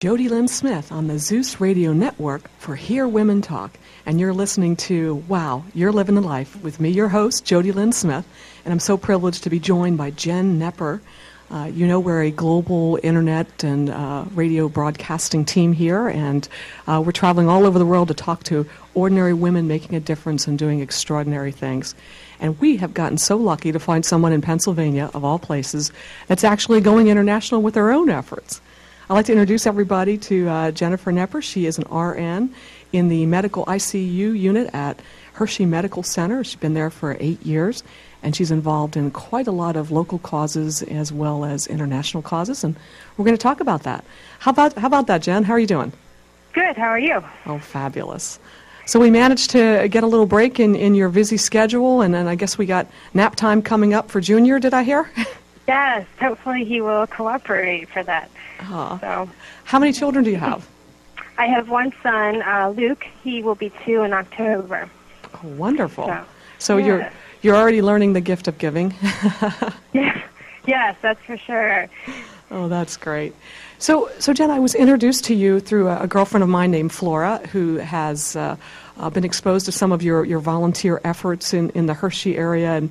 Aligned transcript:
Jody 0.00 0.30
Lynn 0.30 0.48
Smith 0.48 0.90
on 0.92 1.08
the 1.08 1.18
Zeus 1.18 1.60
Radio 1.60 1.92
Network 1.92 2.48
for 2.56 2.74
Hear 2.74 3.06
Women 3.06 3.42
Talk. 3.42 3.78
And 4.06 4.18
you're 4.18 4.32
listening 4.32 4.74
to 4.76 5.16
Wow, 5.28 5.62
You're 5.74 5.92
Living 5.92 6.14
the 6.14 6.22
Life 6.22 6.58
with 6.62 6.80
me, 6.80 6.88
your 6.88 7.10
host, 7.10 7.44
Jody 7.44 7.70
Lynn 7.70 7.92
Smith. 7.92 8.26
And 8.64 8.72
I'm 8.72 8.80
so 8.80 8.96
privileged 8.96 9.42
to 9.42 9.50
be 9.50 9.60
joined 9.60 9.98
by 9.98 10.10
Jen 10.12 10.58
Nepper. 10.58 11.02
Uh, 11.50 11.64
you 11.66 11.86
know, 11.86 12.00
we're 12.00 12.22
a 12.22 12.30
global 12.30 12.98
internet 13.02 13.62
and 13.62 13.90
uh, 13.90 14.24
radio 14.32 14.70
broadcasting 14.70 15.44
team 15.44 15.74
here, 15.74 16.08
and 16.08 16.48
uh, 16.86 17.02
we're 17.04 17.12
traveling 17.12 17.50
all 17.50 17.66
over 17.66 17.78
the 17.78 17.84
world 17.84 18.08
to 18.08 18.14
talk 18.14 18.42
to 18.44 18.64
ordinary 18.94 19.34
women 19.34 19.68
making 19.68 19.94
a 19.96 20.00
difference 20.00 20.46
and 20.46 20.58
doing 20.58 20.80
extraordinary 20.80 21.52
things. 21.52 21.94
And 22.40 22.58
we 22.58 22.78
have 22.78 22.94
gotten 22.94 23.18
so 23.18 23.36
lucky 23.36 23.70
to 23.70 23.78
find 23.78 24.06
someone 24.06 24.32
in 24.32 24.40
Pennsylvania, 24.40 25.10
of 25.12 25.26
all 25.26 25.38
places, 25.38 25.92
that's 26.26 26.44
actually 26.44 26.80
going 26.80 27.08
international 27.08 27.60
with 27.60 27.74
their 27.74 27.90
own 27.90 28.08
efforts. 28.08 28.62
I'd 29.10 29.14
like 29.14 29.26
to 29.26 29.32
introduce 29.32 29.66
everybody 29.66 30.16
to 30.18 30.48
uh, 30.48 30.70
Jennifer 30.70 31.10
Nepper. 31.10 31.42
She 31.42 31.66
is 31.66 31.78
an 31.78 31.84
RN 31.92 32.54
in 32.92 33.08
the 33.08 33.26
medical 33.26 33.66
ICU 33.66 34.38
unit 34.38 34.72
at 34.72 35.00
Hershey 35.32 35.66
Medical 35.66 36.04
Center. 36.04 36.44
She's 36.44 36.54
been 36.54 36.74
there 36.74 36.90
for 36.90 37.16
eight 37.18 37.44
years, 37.44 37.82
and 38.22 38.36
she's 38.36 38.52
involved 38.52 38.96
in 38.96 39.10
quite 39.10 39.48
a 39.48 39.50
lot 39.50 39.74
of 39.74 39.90
local 39.90 40.20
causes 40.20 40.84
as 40.84 41.12
well 41.12 41.44
as 41.44 41.66
international 41.66 42.22
causes. 42.22 42.62
And 42.62 42.76
we're 43.16 43.24
going 43.24 43.36
to 43.36 43.42
talk 43.42 43.58
about 43.58 43.82
that. 43.82 44.04
How 44.38 44.52
about 44.52 44.74
how 44.74 44.86
about 44.86 45.08
that, 45.08 45.22
Jen? 45.22 45.42
How 45.42 45.54
are 45.54 45.58
you 45.58 45.66
doing? 45.66 45.92
Good. 46.52 46.76
How 46.76 46.86
are 46.86 47.00
you? 47.00 47.20
Oh, 47.46 47.58
fabulous. 47.58 48.38
So 48.86 49.00
we 49.00 49.10
managed 49.10 49.50
to 49.50 49.88
get 49.88 50.04
a 50.04 50.06
little 50.06 50.24
break 50.24 50.60
in, 50.60 50.76
in 50.76 50.94
your 50.94 51.08
busy 51.08 51.36
schedule, 51.36 52.00
and 52.00 52.14
then 52.14 52.28
I 52.28 52.36
guess 52.36 52.56
we 52.56 52.64
got 52.64 52.86
nap 53.12 53.34
time 53.34 53.60
coming 53.60 53.92
up 53.92 54.08
for 54.08 54.20
Junior. 54.20 54.60
Did 54.60 54.72
I 54.72 54.84
hear? 54.84 55.10
Yes. 55.68 56.06
Hopefully, 56.20 56.64
he 56.64 56.80
will 56.80 57.06
cooperate 57.06 57.88
for 57.88 58.02
that. 58.02 58.30
So, 58.68 59.28
how 59.64 59.78
many 59.78 59.92
children 59.92 60.24
do 60.24 60.30
you 60.30 60.36
have? 60.36 60.68
I 61.38 61.46
have 61.46 61.68
one 61.70 61.92
son, 62.02 62.42
uh, 62.42 62.68
Luke. 62.76 63.04
He 63.24 63.42
will 63.42 63.54
be 63.54 63.72
two 63.84 64.02
in 64.02 64.12
October. 64.12 64.90
Oh, 65.34 65.48
wonderful. 65.56 66.06
So, 66.06 66.24
So 66.58 66.76
you're 66.76 67.10
you're 67.42 67.56
already 67.56 67.80
learning 67.80 68.12
the 68.12 68.20
gift 68.20 68.48
of 68.48 68.58
giving. 68.58 68.94
Yeah. 69.92 70.22
Yes, 70.66 70.96
that's 71.02 71.20
for 71.24 71.36
sure. 71.36 71.88
oh, 72.50 72.68
that's 72.68 72.96
great. 72.96 73.34
So, 73.78 74.10
so 74.18 74.32
Jen, 74.34 74.50
I 74.50 74.58
was 74.60 74.74
introduced 74.74 75.24
to 75.24 75.34
you 75.34 75.58
through 75.58 75.88
a, 75.88 76.02
a 76.02 76.06
girlfriend 76.06 76.42
of 76.44 76.48
mine 76.50 76.70
named 76.70 76.92
Flora, 76.92 77.38
who 77.50 77.76
has 77.76 78.36
uh, 78.36 78.56
uh, 78.98 79.10
been 79.10 79.24
exposed 79.24 79.64
to 79.66 79.72
some 79.72 79.90
of 79.90 80.02
your, 80.02 80.24
your 80.24 80.38
volunteer 80.38 81.00
efforts 81.02 81.54
in, 81.54 81.70
in 81.70 81.86
the 81.86 81.94
Hershey 81.94 82.36
area, 82.36 82.72
and 82.72 82.90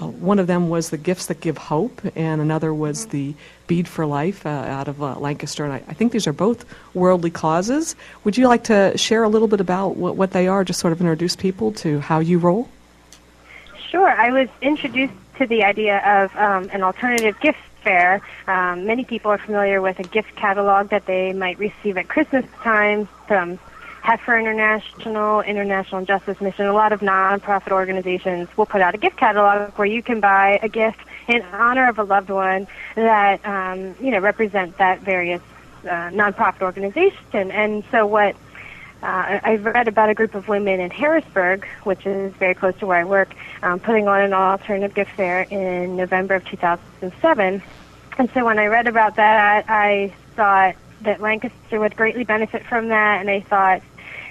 uh, 0.00 0.06
one 0.06 0.38
of 0.38 0.46
them 0.46 0.68
was 0.68 0.90
the 0.90 0.96
Gifts 0.96 1.26
That 1.26 1.40
Give 1.40 1.58
Hope, 1.58 2.00
and 2.16 2.40
another 2.40 2.72
was 2.72 3.06
the 3.06 3.34
Bead 3.66 3.86
for 3.86 4.06
Life 4.06 4.46
uh, 4.46 4.48
out 4.48 4.88
of 4.88 5.02
uh, 5.02 5.18
Lancaster. 5.18 5.64
And 5.64 5.72
I, 5.72 5.82
I 5.88 5.94
think 5.94 6.12
these 6.12 6.26
are 6.26 6.32
both 6.32 6.64
worldly 6.94 7.30
causes. 7.30 7.94
Would 8.24 8.36
you 8.36 8.48
like 8.48 8.64
to 8.64 8.96
share 8.96 9.22
a 9.22 9.28
little 9.28 9.48
bit 9.48 9.60
about 9.60 9.96
what, 9.96 10.16
what 10.16 10.30
they 10.32 10.48
are, 10.48 10.64
just 10.64 10.80
sort 10.80 10.92
of 10.92 11.00
introduce 11.00 11.36
people 11.36 11.72
to 11.72 12.00
how 12.00 12.20
you 12.20 12.38
roll? 12.38 12.68
Sure. 13.90 14.08
I 14.08 14.30
was 14.30 14.48
introduced 14.62 15.14
to 15.38 15.46
the 15.46 15.64
idea 15.64 15.98
of 15.98 16.36
um, 16.36 16.70
an 16.72 16.82
alternative 16.82 17.38
gift 17.40 17.58
fair. 17.82 18.20
Um, 18.46 18.86
many 18.86 19.04
people 19.04 19.30
are 19.30 19.38
familiar 19.38 19.80
with 19.80 19.98
a 19.98 20.02
gift 20.02 20.36
catalog 20.36 20.90
that 20.90 21.06
they 21.06 21.32
might 21.32 21.58
receive 21.58 21.96
at 21.96 22.08
Christmas 22.08 22.44
time 22.62 23.08
from 23.26 23.58
Heifer 24.02 24.38
International, 24.38 25.40
International 25.42 26.04
Justice 26.04 26.40
Mission. 26.40 26.66
A 26.66 26.72
lot 26.72 26.92
of 26.92 27.00
nonprofit 27.00 27.72
organizations 27.72 28.48
will 28.56 28.66
put 28.66 28.80
out 28.80 28.94
a 28.94 28.98
gift 28.98 29.16
catalog 29.16 29.72
where 29.78 29.86
you 29.86 30.02
can 30.02 30.20
buy 30.20 30.58
a 30.62 30.68
gift 30.68 31.00
in 31.28 31.42
honor 31.42 31.88
of 31.88 31.98
a 31.98 32.02
loved 32.02 32.30
one 32.30 32.66
that 32.94 33.44
um, 33.46 33.94
you 34.00 34.10
know 34.10 34.18
represent 34.18 34.76
that 34.78 35.00
various 35.00 35.42
uh, 35.84 36.10
nonprofit 36.10 36.62
organization. 36.62 37.50
And 37.50 37.84
so 37.90 38.06
what 38.06 38.36
uh, 39.02 39.40
I've 39.42 39.64
read 39.64 39.88
about 39.88 40.10
a 40.10 40.14
group 40.14 40.34
of 40.34 40.48
women 40.48 40.80
in 40.80 40.90
Harrisburg, 40.90 41.66
which 41.84 42.04
is 42.06 42.32
very 42.34 42.54
close 42.54 42.76
to 42.78 42.86
where 42.86 42.98
I 42.98 43.04
work, 43.04 43.34
um, 43.62 43.80
putting 43.80 44.08
on 44.08 44.20
an 44.20 44.32
alternative 44.32 44.94
gift 44.94 45.12
fair 45.12 45.42
in 45.42 45.96
November 45.96 46.34
of 46.34 46.44
2007. 46.46 47.62
And 48.18 48.30
so 48.32 48.44
when 48.44 48.58
I 48.58 48.66
read 48.66 48.86
about 48.86 49.16
that, 49.16 49.64
I 49.68 50.12
thought 50.36 50.74
that 51.02 51.20
Lancaster 51.20 51.80
would 51.80 51.96
greatly 51.96 52.24
benefit 52.24 52.64
from 52.66 52.88
that, 52.88 53.20
and 53.20 53.30
I 53.30 53.40
thought 53.40 53.82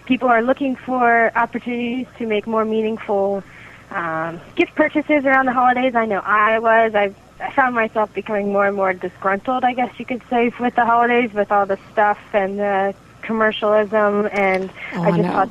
people 0.10 0.28
are 0.28 0.42
looking 0.42 0.76
for 0.76 1.32
opportunities 1.38 2.08
to 2.18 2.26
make 2.26 2.46
more 2.48 2.66
meaningful 2.66 3.44
um, 3.92 4.42
gift 4.56 4.74
purchases 4.76 5.24
around 5.24 5.46
the 5.46 5.54
holidays. 5.54 5.96
I 5.96 6.06
know 6.06 6.20
I 6.26 6.60
was. 6.60 6.94
I 6.96 7.14
I 7.42 7.52
found 7.54 7.74
myself 7.74 8.14
becoming 8.14 8.52
more 8.52 8.66
and 8.68 8.76
more 8.76 8.92
disgruntled, 8.94 9.64
I 9.64 9.74
guess 9.74 9.98
you 9.98 10.04
could 10.06 10.22
say, 10.30 10.52
with 10.60 10.76
the 10.76 10.84
holidays, 10.84 11.32
with 11.34 11.50
all 11.54 11.66
the 11.66 11.80
stuff 11.94 12.20
and 12.34 12.60
the 12.60 12.94
commercialism, 13.22 14.28
and 14.34 14.70
Oh, 14.94 15.04
I 15.04 15.12
just 15.12 15.22
know. 15.22 15.32
thought 15.32 15.50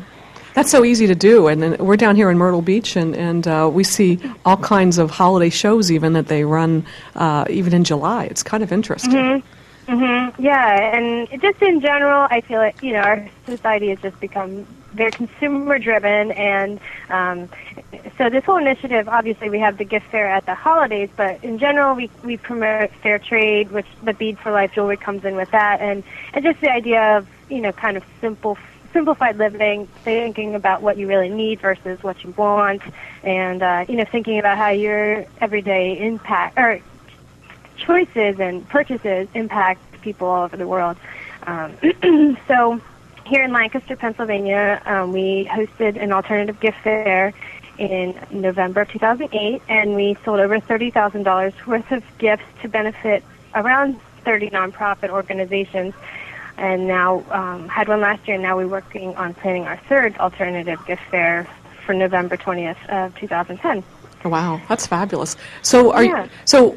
That's 0.53 0.71
so 0.71 0.85
easy 0.85 1.07
to 1.07 1.15
do, 1.15 1.47
and, 1.47 1.65
and 1.65 1.79
we're 1.79 1.97
down 1.97 2.15
here 2.15 2.29
in 2.29 2.37
Myrtle 2.37 2.61
Beach, 2.61 2.95
and, 2.95 3.17
and 3.17 3.49
uh, 3.49 3.71
we 3.73 3.85
see 3.85 4.19
all 4.45 4.59
kinds 4.59 4.99
of 4.99 5.11
holiday 5.11 5.49
shows 5.49 5.91
even 5.91 6.13
that 6.13 6.27
they 6.27 6.45
run 6.45 6.85
uh, 7.15 7.47
even 7.49 7.73
in 7.73 7.85
July. 7.85 8.25
It's 8.25 8.43
kind 8.43 8.63
of 8.63 8.71
interesting. 8.71 9.43
Hmm 9.89 10.29
Yeah, 10.39 10.95
and 10.95 11.27
just 11.41 11.63
in 11.63 11.81
general, 11.81 12.29
I 12.31 12.43
feel 12.43 12.59
like 12.59 12.77
you 12.83 12.93
know 12.93 12.99
our 12.99 13.31
society 13.47 13.89
has 13.89 13.99
just 14.01 14.21
become 14.21 14.67
very 14.93 15.13
consumer 15.13 15.79
driven, 15.79 16.31
and 16.33 16.79
um, 17.09 17.49
so 18.19 18.29
this 18.29 18.45
whole 18.45 18.59
initiative, 18.59 19.09
obviously, 19.09 19.49
we 19.49 19.59
have 19.61 19.79
the 19.79 19.87
gift 19.87 20.05
fair 20.11 20.29
at 20.29 20.45
the 20.45 20.55
holidays, 20.55 21.09
but 21.17 21.43
in 21.43 21.59
general, 21.59 21.95
we 21.97 22.11
we 22.23 22.37
promote 22.37 22.91
fair 23.03 23.19
trade, 23.19 23.73
which 23.73 23.87
the 24.03 24.13
Bead 24.13 24.39
for 24.39 24.53
Life 24.53 24.73
jewelry 24.75 24.99
comes 24.99 25.25
in 25.25 25.37
with 25.37 25.51
that, 25.53 25.81
and 25.81 26.05
and 26.35 26.45
just 26.45 26.61
the 26.61 26.71
idea 26.71 27.17
of 27.17 27.27
you 27.49 27.63
know 27.63 27.73
kind 27.73 27.97
of 27.97 28.05
simple. 28.21 28.59
Simplified 28.91 29.37
living, 29.37 29.87
thinking 30.03 30.55
about 30.55 30.81
what 30.81 30.97
you 30.97 31.07
really 31.07 31.29
need 31.29 31.61
versus 31.61 31.99
what 32.03 32.25
you 32.25 32.33
want, 32.39 32.81
and 33.23 33.63
uh, 33.63 33.85
you 33.87 33.97
know, 33.97 34.07
thinking 34.11 34.39
about 34.39 34.57
how 34.57 34.71
your 34.71 35.27
everyday 35.43 35.99
impact 36.01 36.57
or 36.59 36.81
choices 37.79 38.41
and 38.41 38.69
purchases 38.69 39.29
impact 39.35 39.81
people 40.03 40.29
all 40.29 40.45
over 40.45 40.57
the 40.57 40.67
world. 40.67 40.97
Um, 41.47 41.77
so 42.49 42.81
here 43.27 43.43
in 43.43 43.53
Lancaster, 43.53 43.97
Pennsylvania, 43.97 44.83
um, 44.87 45.13
we 45.13 45.47
hosted 45.51 46.01
an 46.03 46.13
alternative 46.13 46.61
gift 46.61 46.79
fair 46.83 47.33
in 47.79 48.19
November 48.31 48.83
of 48.83 48.91
2008, 48.91 49.63
and 49.69 49.95
we 49.95 50.17
sold 50.25 50.41
over 50.41 50.59
$30,000 50.59 51.67
worth 51.67 51.93
of 51.93 52.03
gifts 52.19 52.45
to 52.63 52.69
benefit 52.69 53.23
around 53.55 54.01
30 54.25 54.51
nonprofit 54.51 55.11
organizations. 55.11 55.95
And 56.57 56.89
now 56.89 57.23
um, 57.31 57.69
had 57.69 57.87
one 57.87 58.01
last 58.01 58.27
year, 58.27 58.35
and 58.35 58.43
now 58.43 58.57
we're 58.57 58.67
working 58.67 59.15
on 59.17 59.33
planning 59.35 59.65
our 59.65 59.77
third 59.89 60.17
alternative 60.19 60.85
gift 60.87 61.03
fair 61.09 61.49
for 61.87 61.95
November 61.95 62.37
20th 62.37 62.85
of 62.89 63.15
2010. 63.17 63.85
Wow, 64.25 64.61
that's 64.69 64.87
fabulous. 64.87 65.37
So, 65.63 65.93
are 65.93 66.05
Yeah. 66.05 66.25
you, 66.25 66.31
so 66.45 66.77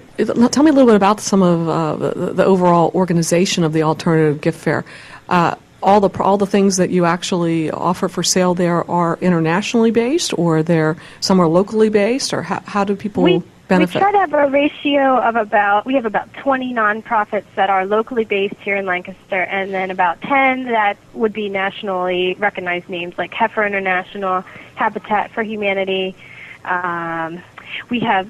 tell 0.49 0.63
me 0.63 0.69
a 0.69 0.73
little 0.73 0.87
bit 0.87 0.95
about 0.95 1.19
some 1.19 1.41
of 1.41 1.67
uh, 1.67 1.95
the, 1.95 2.33
the 2.33 2.45
overall 2.45 2.91
organization 2.93 3.63
of 3.63 3.73
the 3.73 3.83
alternative 3.83 4.41
gift 4.41 4.59
fair. 4.59 4.85
Uh, 5.27 5.55
all 5.83 5.99
the 5.99 6.09
all 6.21 6.37
the 6.37 6.45
things 6.45 6.77
that 6.77 6.91
you 6.91 7.05
actually 7.05 7.71
offer 7.71 8.07
for 8.07 8.21
sale 8.21 8.53
there 8.53 8.89
are 8.89 9.17
internationally 9.21 9.91
based, 9.91 10.37
or 10.37 10.61
they're 10.61 10.95
somewhere 11.19 11.47
locally 11.47 11.89
based, 11.89 12.33
or 12.33 12.43
how, 12.43 12.61
how 12.65 12.83
do 12.83 12.95
people 12.95 13.23
we, 13.23 13.41
benefit? 13.67 13.95
We 13.95 14.01
try 14.01 14.11
to 14.11 14.17
have 14.19 14.33
a 14.33 14.47
ratio 14.47 15.17
of 15.17 15.35
about, 15.35 15.85
we 15.85 15.95
have 15.95 16.05
about 16.05 16.31
20 16.35 16.73
nonprofits 16.73 17.45
that 17.55 17.69
are 17.69 17.85
locally 17.85 18.25
based 18.25 18.55
here 18.61 18.75
in 18.75 18.85
Lancaster, 18.85 19.41
and 19.41 19.73
then 19.73 19.89
about 19.91 20.21
10 20.21 20.65
that 20.65 20.97
would 21.13 21.33
be 21.33 21.49
nationally 21.49 22.35
recognized 22.35 22.89
names 22.89 23.17
like 23.17 23.33
Heifer 23.33 23.65
International, 23.65 24.43
Habitat 24.75 25.31
for 25.31 25.43
Humanity. 25.43 26.15
Um, 26.65 27.41
we 27.89 27.99
have 28.01 28.29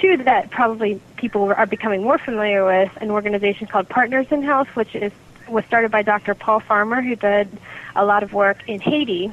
two 0.00 0.18
that 0.18 0.50
probably 0.50 1.00
people 1.16 1.52
are 1.52 1.66
becoming 1.66 2.02
more 2.02 2.18
familiar 2.18 2.64
with 2.64 2.90
an 3.00 3.10
organization 3.10 3.66
called 3.66 3.88
Partners 3.88 4.26
in 4.30 4.42
Health, 4.42 4.68
which 4.74 4.94
is 4.94 5.12
was 5.48 5.64
started 5.64 5.90
by 5.90 6.02
Dr. 6.02 6.34
Paul 6.34 6.60
Farmer, 6.60 7.02
who 7.02 7.16
did 7.16 7.48
a 7.96 8.04
lot 8.04 8.22
of 8.22 8.32
work 8.32 8.68
in 8.68 8.80
Haiti. 8.80 9.32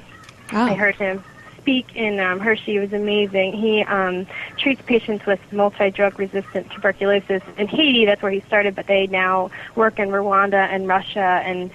Ah. 0.51 0.65
I 0.65 0.73
heard 0.73 0.95
him 0.95 1.23
speak 1.67 1.95
in 1.95 2.17
um, 2.19 2.39
Hershey. 2.39 2.77
It 2.77 2.79
was 2.79 2.93
amazing. 2.93 3.51
He 3.51 3.83
um, 3.83 4.25
treats 4.57 4.81
patients 4.83 5.25
with 5.25 5.39
multi-drug 5.51 6.17
resistant 6.17 6.71
tuberculosis 6.71 7.43
in 7.57 7.67
Haiti. 7.67 8.05
That's 8.05 8.21
where 8.21 8.31
he 8.31 8.39
started, 8.41 8.73
but 8.73 8.87
they 8.87 9.07
now 9.07 9.51
work 9.75 9.99
in 9.99 10.07
Rwanda 10.07 10.65
and 10.69 10.87
Russia 10.87 11.19
and 11.19 11.69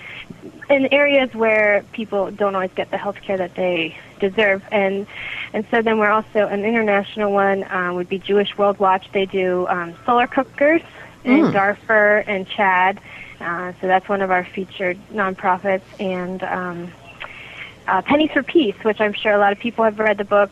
in 0.71 0.87
areas 0.93 1.35
where 1.35 1.85
people 1.93 2.31
don't 2.31 2.55
always 2.55 2.73
get 2.75 2.91
the 2.91 2.97
health 2.97 3.21
care 3.21 3.37
that 3.37 3.55
they 3.55 3.95
deserve. 4.29 4.63
And 4.71 5.07
and 5.53 5.63
so 5.71 5.83
then 5.83 5.99
we're 5.99 6.15
also 6.19 6.41
an 6.49 6.65
international 6.65 7.31
one 7.33 7.59
um, 7.71 7.95
would 7.97 8.09
be 8.09 8.19
Jewish 8.19 8.57
World 8.59 8.79
Watch. 8.79 9.05
They 9.13 9.27
do 9.27 9.67
um, 9.69 9.95
solar 10.07 10.27
cookers 10.27 10.83
in 11.25 11.41
Mm. 11.47 11.53
Darfur 11.53 12.25
and 12.27 12.49
Chad. 12.49 12.99
Uh, 13.41 13.73
so 13.81 13.87
that's 13.87 14.09
one 14.09 14.23
of 14.23 14.31
our 14.31 14.45
featured 14.45 14.99
nonprofits. 15.13 15.87
And 16.01 16.43
um, 16.43 16.79
uh, 17.87 18.01
Pennies 18.03 18.31
for 18.33 18.43
Peace, 18.43 18.77
which 18.83 19.01
I'm 19.01 19.13
sure 19.13 19.33
a 19.33 19.39
lot 19.39 19.53
of 19.53 19.59
people 19.59 19.85
have 19.85 19.99
read 19.99 20.19
the 20.19 20.25
book 20.25 20.51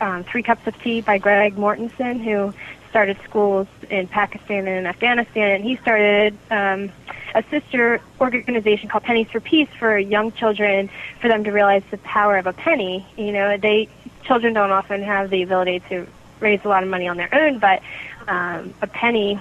um, 0.00 0.24
Three 0.24 0.42
Cups 0.42 0.66
of 0.66 0.74
Tea 0.82 1.00
by 1.00 1.18
Greg 1.18 1.56
Mortenson, 1.56 2.22
who 2.22 2.54
started 2.90 3.16
schools 3.28 3.66
in 3.90 4.06
Pakistan 4.08 4.66
and 4.68 4.78
in 4.80 4.86
Afghanistan. 4.86 5.50
And 5.56 5.64
he 5.64 5.76
started 5.76 6.36
um, 6.50 6.90
a 7.34 7.42
sister 7.50 8.00
organization 8.20 8.88
called 8.88 9.04
Pennies 9.04 9.28
for 9.30 9.40
Peace 9.40 9.68
for 9.78 9.98
young 9.98 10.32
children, 10.32 10.90
for 11.20 11.28
them 11.28 11.44
to 11.44 11.50
realize 11.50 11.82
the 11.90 11.98
power 11.98 12.36
of 12.36 12.46
a 12.46 12.52
penny. 12.52 13.06
You 13.16 13.32
know, 13.32 13.56
they 13.56 13.88
children 14.24 14.54
don't 14.54 14.70
often 14.70 15.02
have 15.02 15.30
the 15.30 15.42
ability 15.42 15.80
to 15.88 16.06
raise 16.40 16.64
a 16.64 16.68
lot 16.68 16.82
of 16.82 16.88
money 16.88 17.08
on 17.08 17.16
their 17.16 17.34
own, 17.34 17.58
but 17.58 17.82
um, 18.28 18.74
a 18.82 18.86
penny 18.86 19.40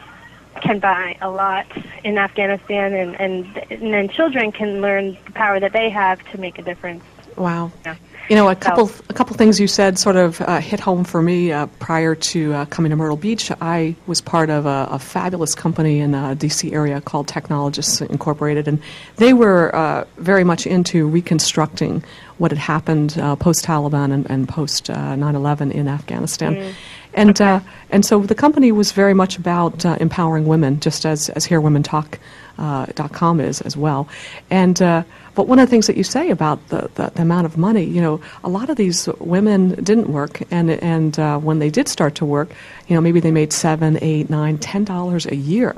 can 0.61 0.79
buy 0.79 1.17
a 1.21 1.29
lot 1.29 1.67
in 2.03 2.17
Afghanistan, 2.17 2.93
and, 2.93 3.19
and 3.19 3.57
and 3.69 3.93
then 3.93 4.09
children 4.09 4.51
can 4.51 4.81
learn 4.81 5.17
the 5.25 5.31
power 5.31 5.59
that 5.59 5.73
they 5.73 5.89
have 5.89 6.23
to 6.31 6.37
make 6.39 6.57
a 6.57 6.63
difference. 6.63 7.03
Wow. 7.35 7.71
Yeah. 7.85 7.95
You 8.29 8.35
know, 8.35 8.49
a 8.49 8.55
couple 8.55 8.91
a 9.07 9.13
couple 9.13 9.37
things 9.37 9.57
you 9.57 9.67
said 9.67 9.97
sort 9.97 10.17
of 10.17 10.41
uh, 10.41 10.59
hit 10.59 10.81
home 10.81 11.05
for 11.05 11.21
me. 11.21 11.53
Uh, 11.53 11.67
prior 11.79 12.13
to 12.13 12.53
uh, 12.53 12.65
coming 12.65 12.89
to 12.89 12.97
Myrtle 12.97 13.15
Beach, 13.15 13.51
I 13.61 13.95
was 14.05 14.19
part 14.19 14.49
of 14.49 14.65
a, 14.65 14.89
a 14.91 14.99
fabulous 14.99 15.55
company 15.55 15.99
in 15.99 16.11
the 16.11 16.17
uh, 16.17 16.33
D.C. 16.33 16.73
area 16.73 16.99
called 16.99 17.29
Technologists 17.29 18.01
Incorporated, 18.01 18.67
and 18.67 18.81
they 19.15 19.31
were 19.31 19.73
uh, 19.73 20.03
very 20.17 20.43
much 20.43 20.67
into 20.67 21.07
reconstructing 21.07 22.03
what 22.37 22.51
had 22.51 22.57
happened 22.57 23.17
uh, 23.17 23.37
post 23.37 23.63
Taliban 23.63 24.11
and, 24.11 24.29
and 24.29 24.49
post 24.49 24.87
9/11 24.87 25.71
in 25.71 25.87
Afghanistan. 25.87 26.75
And 27.17 27.41
uh, 27.41 27.61
and 27.89 28.05
so 28.05 28.19
the 28.21 28.35
company 28.35 28.71
was 28.71 28.91
very 28.91 29.13
much 29.13 29.37
about 29.37 29.85
uh, 29.85 29.97
empowering 29.99 30.45
women, 30.45 30.79
just 30.79 31.05
as 31.05 31.29
as 31.29 31.45
Hear 31.45 31.59
Women 31.59 31.83
Talk. 31.83 32.19
Uh, 32.59 32.87
.com 32.87 33.39
is 33.39 33.61
as 33.61 33.77
well, 33.77 34.07
and 34.49 34.81
uh, 34.81 35.03
but 35.37 35.47
one 35.47 35.59
of 35.59 35.67
the 35.67 35.69
things 35.69 35.85
that 35.85 35.95
you 35.95 36.03
say 36.03 36.31
about 36.31 36.67
the, 36.69 36.89
the, 36.95 37.11
the, 37.13 37.21
amount 37.21 37.45
of 37.45 37.59
money, 37.59 37.83
you 37.83 38.01
know, 38.01 38.19
a 38.43 38.49
lot 38.49 38.71
of 38.71 38.75
these 38.75 39.07
women 39.19 39.75
didn't 39.83 40.11
work, 40.11 40.41
and 40.49 40.71
and 40.71 41.19
uh, 41.19 41.37
when 41.37 41.59
they 41.59 41.69
did 41.69 41.87
start 41.87 42.15
to 42.15 42.25
work, 42.25 42.49
you 42.87 42.95
know, 42.95 43.01
maybe 43.01 43.19
they 43.19 43.29
made 43.29 43.53
seven, 43.53 43.99
eight, 44.01 44.31
nine, 44.31 44.57
ten 44.57 44.83
dollars 44.83 45.27
a 45.27 45.35
year, 45.35 45.75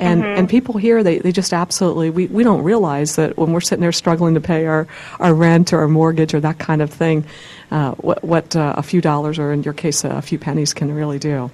and 0.00 0.24
Mm-hmm. 0.24 0.38
and 0.38 0.48
people 0.48 0.76
here 0.76 1.04
they, 1.04 1.18
they 1.18 1.30
just 1.30 1.52
absolutely 1.52 2.10
we, 2.10 2.26
we 2.26 2.42
don't 2.42 2.64
realize 2.64 3.14
that 3.14 3.36
when 3.36 3.52
we're 3.52 3.60
sitting 3.60 3.80
there 3.80 3.92
struggling 3.92 4.34
to 4.34 4.40
pay 4.40 4.66
our, 4.66 4.88
our 5.20 5.34
rent 5.34 5.72
or 5.72 5.78
our 5.78 5.88
mortgage 5.88 6.34
or 6.34 6.40
that 6.40 6.58
kind 6.58 6.82
of 6.82 6.90
thing, 6.90 7.24
uh, 7.70 7.92
what 7.92 8.24
what 8.24 8.56
uh, 8.56 8.74
a 8.76 8.82
few 8.82 9.00
dollars 9.00 9.38
or 9.38 9.52
in 9.52 9.62
your 9.62 9.74
case 9.74 10.02
a 10.02 10.20
few 10.20 10.38
pennies 10.38 10.74
can 10.74 10.92
really 10.92 11.20
do. 11.20 11.48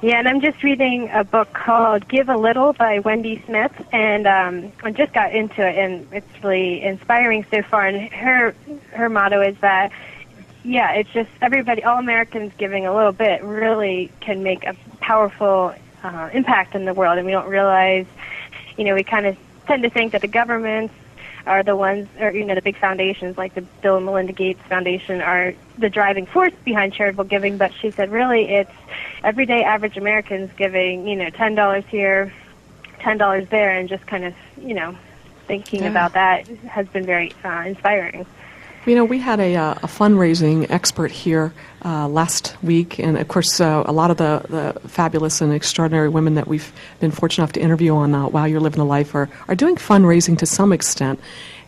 Yeah, 0.00 0.20
and 0.20 0.28
I'm 0.28 0.40
just 0.40 0.62
reading 0.62 1.10
a 1.12 1.24
book 1.24 1.52
called 1.52 2.06
Give 2.06 2.28
a 2.28 2.36
Little 2.36 2.72
by 2.72 3.00
Wendy 3.00 3.42
Smith, 3.46 3.72
and 3.92 4.28
um, 4.28 4.72
I 4.84 4.92
just 4.92 5.12
got 5.12 5.34
into 5.34 5.66
it, 5.66 5.76
and 5.76 6.06
it's 6.12 6.44
really 6.44 6.80
inspiring 6.82 7.44
so 7.50 7.62
far. 7.62 7.84
And 7.84 8.08
her 8.12 8.54
her 8.92 9.08
motto 9.08 9.40
is 9.40 9.58
that, 9.58 9.90
yeah, 10.62 10.92
it's 10.92 11.10
just 11.10 11.30
everybody, 11.42 11.82
all 11.82 11.98
Americans 11.98 12.52
giving 12.58 12.86
a 12.86 12.94
little 12.94 13.10
bit 13.10 13.42
really 13.42 14.12
can 14.20 14.44
make 14.44 14.64
a 14.64 14.76
powerful 15.00 15.74
uh, 16.04 16.30
impact 16.32 16.76
in 16.76 16.84
the 16.84 16.94
world, 16.94 17.18
and 17.18 17.26
we 17.26 17.32
don't 17.32 17.48
realize, 17.48 18.06
you 18.76 18.84
know, 18.84 18.94
we 18.94 19.02
kind 19.02 19.26
of 19.26 19.36
tend 19.66 19.82
to 19.82 19.90
think 19.90 20.12
that 20.12 20.20
the 20.20 20.28
governments 20.28 20.94
are 21.48 21.62
the 21.62 21.74
ones, 21.74 22.06
or 22.20 22.30
you 22.30 22.44
know, 22.44 22.54
the 22.54 22.62
big 22.62 22.76
foundations 22.78 23.36
like 23.36 23.54
the 23.54 23.62
Bill 23.82 23.96
and 23.96 24.06
Melinda 24.06 24.32
Gates 24.32 24.60
Foundation 24.68 25.20
are 25.20 25.54
the 25.78 25.88
driving 25.88 26.26
force 26.26 26.52
behind 26.64 26.92
charitable 26.92 27.24
giving. 27.24 27.56
But 27.56 27.72
she 27.80 27.90
said, 27.90 28.10
really, 28.10 28.44
it's 28.48 28.70
everyday 29.24 29.64
average 29.64 29.96
Americans 29.96 30.50
giving, 30.56 31.08
you 31.08 31.16
know, 31.16 31.30
ten 31.30 31.54
dollars 31.54 31.84
here, 31.88 32.32
ten 33.00 33.18
dollars 33.18 33.48
there, 33.48 33.70
and 33.70 33.88
just 33.88 34.06
kind 34.06 34.24
of, 34.24 34.34
you 34.62 34.74
know, 34.74 34.96
thinking 35.46 35.82
Yeah. 35.82 35.88
about 35.90 36.12
that 36.12 36.46
has 36.68 36.86
been 36.88 37.06
very 37.06 37.32
uh, 37.44 37.62
inspiring. 37.66 38.26
You 38.86 38.94
know, 38.94 39.04
we 39.04 39.18
had 39.18 39.40
a, 39.40 39.54
uh, 39.56 39.72
a 39.82 39.86
fundraising 39.86 40.70
expert 40.70 41.10
here 41.10 41.52
uh, 41.84 42.08
last 42.08 42.56
week, 42.62 42.98
and 42.98 43.16
of 43.16 43.28
course, 43.28 43.60
uh, 43.60 43.84
a 43.86 43.92
lot 43.92 44.10
of 44.10 44.16
the, 44.16 44.42
the 44.48 44.88
fabulous 44.88 45.40
and 45.40 45.52
extraordinary 45.52 46.08
women 46.08 46.34
that 46.34 46.48
we've 46.48 46.72
been 47.00 47.10
fortunate 47.10 47.44
enough 47.44 47.52
to 47.52 47.60
interview 47.60 47.94
on 47.94 48.14
uh, 48.14 48.26
While 48.28 48.48
You're 48.48 48.60
Living 48.60 48.78
the 48.78 48.84
Life 48.84 49.14
are, 49.14 49.28
are 49.48 49.54
doing 49.54 49.76
fundraising 49.76 50.36
to 50.38 50.46
some 50.46 50.72
extent. 50.72 51.20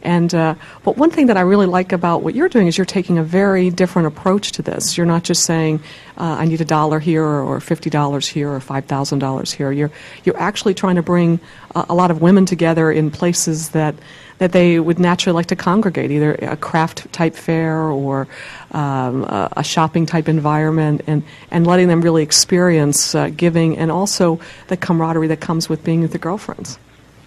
And 0.02 0.34
uh, 0.34 0.54
but 0.82 0.96
one 0.96 1.10
thing 1.10 1.26
that 1.26 1.36
I 1.36 1.42
really 1.42 1.66
like 1.66 1.92
about 1.92 2.22
what 2.22 2.34
you're 2.34 2.48
doing 2.48 2.66
is 2.66 2.78
you're 2.78 2.86
taking 2.86 3.18
a 3.18 3.22
very 3.22 3.68
different 3.70 4.08
approach 4.08 4.52
to 4.52 4.62
this. 4.62 4.96
You're 4.96 5.06
not 5.06 5.24
just 5.24 5.44
saying 5.44 5.80
uh, 6.16 6.36
I 6.38 6.46
need 6.46 6.60
a 6.60 6.64
dollar 6.64 7.00
here 7.00 7.24
or, 7.24 7.60
fifty 7.60 7.90
dollars 7.90 8.26
here 8.26 8.50
or 8.50 8.60
five 8.60 8.86
thousand 8.86 9.18
dollars 9.18 9.52
here. 9.52 9.70
You're 9.72 9.90
you're 10.24 10.38
actually 10.38 10.74
trying 10.74 10.96
to 10.96 11.02
bring 11.02 11.38
a, 11.74 11.94
lot 11.94 12.10
of 12.10 12.22
women 12.22 12.46
together 12.46 12.90
in 12.90 13.10
places 13.10 13.70
that 13.70 13.94
that 14.38 14.52
they 14.52 14.80
would 14.80 14.98
naturally 14.98 15.34
like 15.34 15.46
to 15.46 15.56
congregate, 15.56 16.10
either 16.10 16.34
a 16.36 16.56
craft 16.56 17.12
type 17.12 17.34
fair 17.34 17.82
or 17.82 18.26
um, 18.70 19.24
a, 19.24 19.52
a 19.58 19.64
shopping 20.06 20.06
type 20.06 20.28
environment, 20.28 21.02
and, 21.06 21.22
and 21.50 21.66
letting 21.66 21.88
them 21.88 22.00
really 22.00 22.22
experience 22.22 23.14
uh, 23.14 23.30
giving 23.36 23.76
and 23.78 23.90
also 23.90 24.38
the 24.68 24.76
camaraderie 24.76 25.28
that 25.28 25.40
comes 25.40 25.68
with 25.68 25.82
being 25.84 26.02
with 26.02 26.12
the 26.12 26.18
girlfriends. 26.18 26.78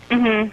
Mhm. 0.10 0.52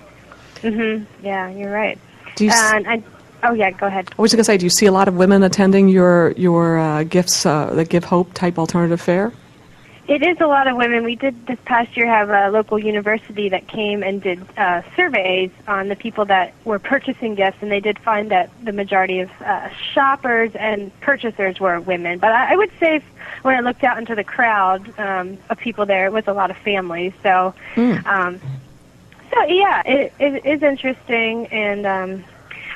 Mhm. 0.62 1.06
Yeah, 1.22 1.50
you're 1.50 1.72
right. 1.72 1.98
Do 2.36 2.44
you 2.44 2.50
and 2.52 2.86
I, 2.86 3.02
oh 3.42 3.52
yeah, 3.54 3.70
go 3.70 3.86
ahead. 3.86 4.10
I 4.18 4.22
was 4.22 4.32
going 4.32 4.40
to 4.40 4.44
say, 4.44 4.58
do 4.58 4.66
you 4.66 4.70
see 4.70 4.86
a 4.86 4.92
lot 4.92 5.08
of 5.08 5.14
women 5.16 5.42
attending 5.42 5.88
your 5.88 6.32
your 6.36 6.78
uh, 6.78 7.04
gifts, 7.04 7.46
uh, 7.46 7.72
the 7.74 7.84
Give 7.84 8.04
Hope 8.04 8.32
type 8.34 8.58
alternative 8.58 9.00
fair? 9.00 9.32
It 10.10 10.26
is 10.26 10.40
a 10.40 10.46
lot 10.48 10.66
of 10.66 10.76
women. 10.76 11.04
We 11.04 11.14
did 11.14 11.46
this 11.46 11.60
past 11.64 11.96
year 11.96 12.04
have 12.04 12.30
a 12.30 12.50
local 12.50 12.80
university 12.80 13.48
that 13.50 13.68
came 13.68 14.02
and 14.02 14.20
did 14.20 14.44
uh, 14.58 14.82
surveys 14.96 15.52
on 15.68 15.86
the 15.86 15.94
people 15.94 16.24
that 16.24 16.52
were 16.64 16.80
purchasing 16.80 17.36
gifts, 17.36 17.58
and 17.60 17.70
they 17.70 17.78
did 17.78 17.96
find 18.00 18.28
that 18.32 18.50
the 18.64 18.72
majority 18.72 19.20
of 19.20 19.30
uh, 19.40 19.68
shoppers 19.94 20.50
and 20.56 20.90
purchasers 21.00 21.60
were 21.60 21.80
women. 21.80 22.18
But 22.18 22.32
I, 22.32 22.54
I 22.54 22.56
would 22.56 22.72
say 22.80 22.96
f- 22.96 23.04
when 23.42 23.54
I 23.54 23.60
looked 23.60 23.84
out 23.84 23.98
into 23.98 24.16
the 24.16 24.24
crowd 24.24 24.98
um, 24.98 25.38
of 25.48 25.58
people 25.58 25.86
there, 25.86 26.06
it 26.06 26.12
was 26.12 26.26
a 26.26 26.32
lot 26.32 26.50
of 26.50 26.56
families. 26.56 27.12
So, 27.22 27.54
um, 28.04 28.40
so 29.32 29.44
yeah, 29.44 29.80
it, 29.86 30.12
it 30.18 30.44
is 30.44 30.60
interesting, 30.64 31.46
and 31.52 31.86
um, 31.86 32.24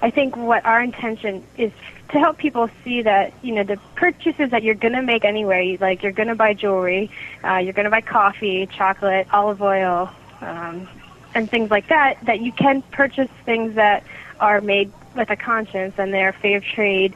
I 0.00 0.10
think 0.10 0.36
what 0.36 0.64
our 0.64 0.80
intention 0.80 1.42
is 1.58 1.72
to 2.14 2.20
help 2.20 2.38
people 2.38 2.70
see 2.84 3.02
that 3.02 3.32
you 3.42 3.52
know 3.52 3.64
the 3.64 3.76
purchases 3.96 4.52
that 4.52 4.62
you're 4.62 4.76
going 4.76 4.94
to 4.94 5.02
make 5.02 5.24
anywhere, 5.24 5.76
like 5.80 6.04
you're 6.04 6.12
going 6.12 6.28
to 6.28 6.36
buy 6.36 6.54
jewelry, 6.54 7.10
uh, 7.42 7.56
you're 7.56 7.72
going 7.72 7.84
to 7.84 7.90
buy 7.90 8.00
coffee, 8.00 8.66
chocolate, 8.66 9.26
olive 9.32 9.60
oil, 9.60 10.08
um, 10.40 10.88
and 11.34 11.50
things 11.50 11.72
like 11.72 11.88
that. 11.88 12.24
That 12.24 12.40
you 12.40 12.52
can 12.52 12.82
purchase 12.82 13.28
things 13.44 13.74
that 13.74 14.04
are 14.38 14.60
made 14.60 14.92
with 15.16 15.28
a 15.30 15.36
conscience 15.36 15.94
and 15.98 16.14
they're 16.14 16.32
fair 16.32 16.60
trade 16.60 17.14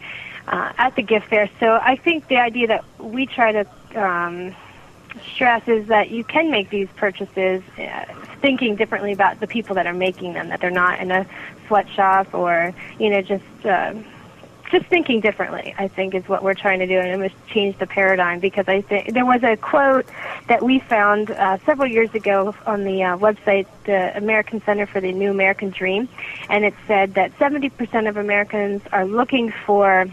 uh, 0.48 0.72
at 0.76 0.96
the 0.96 1.02
gift 1.02 1.28
fair. 1.28 1.48
So 1.60 1.78
I 1.80 1.94
think 1.94 2.26
the 2.26 2.38
idea 2.38 2.66
that 2.66 2.84
we 2.98 3.26
try 3.26 3.52
to 3.52 3.66
um, 3.94 4.56
stress 5.32 5.62
is 5.68 5.86
that 5.88 6.10
you 6.10 6.24
can 6.24 6.50
make 6.50 6.70
these 6.70 6.88
purchases 6.96 7.62
uh, 7.78 8.04
thinking 8.40 8.74
differently 8.74 9.12
about 9.12 9.38
the 9.38 9.46
people 9.46 9.76
that 9.76 9.86
are 9.86 9.94
making 9.94 10.32
them, 10.32 10.48
that 10.48 10.60
they're 10.60 10.72
not 10.72 10.98
in 10.98 11.12
a 11.12 11.24
sweatshop 11.68 12.34
or, 12.34 12.74
you 12.98 13.10
know, 13.10 13.22
just. 13.22 13.44
Uh, 13.64 13.94
just 14.70 14.86
thinking 14.86 15.20
differently, 15.20 15.74
I 15.78 15.88
think, 15.88 16.14
is 16.14 16.28
what 16.28 16.42
we're 16.42 16.54
trying 16.54 16.80
to 16.80 16.86
do, 16.86 16.98
and 16.98 17.08
it 17.08 17.18
must 17.18 17.48
change 17.48 17.78
the 17.78 17.86
paradigm. 17.86 18.40
Because 18.40 18.68
I 18.68 18.80
think 18.80 19.12
there 19.12 19.26
was 19.26 19.42
a 19.42 19.56
quote 19.56 20.06
that 20.48 20.62
we 20.62 20.78
found 20.78 21.30
uh, 21.30 21.58
several 21.64 21.88
years 21.88 22.14
ago 22.14 22.54
on 22.66 22.84
the 22.84 23.02
uh, 23.02 23.16
website, 23.18 23.66
the 23.84 24.16
American 24.16 24.62
Center 24.62 24.86
for 24.86 25.00
the 25.00 25.12
New 25.12 25.30
American 25.30 25.70
Dream, 25.70 26.08
and 26.48 26.64
it 26.64 26.74
said 26.86 27.14
that 27.14 27.36
70% 27.38 28.08
of 28.08 28.16
Americans 28.16 28.82
are 28.92 29.04
looking 29.04 29.52
for 29.66 30.06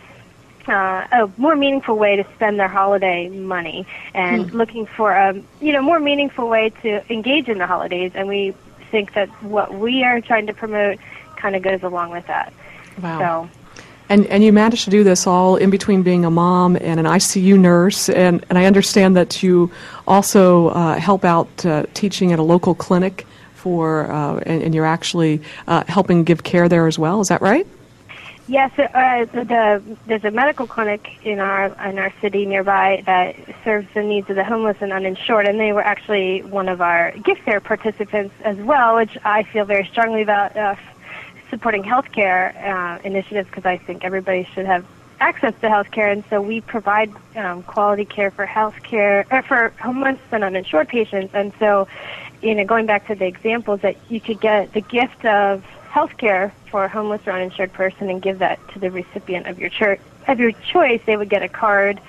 uh, 0.68 1.08
a 1.12 1.30
more 1.38 1.56
meaningful 1.56 1.98
way 1.98 2.16
to 2.16 2.26
spend 2.36 2.60
their 2.60 2.68
holiday 2.68 3.30
money 3.30 3.86
and 4.14 4.52
looking 4.52 4.86
for 4.86 5.12
a 5.12 5.40
you 5.62 5.72
know 5.72 5.82
more 5.82 6.00
meaningful 6.00 6.48
way 6.48 6.72
to 6.82 7.14
engage 7.14 7.48
in 7.48 7.60
the 7.60 7.68
holidays 7.68 8.12
and 8.16 8.28
we 8.28 8.52
think 8.90 9.14
that 9.14 9.30
what 9.44 9.76
we 9.76 10.04
are 10.04 10.22
trying 10.22 10.48
to 10.48 10.54
promote 10.54 10.98
kind 11.38 11.56
of 11.56 11.62
goes 11.62 11.84
along 11.84 12.10
with 12.10 12.26
that 12.28 12.52
Wow. 13.02 13.20
so 13.20 13.50
And 14.10 14.28
and 14.28 14.44
you 14.44 14.54
managed 14.54 14.84
to 14.86 14.92
do 14.92 15.04
this 15.04 15.26
all 15.26 15.56
in 15.56 15.70
between 15.70 16.04
being 16.04 16.26
a 16.26 16.32
mom 16.32 16.76
and 16.76 17.00
an 17.00 17.06
ICU 17.06 17.58
nurse, 17.58 18.08
and, 18.10 18.46
and 18.50 18.58
I 18.58 18.66
understand 18.66 19.16
that 19.18 19.42
you 19.42 19.72
also 20.08 20.70
uh, 20.70 21.00
help 21.00 21.26
out 21.26 21.66
uh, 21.66 21.86
teaching 21.94 22.32
at 22.32 22.38
a 22.38 22.44
local 22.44 22.76
clinic 22.76 23.26
for, 23.56 24.12
uh, 24.12 24.38
and, 24.46 24.62
and 24.62 24.76
you're 24.76 24.86
actually 24.86 25.42
uh, 25.68 25.84
helping 25.88 26.24
give 26.24 26.44
care 26.44 26.70
there 26.70 26.86
as 26.86 27.00
well. 27.00 27.20
Is 27.20 27.30
that 27.30 27.42
right? 27.42 27.66
Yes, 28.48 28.78
uh, 28.78 29.26
the, 29.34 29.44
the, 29.44 29.98
there's 30.06 30.24
a 30.24 30.30
medical 30.30 30.68
clinic 30.68 31.18
in 31.24 31.40
our 31.40 31.66
in 31.90 31.98
our 31.98 32.14
city 32.22 32.46
nearby 32.46 33.02
that 33.08 33.36
serves 33.64 33.88
the 33.96 34.04
needs 34.04 34.30
of 34.30 34.36
the 34.36 34.44
homeless 34.44 34.78
and 34.82 34.94
uninsured, 34.94 35.48
and 35.48 35.60
they 35.60 35.72
were 35.74 35.82
actually 35.82 36.44
one 36.44 36.70
of 36.70 36.80
our 36.80 37.12
gift 37.24 37.42
fair 37.42 37.60
participants 37.60 38.36
as 38.44 38.58
well, 38.58 38.98
which 38.98 39.18
I 39.26 39.42
feel 39.42 39.66
very 39.66 39.88
strongly 39.88 40.22
about 40.22 40.56
uh, 40.56 40.76
supporting 41.50 41.84
healthcare 41.84 42.56
uh, 42.64 43.00
initiatives 43.04 43.48
because 43.50 43.66
I 43.66 43.78
think 43.78 44.04
everybody 44.04 44.48
should 44.54 44.66
have 44.66 44.86
access 45.20 45.54
to 45.62 45.68
healthcare, 45.68 46.12
and 46.12 46.24
so 46.30 46.42
we 46.42 46.62
provide 46.62 47.12
um, 47.36 47.64
quality 47.64 48.06
care 48.06 48.32
for 48.32 48.46
healthcare 48.46 49.26
uh, 49.32 49.42
for 49.42 49.74
homeless 49.82 50.20
and 50.32 50.44
uninsured 50.44 50.90
patients, 50.90 51.34
and 51.34 51.54
so 51.60 51.88
you 52.42 52.54
know 52.54 52.66
going 52.66 52.86
back 52.86 53.08
to 53.08 53.16
the 53.16 53.26
examples 53.26 53.82
that 53.82 53.96
you 54.10 54.20
could 54.20 54.42
get 54.42 54.74
the 54.74 54.82
gift 54.82 55.24
of 55.26 55.64
health 55.90 56.18
care 56.18 56.54
for 56.70 56.84
a 56.84 56.90
homeless 56.90 57.22
or 57.26 57.32
uninsured 57.32 57.72
person 57.72 58.10
and 58.10 58.22
give 58.22 58.40
that 58.40 58.60
to 58.74 58.80
the 58.80 58.92
recipient 58.92 59.48
of 59.48 59.58
your 59.58 59.70
church 59.70 60.02
of 60.28 60.40
your 60.40 60.52
choice, 60.52 61.02
they 61.06 61.16
would 61.16 61.30
get 61.30 61.44
a 61.44 61.48
card 61.48 62.02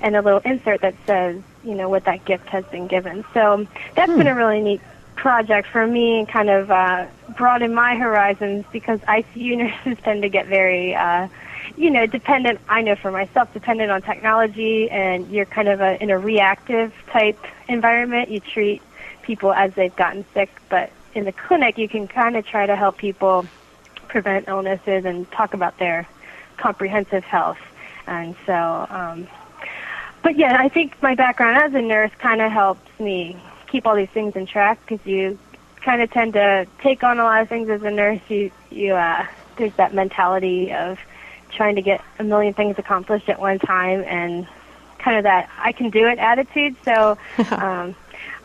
and 0.00 0.16
a 0.16 0.22
little 0.22 0.40
insert 0.40 0.80
that 0.80 0.94
says, 1.06 1.40
you 1.62 1.74
know, 1.74 1.88
what 1.88 2.04
that 2.04 2.24
gift 2.24 2.46
has 2.48 2.64
been 2.66 2.86
given. 2.86 3.24
So 3.34 3.66
that's 3.94 4.12
been 4.12 4.26
a 4.26 4.34
really 4.34 4.60
neat 4.60 4.80
project 5.20 5.68
for 5.68 5.86
me 5.86 6.24
kind 6.24 6.48
of 6.48 6.70
uh, 6.70 7.06
broaden 7.36 7.74
my 7.74 7.94
horizons 7.94 8.64
because 8.72 8.98
ICU 9.00 9.58
nurses 9.84 10.02
tend 10.02 10.22
to 10.22 10.30
get 10.30 10.46
very, 10.46 10.94
uh, 10.94 11.28
you 11.76 11.90
know, 11.90 12.06
dependent. 12.06 12.58
I 12.70 12.80
know 12.80 12.96
for 12.96 13.10
myself, 13.10 13.52
dependent 13.52 13.90
on 13.90 14.00
technology, 14.00 14.90
and 14.90 15.30
you're 15.30 15.44
kind 15.44 15.68
of 15.68 15.82
a, 15.82 16.02
in 16.02 16.08
a 16.08 16.18
reactive 16.18 16.94
type 17.08 17.38
environment. 17.68 18.30
You 18.30 18.40
treat 18.40 18.80
people 19.20 19.52
as 19.52 19.74
they've 19.74 19.94
gotten 19.94 20.24
sick, 20.32 20.50
but 20.70 20.90
in 21.14 21.26
the 21.26 21.32
clinic, 21.32 21.76
you 21.76 21.86
can 21.86 22.08
kind 22.08 22.34
of 22.34 22.46
try 22.46 22.64
to 22.64 22.74
help 22.74 22.96
people 22.96 23.44
prevent 24.08 24.48
illnesses 24.48 25.04
and 25.04 25.30
talk 25.30 25.52
about 25.52 25.78
their 25.78 26.08
comprehensive 26.56 27.24
health. 27.24 27.58
And 28.06 28.34
so, 28.46 28.86
um, 28.88 29.28
but 30.22 30.38
yeah, 30.38 30.56
I 30.58 30.70
think 30.70 31.00
my 31.02 31.14
background 31.14 31.58
as 31.58 31.74
a 31.74 31.82
nurse 31.82 32.10
kind 32.18 32.40
of 32.40 32.50
helps 32.50 32.88
me 32.98 33.36
keep 33.70 33.86
all 33.86 33.96
these 33.96 34.10
things 34.10 34.36
in 34.36 34.46
track 34.46 34.78
because 34.86 35.04
you 35.06 35.38
kind 35.80 36.02
of 36.02 36.10
tend 36.10 36.34
to 36.34 36.66
take 36.82 37.02
on 37.02 37.18
a 37.18 37.24
lot 37.24 37.42
of 37.42 37.48
things 37.48 37.68
as 37.68 37.82
a 37.82 37.90
nurse. 37.90 38.20
You, 38.28 38.50
you, 38.70 38.94
uh, 38.94 39.26
there's 39.56 39.74
that 39.74 39.94
mentality 39.94 40.72
of 40.72 40.98
trying 41.50 41.76
to 41.76 41.82
get 41.82 42.02
a 42.18 42.24
million 42.24 42.54
things 42.54 42.78
accomplished 42.78 43.28
at 43.28 43.40
one 43.40 43.58
time 43.58 44.04
and 44.06 44.46
kind 44.98 45.16
of 45.16 45.24
that 45.24 45.50
I 45.58 45.72
can 45.72 45.90
do 45.90 46.06
it 46.06 46.18
attitude. 46.18 46.76
So, 46.84 47.18
um, 47.50 47.94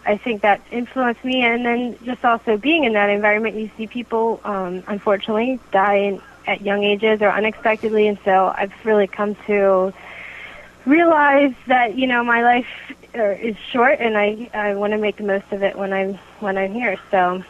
I 0.07 0.17
think 0.17 0.43
that 0.43 0.61
influenced 0.71 1.23
me, 1.25 1.41
and 1.41 1.65
then 1.65 1.97
just 2.05 2.23
also 2.23 2.57
being 2.57 2.83
in 2.83 2.93
that 2.93 3.09
environment, 3.09 3.55
you 3.55 3.71
see 3.75 3.87
people, 3.87 4.39
um, 4.43 4.83
unfortunately, 4.87 5.59
die 5.71 5.95
in, 5.95 6.21
at 6.45 6.61
young 6.61 6.83
ages 6.83 7.23
or 7.23 7.29
unexpectedly, 7.29 8.07
and 8.07 8.19
so 8.23 8.53
I've 8.55 8.71
really 8.83 9.07
come 9.07 9.35
to 9.47 9.93
realize 10.85 11.53
that 11.67 11.95
you 11.95 12.07
know 12.07 12.23
my 12.23 12.43
life 12.43 12.67
uh, 13.15 13.23
is 13.23 13.55
short, 13.71 13.99
and 13.99 14.17
I 14.17 14.49
I 14.53 14.75
want 14.75 14.91
to 14.91 14.97
make 14.97 15.17
the 15.17 15.23
most 15.23 15.51
of 15.51 15.63
it 15.63 15.77
when 15.77 15.93
I'm 15.93 16.15
when 16.39 16.57
I'm 16.57 16.73
here. 16.73 16.97
So 17.11 17.43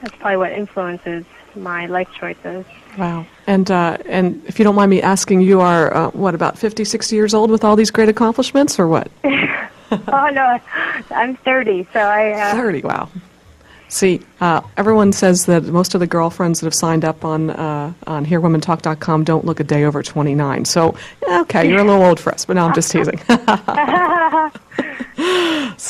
that's 0.00 0.16
probably 0.16 0.36
what 0.36 0.52
influences 0.52 1.24
my 1.56 1.86
life 1.86 2.08
choices. 2.18 2.64
Wow. 2.98 3.26
And 3.46 3.70
uh, 3.70 3.98
and 4.06 4.42
if 4.46 4.58
you 4.58 4.64
don't 4.64 4.74
mind 4.74 4.90
me 4.90 5.02
asking, 5.02 5.40
you 5.40 5.60
are 5.60 5.94
uh, 5.94 6.10
what 6.10 6.34
about 6.34 6.58
50, 6.58 6.84
60 6.84 7.16
years 7.16 7.34
old 7.34 7.50
with 7.50 7.64
all 7.64 7.76
these 7.76 7.90
great 7.90 8.08
accomplishments, 8.08 8.78
or 8.78 8.86
what? 8.88 9.10
oh 9.24 10.30
no, 10.32 10.60
I'm 11.10 11.36
30, 11.36 11.88
so 11.92 12.00
I. 12.00 12.32
Uh, 12.32 12.54
30. 12.54 12.82
Wow. 12.82 13.08
See, 13.94 14.22
uh, 14.40 14.60
everyone 14.76 15.12
says 15.12 15.46
that 15.46 15.62
most 15.66 15.94
of 15.94 16.00
the 16.00 16.08
girlfriends 16.08 16.58
that 16.58 16.66
have 16.66 16.74
signed 16.74 17.04
up 17.04 17.24
on 17.24 17.50
uh, 17.50 17.92
on 18.08 18.26
HearWomenTalk.com 18.26 19.22
don't 19.22 19.44
look 19.44 19.60
a 19.60 19.64
day 19.64 19.84
over 19.84 20.02
29. 20.02 20.64
So, 20.64 20.96
okay, 21.28 21.68
you're 21.68 21.78
a 21.78 21.84
little 21.84 22.02
old 22.02 22.18
for 22.18 22.32
us, 22.32 22.44
but 22.44 22.54
now 22.54 22.66
I'm 22.66 22.74
just 22.74 22.90
teasing. 22.90 23.20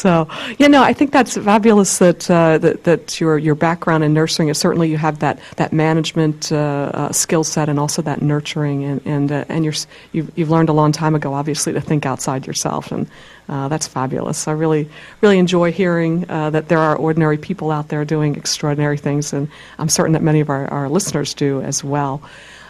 so, 0.04 0.28
yeah, 0.58 0.66
no, 0.66 0.82
I 0.82 0.92
think 0.92 1.12
that's 1.12 1.38
fabulous 1.38 1.96
that 1.96 2.30
uh, 2.30 2.58
that, 2.58 2.84
that 2.84 3.18
your 3.22 3.38
your 3.38 3.54
background 3.54 4.04
in 4.04 4.12
nursing 4.12 4.48
is 4.48 4.58
certainly 4.58 4.90
you 4.90 4.98
have 4.98 5.20
that 5.20 5.38
that 5.56 5.72
management 5.72 6.52
uh, 6.52 6.90
uh, 6.92 7.12
skill 7.12 7.42
set 7.42 7.70
and 7.70 7.80
also 7.80 8.02
that 8.02 8.20
nurturing 8.20 8.84
and 8.84 9.00
and 9.06 9.32
uh, 9.32 9.46
and 9.48 9.64
you're 9.64 9.72
you've, 10.12 10.30
you've 10.36 10.50
learned 10.50 10.68
a 10.68 10.74
long 10.74 10.92
time 10.92 11.14
ago, 11.14 11.32
obviously, 11.32 11.72
to 11.72 11.80
think 11.80 12.04
outside 12.04 12.46
yourself 12.46 12.92
and. 12.92 13.08
Uh, 13.46 13.68
that's 13.68 13.86
fabulous. 13.86 14.48
I 14.48 14.52
really, 14.52 14.88
really 15.20 15.38
enjoy 15.38 15.70
hearing 15.70 16.24
uh, 16.30 16.48
that 16.48 16.68
there 16.68 16.78
are 16.78 16.96
ordinary 16.96 17.36
people 17.36 17.70
out 17.70 17.88
there 17.88 18.02
doing 18.02 18.36
extraordinary 18.36 18.96
things, 18.96 19.34
and 19.34 19.48
I'm 19.78 19.90
certain 19.90 20.14
that 20.14 20.22
many 20.22 20.40
of 20.40 20.48
our, 20.48 20.66
our 20.68 20.88
listeners 20.88 21.34
do 21.34 21.60
as 21.60 21.84
well. 21.84 22.22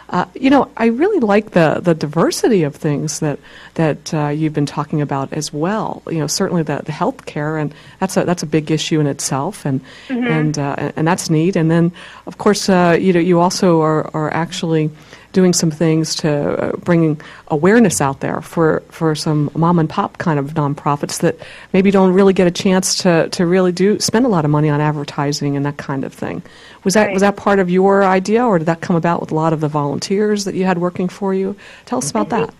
Uh, 0.09 0.25
you 0.35 0.49
know, 0.49 0.69
I 0.77 0.85
really 0.87 1.19
like 1.19 1.51
the, 1.51 1.79
the 1.81 1.95
diversity 1.95 2.63
of 2.63 2.75
things 2.75 3.19
that 3.19 3.39
that 3.73 4.13
uh, 4.13 4.27
you've 4.27 4.53
been 4.53 4.67
talking 4.67 5.01
about 5.01 5.33
as 5.33 5.51
well. 5.51 6.03
You 6.07 6.19
know, 6.19 6.27
certainly 6.27 6.63
the, 6.63 6.81
the 6.85 6.91
health 6.91 7.25
care, 7.25 7.57
and 7.57 7.73
that's 7.99 8.15
a 8.15 8.23
that's 8.23 8.43
a 8.43 8.45
big 8.45 8.69
issue 8.69 8.99
in 8.99 9.07
itself, 9.07 9.65
and 9.65 9.81
mm-hmm. 10.07 10.27
and 10.27 10.59
uh, 10.59 10.91
and 10.95 11.07
that's 11.07 11.29
neat. 11.29 11.55
And 11.55 11.71
then, 11.71 11.91
of 12.27 12.37
course, 12.37 12.69
uh, 12.69 12.97
you 12.99 13.13
know, 13.13 13.19
you 13.19 13.39
also 13.39 13.81
are 13.81 14.09
are 14.13 14.31
actually 14.31 14.91
doing 15.35 15.51
some 15.51 15.69
things 15.69 16.15
to 16.15 16.29
uh, 16.31 16.75
bringing 16.77 17.19
awareness 17.49 17.99
out 17.99 18.21
there 18.21 18.39
for, 18.39 18.79
for 18.89 19.13
some 19.13 19.51
mom 19.53 19.77
and 19.79 19.89
pop 19.89 20.17
kind 20.17 20.39
of 20.39 20.53
nonprofits 20.53 21.19
that 21.19 21.37
maybe 21.73 21.91
don't 21.91 22.13
really 22.13 22.31
get 22.31 22.47
a 22.47 22.51
chance 22.51 22.95
to, 23.03 23.27
to 23.29 23.45
really 23.45 23.73
do 23.73 23.99
spend 23.99 24.25
a 24.25 24.29
lot 24.29 24.45
of 24.45 24.49
money 24.49 24.69
on 24.69 24.79
advertising 24.79 25.57
and 25.57 25.65
that 25.65 25.75
kind 25.75 26.05
of 26.05 26.13
thing. 26.13 26.41
Was 26.85 26.93
that 26.93 27.07
right. 27.07 27.13
was 27.13 27.21
that 27.21 27.35
part 27.35 27.59
of 27.59 27.69
your 27.69 28.03
idea, 28.03 28.45
or 28.45 28.57
did 28.57 28.65
that 28.65 28.79
come 28.79 28.95
about 28.95 29.19
with 29.19 29.31
a 29.31 29.35
lot 29.35 29.51
of 29.51 29.59
the 29.59 29.67
volunteers 29.67 30.45
that 30.45 30.55
you 30.55 30.63
had 30.63 30.77
working 30.77 31.09
for 31.09 31.33
you? 31.33 31.55
Tell 31.83 31.97
us 31.97 32.09
about 32.11 32.31
I 32.31 32.39
that. 32.39 32.53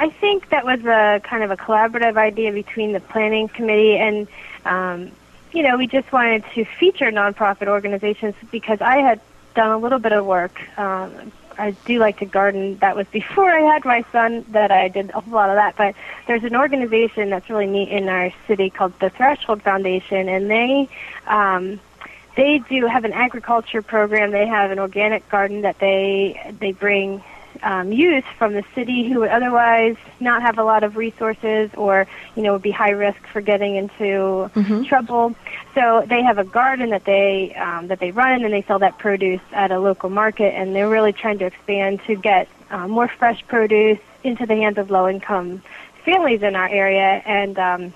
I 0.00 0.08
think 0.08 0.48
that 0.48 0.64
was 0.64 0.80
a 0.86 1.20
kind 1.22 1.44
of 1.44 1.50
a 1.50 1.56
collaborative 1.58 2.16
idea 2.16 2.52
between 2.52 2.92
the 2.92 3.00
planning 3.00 3.48
committee 3.48 3.96
and. 3.96 4.26
Um, 4.64 5.12
you 5.52 5.62
know, 5.62 5.76
we 5.76 5.86
just 5.86 6.10
wanted 6.10 6.44
to 6.54 6.64
feature 6.64 7.12
nonprofit 7.12 7.68
organizations 7.68 8.34
because 8.50 8.80
I 8.80 8.96
had 8.96 9.20
done 9.54 9.70
a 9.70 9.78
little 9.78 10.00
bit 10.00 10.12
of 10.12 10.26
work 10.26 10.60
um, 10.76 11.32
I 11.58 11.72
do 11.84 11.98
like 11.98 12.18
to 12.18 12.26
garden. 12.26 12.78
That 12.78 12.96
was 12.96 13.06
before 13.12 13.50
I 13.50 13.60
had 13.60 13.84
my 13.84 14.04
son 14.12 14.44
that 14.50 14.70
I 14.70 14.88
did 14.88 15.10
a 15.10 15.20
whole 15.20 15.34
lot 15.34 15.50
of 15.50 15.56
that. 15.56 15.76
But 15.76 15.94
there's 16.26 16.44
an 16.44 16.56
organization 16.56 17.30
that's 17.30 17.48
really 17.48 17.66
neat 17.66 17.88
in 17.88 18.08
our 18.08 18.32
city 18.46 18.70
called 18.70 18.98
the 19.00 19.10
Threshold 19.10 19.62
Foundation, 19.62 20.28
and 20.28 20.50
they 20.50 20.88
um, 21.26 21.80
they 22.36 22.58
do 22.58 22.86
have 22.86 23.04
an 23.04 23.12
agriculture 23.12 23.82
program. 23.82 24.30
They 24.30 24.46
have 24.46 24.70
an 24.70 24.78
organic 24.78 25.28
garden 25.28 25.62
that 25.62 25.78
they 25.78 26.54
they 26.58 26.72
bring 26.72 27.22
um, 27.64 27.92
youth 27.92 28.24
from 28.38 28.52
the 28.52 28.62
city 28.74 29.08
who 29.08 29.20
would 29.20 29.30
otherwise 29.30 29.96
not 30.20 30.42
have 30.42 30.58
a 30.58 30.62
lot 30.62 30.84
of 30.84 30.96
resources 30.96 31.70
or 31.74 32.06
you 32.36 32.42
know 32.42 32.52
would 32.52 32.62
be 32.62 32.70
high 32.70 32.90
risk 32.90 33.26
for 33.26 33.40
getting 33.40 33.74
into 33.76 34.50
mm-hmm. 34.54 34.82
trouble. 34.84 35.34
So 35.74 36.04
they 36.06 36.22
have 36.22 36.38
a 36.38 36.44
garden 36.44 36.90
that 36.90 37.04
they 37.04 37.54
um, 37.54 37.88
that 37.88 37.98
they 37.98 38.10
run 38.10 38.44
and 38.44 38.52
they 38.52 38.62
sell 38.62 38.78
that 38.80 38.98
produce 38.98 39.40
at 39.52 39.72
a 39.72 39.80
local 39.80 40.10
market 40.10 40.54
and 40.54 40.74
they're 40.74 40.88
really 40.88 41.12
trying 41.12 41.38
to 41.38 41.46
expand 41.46 42.00
to 42.06 42.14
get 42.14 42.48
uh, 42.70 42.86
more 42.86 43.08
fresh 43.08 43.44
produce 43.46 43.98
into 44.22 44.46
the 44.46 44.54
hands 44.54 44.78
of 44.78 44.90
low 44.90 45.08
income 45.08 45.62
families 46.04 46.42
in 46.42 46.54
our 46.54 46.68
area 46.68 47.22
and 47.24 47.58
um, 47.58 47.94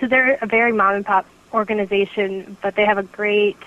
so 0.00 0.06
they're 0.06 0.38
a 0.40 0.46
very 0.46 0.72
mom 0.72 0.94
and 0.94 1.06
pop 1.06 1.26
organization 1.52 2.56
but 2.62 2.74
they 2.76 2.84
have 2.84 2.98
a 2.98 3.02
great 3.02 3.58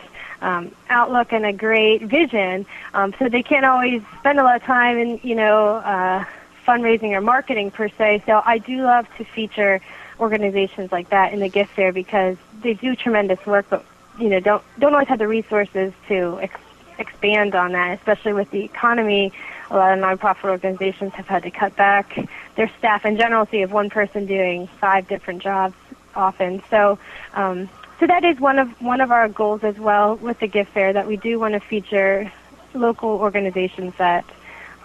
um, 0.42 0.72
outlook 0.90 1.32
and 1.32 1.46
a 1.46 1.54
great 1.54 2.04
vision. 2.04 2.66
Um, 2.94 3.14
so 3.20 3.30
they 3.30 3.44
can't 3.44 3.66
always 3.66 4.02
spend 4.20 4.40
a 4.40 4.44
lot 4.44 4.56
of 4.56 4.64
time 4.64 4.98
in, 4.98 5.20
you 5.24 5.36
know, 5.36 5.78
uh, 5.78 6.24
fundraising 6.68 7.12
or 7.12 7.22
marketing 7.22 7.72
per 7.72 7.90
se. 7.90 8.24
So 8.26 8.42
I 8.46 8.58
do 8.58 8.84
love 8.84 9.08
to 9.18 9.24
feature 9.24 9.82
organizations 10.20 10.92
like 10.92 11.10
that 11.10 11.34
in 11.34 11.40
the 11.40 11.50
gift 11.50 11.72
fair 11.76 11.92
because 11.92 12.38
they 12.62 12.74
do 12.74 12.96
tremendous 12.96 13.44
work, 13.46 13.66
but 13.70 13.86
you 14.18 14.30
know, 14.30 14.40
don't 14.40 14.64
don't 14.80 14.94
always 14.94 15.08
have 15.10 15.20
the 15.20 15.28
resources 15.28 15.94
to 16.08 16.40
ex- 16.42 16.60
expand 16.98 17.54
on 17.54 17.74
that, 17.74 17.98
especially 18.00 18.34
with 18.34 18.50
the 18.52 18.64
economy. 18.64 19.34
A 19.70 19.76
lot 19.76 19.98
of 19.98 20.04
nonprofit 20.04 20.46
organizations 20.46 21.14
have 21.14 21.28
had 21.28 21.44
to 21.44 21.52
cut 21.52 21.76
back 21.76 22.18
their 22.56 22.72
staff 22.78 23.06
in 23.06 23.18
general, 23.18 23.46
so 23.46 23.54
you 23.54 23.62
have 23.62 23.72
one 23.72 23.90
person 23.90 24.26
doing 24.26 24.68
five 24.80 25.08
different 25.08 25.42
jobs 25.42 25.76
often. 26.16 26.64
So 26.70 26.98
um, 27.34 27.70
so 28.00 28.08
that 28.08 28.24
is 28.24 28.40
one 28.40 28.60
of 28.60 28.70
one 28.82 29.02
of 29.02 29.12
our 29.12 29.30
goals 29.30 29.64
as 29.64 29.78
well 29.78 30.16
with 30.18 30.40
the 30.40 30.48
gift 30.48 30.72
fair 30.72 30.94
that 30.94 31.08
we 31.08 31.18
do 31.18 31.40
want 31.40 31.54
to 31.54 31.60
feature 31.60 32.32
local 32.74 33.10
organizations 33.10 33.94
that 33.98 34.26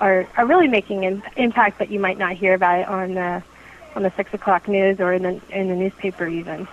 are 0.00 0.26
are 0.36 0.46
really 0.46 0.68
making 0.68 1.04
an 1.04 1.22
impact, 1.36 1.78
that 1.78 1.90
you 1.90 2.00
might 2.00 2.18
not 2.18 2.32
hear 2.32 2.54
about 2.54 2.88
on 2.88 3.14
the 3.14 3.42
on 3.94 4.02
the 4.02 4.12
six 4.16 4.32
o'clock 4.32 4.68
news 4.68 5.00
or 5.00 5.12
in 5.12 5.22
the 5.22 5.40
in 5.50 5.68
the 5.68 5.76
newspaper 5.76 6.26
even. 6.26 6.66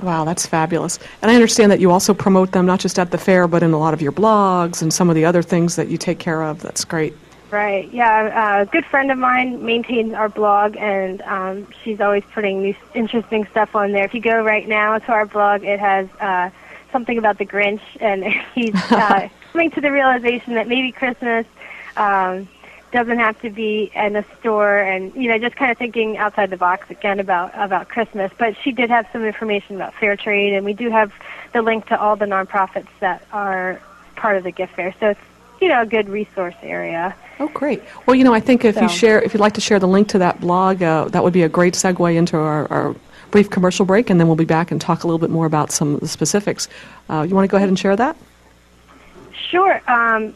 Wow, 0.00 0.24
that's 0.24 0.44
fabulous. 0.44 0.98
And 1.22 1.30
I 1.30 1.34
understand 1.34 1.72
that 1.72 1.80
you 1.80 1.90
also 1.90 2.12
promote 2.12 2.52
them 2.52 2.66
not 2.66 2.80
just 2.80 2.98
at 2.98 3.12
the 3.12 3.18
fair, 3.18 3.48
but 3.48 3.62
in 3.62 3.72
a 3.72 3.78
lot 3.78 3.94
of 3.94 4.02
your 4.02 4.12
blogs 4.12 4.82
and 4.82 4.92
some 4.92 5.08
of 5.08 5.14
the 5.14 5.24
other 5.24 5.42
things 5.42 5.76
that 5.76 5.88
you 5.88 5.96
take 5.96 6.18
care 6.18 6.42
of. 6.42 6.60
That's 6.60 6.84
great. 6.84 7.14
Right. 7.50 7.90
Yeah. 7.92 8.62
a 8.62 8.66
good 8.66 8.84
friend 8.84 9.10
of 9.12 9.18
mine 9.18 9.64
maintains 9.64 10.14
our 10.14 10.28
blog, 10.28 10.76
and 10.76 11.22
um, 11.22 11.68
she's 11.82 12.00
always 12.00 12.24
putting 12.34 12.62
new 12.62 12.74
interesting 12.94 13.46
stuff 13.46 13.76
on 13.76 13.92
there. 13.92 14.04
If 14.04 14.14
you 14.14 14.20
go 14.20 14.42
right 14.42 14.66
now 14.66 14.98
to 14.98 15.12
our 15.12 15.26
blog, 15.26 15.62
it 15.62 15.78
has 15.78 16.08
uh, 16.20 16.50
something 16.90 17.18
about 17.18 17.38
the 17.38 17.46
Grinch, 17.46 17.80
and 18.00 18.24
he's 18.54 18.74
uh, 18.90 19.28
coming 19.52 19.70
to 19.72 19.80
the 19.80 19.92
realization 19.92 20.54
that 20.54 20.66
maybe 20.66 20.90
Christmas 20.90 21.46
um, 21.96 22.48
doesn't 22.90 23.18
have 23.18 23.40
to 23.42 23.50
be 23.50 23.92
in 23.94 24.16
a 24.16 24.24
store, 24.40 24.78
and 24.78 25.14
you 25.14 25.28
know, 25.28 25.38
just 25.38 25.54
kind 25.54 25.70
of 25.70 25.78
thinking 25.78 26.16
outside 26.16 26.50
the 26.50 26.56
box 26.56 26.90
again 26.90 27.20
about 27.20 27.52
about 27.54 27.88
Christmas. 27.88 28.32
But 28.36 28.56
she 28.62 28.72
did 28.72 28.90
have 28.90 29.06
some 29.12 29.24
information 29.24 29.76
about 29.76 29.94
fair 29.94 30.16
trade, 30.16 30.52
and 30.54 30.64
we 30.64 30.72
do 30.72 30.90
have 30.90 31.12
the 31.52 31.62
link 31.62 31.86
to 31.86 32.00
all 32.00 32.16
the 32.16 32.26
nonprofits 32.26 32.88
that 32.98 33.24
are 33.32 33.80
part 34.16 34.36
of 34.36 34.42
the 34.42 34.50
gift 34.50 34.74
fair. 34.74 34.94
So 34.98 35.10
it's 35.10 35.20
you 35.60 35.68
know 35.68 35.82
a 35.82 35.86
good 35.86 36.08
resource 36.08 36.56
area. 36.62 37.14
Oh, 37.38 37.48
great. 37.48 37.82
Well, 38.06 38.14
you 38.14 38.24
know, 38.24 38.32
I 38.32 38.40
think 38.40 38.64
if 38.64 38.76
so. 38.76 38.82
you 38.82 38.88
share, 38.88 39.20
if 39.20 39.34
you'd 39.34 39.40
like 39.40 39.52
to 39.54 39.60
share 39.60 39.78
the 39.78 39.88
link 39.88 40.08
to 40.08 40.18
that 40.18 40.40
blog, 40.40 40.82
uh, 40.82 41.08
that 41.08 41.22
would 41.22 41.34
be 41.34 41.42
a 41.42 41.48
great 41.48 41.74
segue 41.74 42.14
into 42.14 42.36
our, 42.36 42.70
our, 42.72 42.96
brief 43.32 43.50
commercial 43.50 43.84
break, 43.84 44.08
and 44.08 44.20
then 44.20 44.28
we'll 44.28 44.36
be 44.36 44.44
back 44.44 44.70
and 44.70 44.80
talk 44.80 45.02
a 45.02 45.06
little 45.06 45.18
bit 45.18 45.30
more 45.30 45.46
about 45.46 45.72
some 45.72 45.96
of 45.96 46.00
the 46.00 46.08
specifics. 46.08 46.68
Uh, 47.10 47.26
you 47.28 47.34
want 47.34 47.44
to 47.44 47.50
go 47.50 47.56
ahead 47.56 47.68
and 47.68 47.78
share 47.78 47.96
that? 47.96 48.16
Sure. 49.50 49.82
Um, 49.90 50.32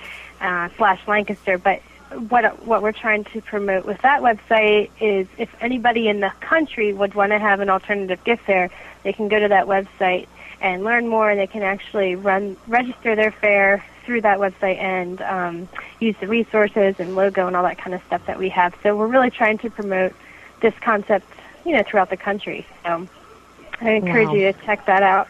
uh, 0.41 0.69
slash 0.77 1.07
Lancaster, 1.07 1.57
but 1.57 1.81
what 2.29 2.65
what 2.65 2.81
we're 2.81 2.93
trying 2.93 3.25
to 3.25 3.41
promote 3.41 3.85
with 3.85 4.01
that 4.01 4.21
website 4.21 4.89
is 5.01 5.27
if 5.37 5.53
anybody 5.59 6.07
in 6.07 6.21
the 6.21 6.31
country 6.39 6.93
would 6.93 7.13
want 7.15 7.31
to 7.31 7.39
have 7.39 7.59
an 7.59 7.69
alternative 7.69 8.23
gift 8.23 8.43
fair, 8.43 8.69
they 9.03 9.13
can 9.13 9.27
go 9.27 9.39
to 9.39 9.47
that 9.47 9.67
website 9.67 10.27
and 10.61 10.83
learn 10.83 11.07
more. 11.07 11.35
They 11.35 11.47
can 11.47 11.63
actually 11.63 12.15
run 12.15 12.57
register 12.67 13.15
their 13.15 13.33
fair 13.41 13.85
through 14.05 14.21
that 14.21 14.39
website 14.39 14.81
and 14.81 15.21
um, 15.21 15.69
use 15.99 16.15
the 16.21 16.27
resources 16.27 16.95
and 16.97 17.15
logo 17.15 17.47
and 17.47 17.55
all 17.55 17.63
that 17.63 17.77
kind 17.81 17.93
of 17.93 18.01
stuff 18.07 18.21
that 18.27 18.39
we 18.39 18.49
have. 18.49 18.73
So 18.83 18.95
we're 18.95 19.07
really 19.07 19.29
trying 19.29 19.57
to 19.59 19.69
promote 19.69 20.13
this 20.61 20.73
concept, 20.83 21.31
you 21.65 21.73
know, 21.73 21.83
throughout 21.89 22.09
the 22.09 22.17
country. 22.17 22.65
So 22.85 23.07
I 23.81 23.91
encourage 23.91 24.29
Wow. 24.29 24.35
you 24.35 24.51
to 24.51 24.53
check 24.65 24.85
that 24.87 25.03
out. 25.03 25.27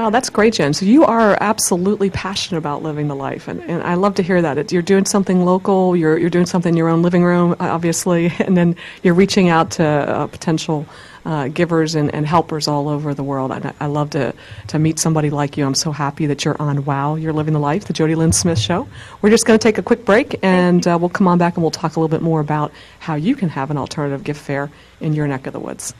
Wow, 0.00 0.08
that's 0.08 0.30
great, 0.30 0.54
Jen. 0.54 0.72
So 0.72 0.86
you 0.86 1.04
are 1.04 1.36
absolutely 1.42 2.08
passionate 2.08 2.56
about 2.56 2.82
living 2.82 3.08
the 3.08 3.14
life, 3.14 3.48
and, 3.48 3.60
and 3.60 3.82
I 3.82 3.96
love 3.96 4.14
to 4.14 4.22
hear 4.22 4.40
that. 4.40 4.56
It, 4.56 4.72
you're 4.72 4.80
doing 4.80 5.04
something 5.04 5.44
local, 5.44 5.94
you're, 5.94 6.16
you're 6.16 6.30
doing 6.30 6.46
something 6.46 6.72
in 6.72 6.76
your 6.78 6.88
own 6.88 7.02
living 7.02 7.22
room, 7.22 7.54
obviously, 7.60 8.32
and 8.38 8.56
then 8.56 8.76
you're 9.02 9.12
reaching 9.12 9.50
out 9.50 9.72
to 9.72 9.84
uh, 9.84 10.26
potential 10.28 10.86
uh, 11.26 11.48
givers 11.48 11.96
and, 11.96 12.14
and 12.14 12.26
helpers 12.26 12.66
all 12.66 12.88
over 12.88 13.12
the 13.12 13.22
world. 13.22 13.52
I, 13.52 13.74
I 13.78 13.88
love 13.88 14.08
to, 14.10 14.32
to 14.68 14.78
meet 14.78 14.98
somebody 14.98 15.28
like 15.28 15.58
you. 15.58 15.66
I'm 15.66 15.74
so 15.74 15.92
happy 15.92 16.24
that 16.24 16.46
you're 16.46 16.56
on 16.58 16.86
Wow, 16.86 17.16
You're 17.16 17.34
Living 17.34 17.52
the 17.52 17.60
Life, 17.60 17.84
the 17.84 17.92
Jody 17.92 18.14
Lynn 18.14 18.32
Smith 18.32 18.58
Show. 18.58 18.88
We're 19.20 19.28
just 19.28 19.44
going 19.44 19.58
to 19.58 19.62
take 19.62 19.76
a 19.76 19.82
quick 19.82 20.06
break, 20.06 20.38
and 20.42 20.86
uh, 20.86 20.96
we'll 20.98 21.10
come 21.10 21.28
on 21.28 21.36
back 21.36 21.56
and 21.56 21.62
we'll 21.62 21.72
talk 21.72 21.96
a 21.96 22.00
little 22.00 22.08
bit 22.08 22.22
more 22.22 22.40
about 22.40 22.72
how 23.00 23.16
you 23.16 23.36
can 23.36 23.50
have 23.50 23.70
an 23.70 23.76
alternative 23.76 24.24
gift 24.24 24.40
fair 24.40 24.70
in 24.98 25.12
your 25.12 25.28
neck 25.28 25.46
of 25.46 25.52
the 25.52 25.60
woods. 25.60 25.92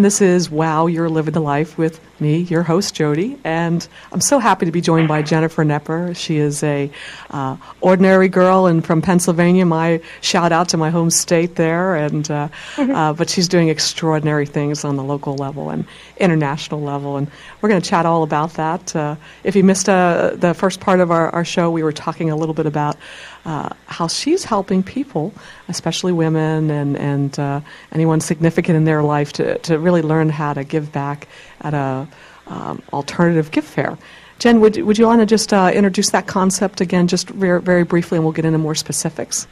And 0.00 0.04
this 0.06 0.22
is 0.22 0.48
Wow, 0.50 0.86
You're 0.86 1.10
Living 1.10 1.34
the 1.34 1.40
Life 1.40 1.76
with 1.76 2.00
me, 2.20 2.38
your 2.38 2.62
host, 2.62 2.94
Jody. 2.94 3.38
And 3.44 3.86
I'm 4.12 4.22
so 4.22 4.38
happy 4.38 4.64
to 4.64 4.72
be 4.72 4.80
joined 4.80 5.08
by 5.08 5.20
Jennifer 5.20 5.62
Nepper. 5.62 6.16
She 6.16 6.38
is 6.38 6.62
a 6.62 6.90
uh, 7.28 7.58
ordinary 7.82 8.28
girl 8.28 8.64
and 8.64 8.82
from 8.82 9.02
Pennsylvania. 9.02 9.66
My 9.66 10.00
shout 10.22 10.52
out 10.52 10.70
to 10.70 10.78
my 10.78 10.88
home 10.88 11.10
state 11.10 11.56
there. 11.56 11.96
And 11.96 12.30
uh, 12.30 12.48
uh, 12.78 13.12
but 13.12 13.28
she's 13.28 13.46
doing 13.46 13.68
extraordinary 13.68 14.46
things 14.46 14.86
on 14.86 14.96
the 14.96 15.04
local 15.04 15.36
level 15.36 15.68
and 15.68 15.84
international 16.16 16.80
level. 16.80 17.18
And 17.18 17.30
we're 17.60 17.68
going 17.68 17.82
to 17.82 17.86
chat 17.86 18.06
all 18.06 18.22
about 18.22 18.54
that. 18.54 18.96
Uh, 18.96 19.16
if 19.44 19.54
you 19.54 19.62
missed 19.62 19.90
uh, 19.90 20.30
the 20.34 20.54
first 20.54 20.80
part 20.80 21.00
of 21.00 21.10
our, 21.10 21.28
our 21.28 21.44
show, 21.44 21.70
we 21.70 21.82
were 21.82 21.92
talking 21.92 22.30
a 22.30 22.36
little 22.36 22.54
bit 22.54 22.64
about 22.64 22.96
uh, 23.44 23.70
how 23.86 24.06
she's 24.06 24.44
helping 24.44 24.82
people, 24.82 25.32
especially 25.68 26.12
women 26.12 26.70
and, 26.70 26.96
and 26.96 27.38
uh, 27.38 27.60
anyone 27.92 28.20
significant 28.20 28.76
in 28.76 28.84
their 28.84 29.02
life, 29.02 29.32
to, 29.34 29.58
to 29.58 29.78
really 29.78 30.02
learn 30.02 30.28
how 30.28 30.52
to 30.52 30.64
give 30.64 30.92
back 30.92 31.28
at 31.62 31.74
a 31.74 32.06
um, 32.46 32.82
alternative 32.92 33.50
gift 33.50 33.68
fair. 33.68 33.96
Jen, 34.38 34.60
would, 34.60 34.76
would 34.78 34.98
you 34.98 35.06
want 35.06 35.20
to 35.20 35.26
just 35.26 35.52
uh, 35.52 35.70
introduce 35.72 36.10
that 36.10 36.26
concept 36.26 36.80
again, 36.80 37.06
just 37.06 37.28
very, 37.28 37.60
very 37.60 37.84
briefly, 37.84 38.16
and 38.16 38.24
we'll 38.24 38.32
get 38.32 38.44
into 38.44 38.58
more 38.58 38.74
specifics? 38.74 39.46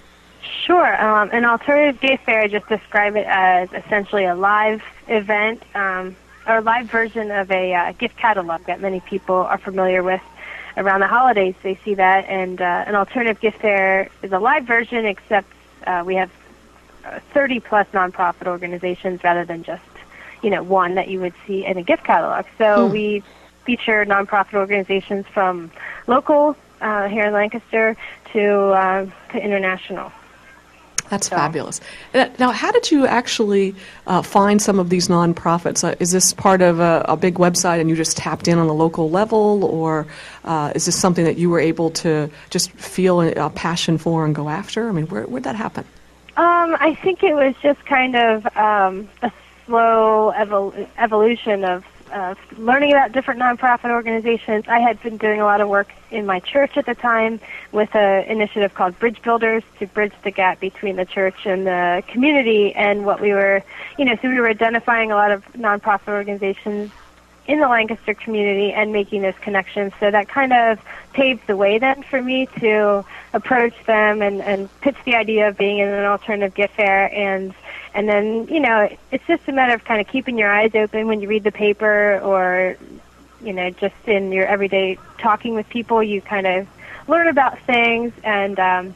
Sure. 0.64 1.02
Um, 1.02 1.30
an 1.32 1.44
alternative 1.44 2.00
gift 2.00 2.24
fair, 2.24 2.40
I 2.42 2.48
just 2.48 2.66
describe 2.68 3.16
it 3.16 3.26
as 3.26 3.72
essentially 3.72 4.24
a 4.24 4.34
live 4.34 4.82
event 5.06 5.62
um, 5.74 6.16
or 6.46 6.58
a 6.58 6.60
live 6.60 6.86
version 6.90 7.30
of 7.30 7.50
a 7.50 7.74
uh, 7.74 7.92
gift 7.92 8.16
catalog 8.16 8.64
that 8.64 8.80
many 8.80 9.00
people 9.00 9.36
are 9.36 9.58
familiar 9.58 10.02
with 10.02 10.22
around 10.78 11.00
the 11.00 11.06
holidays. 11.08 11.54
They 11.62 11.74
see 11.84 11.94
that, 11.94 12.24
and 12.28 12.60
uh, 12.60 12.84
an 12.86 12.94
alternative 12.94 13.40
gift 13.40 13.58
fair 13.60 14.08
is 14.22 14.32
a 14.32 14.38
live 14.38 14.64
version, 14.64 15.04
except 15.04 15.48
uh, 15.86 16.02
we 16.06 16.14
have 16.14 16.30
uh, 17.04 17.20
30 17.34 17.60
plus 17.60 17.86
nonprofit 17.92 18.46
organizations 18.46 19.22
rather 19.24 19.44
than 19.44 19.62
just 19.62 19.82
you 20.42 20.50
know 20.50 20.62
one 20.62 20.94
that 20.94 21.08
you 21.08 21.20
would 21.20 21.34
see 21.46 21.64
in 21.66 21.76
a 21.76 21.82
gift 21.82 22.04
catalog. 22.04 22.46
So 22.58 22.86
Hmm. 22.86 22.86
we 22.86 23.22
feature 23.64 24.04
nonprofit 24.06 24.54
organizations 24.54 25.26
from 25.26 25.70
local 26.06 26.56
uh, 26.80 27.08
here 27.08 27.26
in 27.26 27.32
Lancaster 27.32 27.96
to 28.32 28.50
uh, 28.70 29.06
to 29.32 29.38
international. 29.44 30.12
That's 31.10 31.28
So- 31.28 31.36
fabulous. 31.36 31.80
Now, 32.14 32.50
how 32.50 32.70
did 32.70 32.90
you 32.90 33.06
actually 33.06 33.74
uh, 34.06 34.22
find 34.22 34.60
some 34.60 34.78
of 34.78 34.90
these 34.90 35.08
nonprofits? 35.08 35.82
Uh, 35.84 35.94
is 36.00 36.10
this 36.10 36.32
part 36.32 36.60
of 36.62 36.80
a, 36.80 37.04
a 37.08 37.16
big 37.16 37.34
website 37.36 37.80
and 37.80 37.88
you 37.88 37.96
just 37.96 38.16
tapped 38.16 38.48
in 38.48 38.58
on 38.58 38.66
a 38.68 38.72
local 38.72 39.10
level, 39.10 39.64
or 39.64 40.06
uh, 40.44 40.72
is 40.74 40.86
this 40.86 40.98
something 40.98 41.24
that 41.24 41.38
you 41.38 41.50
were 41.50 41.60
able 41.60 41.90
to 41.90 42.30
just 42.50 42.70
feel 42.72 43.20
a, 43.20 43.32
a 43.32 43.50
passion 43.50 43.98
for 43.98 44.24
and 44.24 44.34
go 44.34 44.48
after? 44.48 44.88
I 44.88 44.92
mean, 44.92 45.06
where, 45.06 45.24
where'd 45.24 45.44
that 45.44 45.56
happen? 45.56 45.84
Um, 46.36 46.76
I 46.78 46.94
think 47.02 47.22
it 47.24 47.34
was 47.34 47.54
just 47.62 47.84
kind 47.86 48.14
of 48.14 48.46
um, 48.56 49.08
a 49.22 49.32
slow 49.66 50.32
evol- 50.36 50.88
evolution 50.98 51.64
of 51.64 51.84
uh, 52.12 52.34
learning 52.56 52.92
about 52.92 53.12
different 53.12 53.40
nonprofit 53.40 53.90
organizations. 53.90 54.64
I 54.68 54.80
had 54.80 55.00
been 55.02 55.16
doing 55.16 55.40
a 55.40 55.44
lot 55.44 55.60
of 55.60 55.68
work 55.68 55.92
in 56.10 56.26
my 56.26 56.40
church 56.40 56.76
at 56.76 56.86
the 56.86 56.94
time 56.94 57.40
with 57.72 57.94
an 57.94 58.24
initiative 58.24 58.74
called 58.74 58.98
Bridge 58.98 59.20
Builders 59.22 59.62
to 59.78 59.86
bridge 59.86 60.14
the 60.24 60.30
gap 60.30 60.60
between 60.60 60.96
the 60.96 61.04
church 61.04 61.46
and 61.46 61.66
the 61.66 62.02
community. 62.08 62.74
And 62.74 63.04
what 63.04 63.20
we 63.20 63.32
were, 63.32 63.62
you 63.98 64.04
know, 64.04 64.16
so 64.20 64.28
we 64.28 64.40
were 64.40 64.48
identifying 64.48 65.12
a 65.12 65.14
lot 65.14 65.30
of 65.30 65.44
nonprofit 65.52 66.08
organizations 66.08 66.90
in 67.46 67.60
the 67.60 67.68
Lancaster 67.68 68.12
community 68.12 68.72
and 68.72 68.92
making 68.92 69.22
those 69.22 69.34
connections. 69.40 69.92
So 69.98 70.10
that 70.10 70.28
kind 70.28 70.52
of 70.52 70.78
paved 71.14 71.46
the 71.46 71.56
way 71.56 71.78
then 71.78 72.02
for 72.02 72.20
me 72.20 72.46
to 72.60 73.04
approach 73.32 73.74
them 73.86 74.20
and, 74.20 74.42
and 74.42 74.68
pitch 74.82 74.96
the 75.06 75.14
idea 75.14 75.48
of 75.48 75.56
being 75.56 75.78
in 75.78 75.88
an 75.88 76.04
alternative 76.04 76.54
gift 76.54 76.74
fair 76.76 77.12
and 77.12 77.54
and 77.94 78.08
then, 78.08 78.46
you 78.48 78.60
know, 78.60 78.88
it's 79.10 79.26
just 79.26 79.48
a 79.48 79.52
matter 79.52 79.74
of 79.74 79.84
kind 79.84 80.00
of 80.00 80.08
keeping 80.08 80.38
your 80.38 80.50
eyes 80.50 80.74
open 80.74 81.06
when 81.06 81.20
you 81.20 81.28
read 81.28 81.44
the 81.44 81.52
paper 81.52 82.18
or 82.20 82.76
you 83.40 83.52
know, 83.52 83.70
just 83.70 83.94
in 84.06 84.32
your 84.32 84.46
everyday 84.46 84.98
talking 85.18 85.54
with 85.54 85.68
people, 85.68 86.02
you 86.02 86.20
kind 86.20 86.46
of 86.46 86.66
learn 87.06 87.28
about 87.28 87.58
things 87.60 88.12
and 88.24 88.58
um 88.58 88.94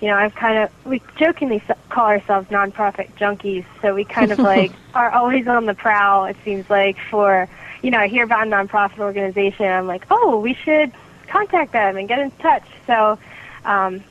you 0.00 0.08
know, 0.08 0.16
I've 0.16 0.34
kind 0.34 0.58
of 0.58 0.70
we 0.84 1.00
jokingly 1.16 1.62
call 1.88 2.06
ourselves 2.06 2.48
nonprofit 2.48 3.12
junkies, 3.12 3.64
so 3.80 3.94
we 3.94 4.04
kind 4.04 4.32
of 4.32 4.38
like 4.54 4.72
are 4.94 5.10
always 5.10 5.46
on 5.46 5.66
the 5.66 5.74
prowl. 5.74 6.24
It 6.24 6.36
seems 6.44 6.68
like 6.68 6.98
for 7.10 7.48
you 7.82 7.90
know, 7.90 7.98
I 7.98 8.08
hear 8.08 8.24
about 8.24 8.46
a 8.46 8.50
nonprofit 8.50 8.98
organization, 8.98 9.66
I'm 9.66 9.86
like, 9.86 10.06
oh, 10.10 10.38
we 10.38 10.54
should 10.54 10.92
contact 11.28 11.72
them 11.72 11.96
and 11.96 12.08
get 12.08 12.20
in 12.20 12.30
touch. 12.32 12.64
So, 12.86 13.18
um, 13.64 14.02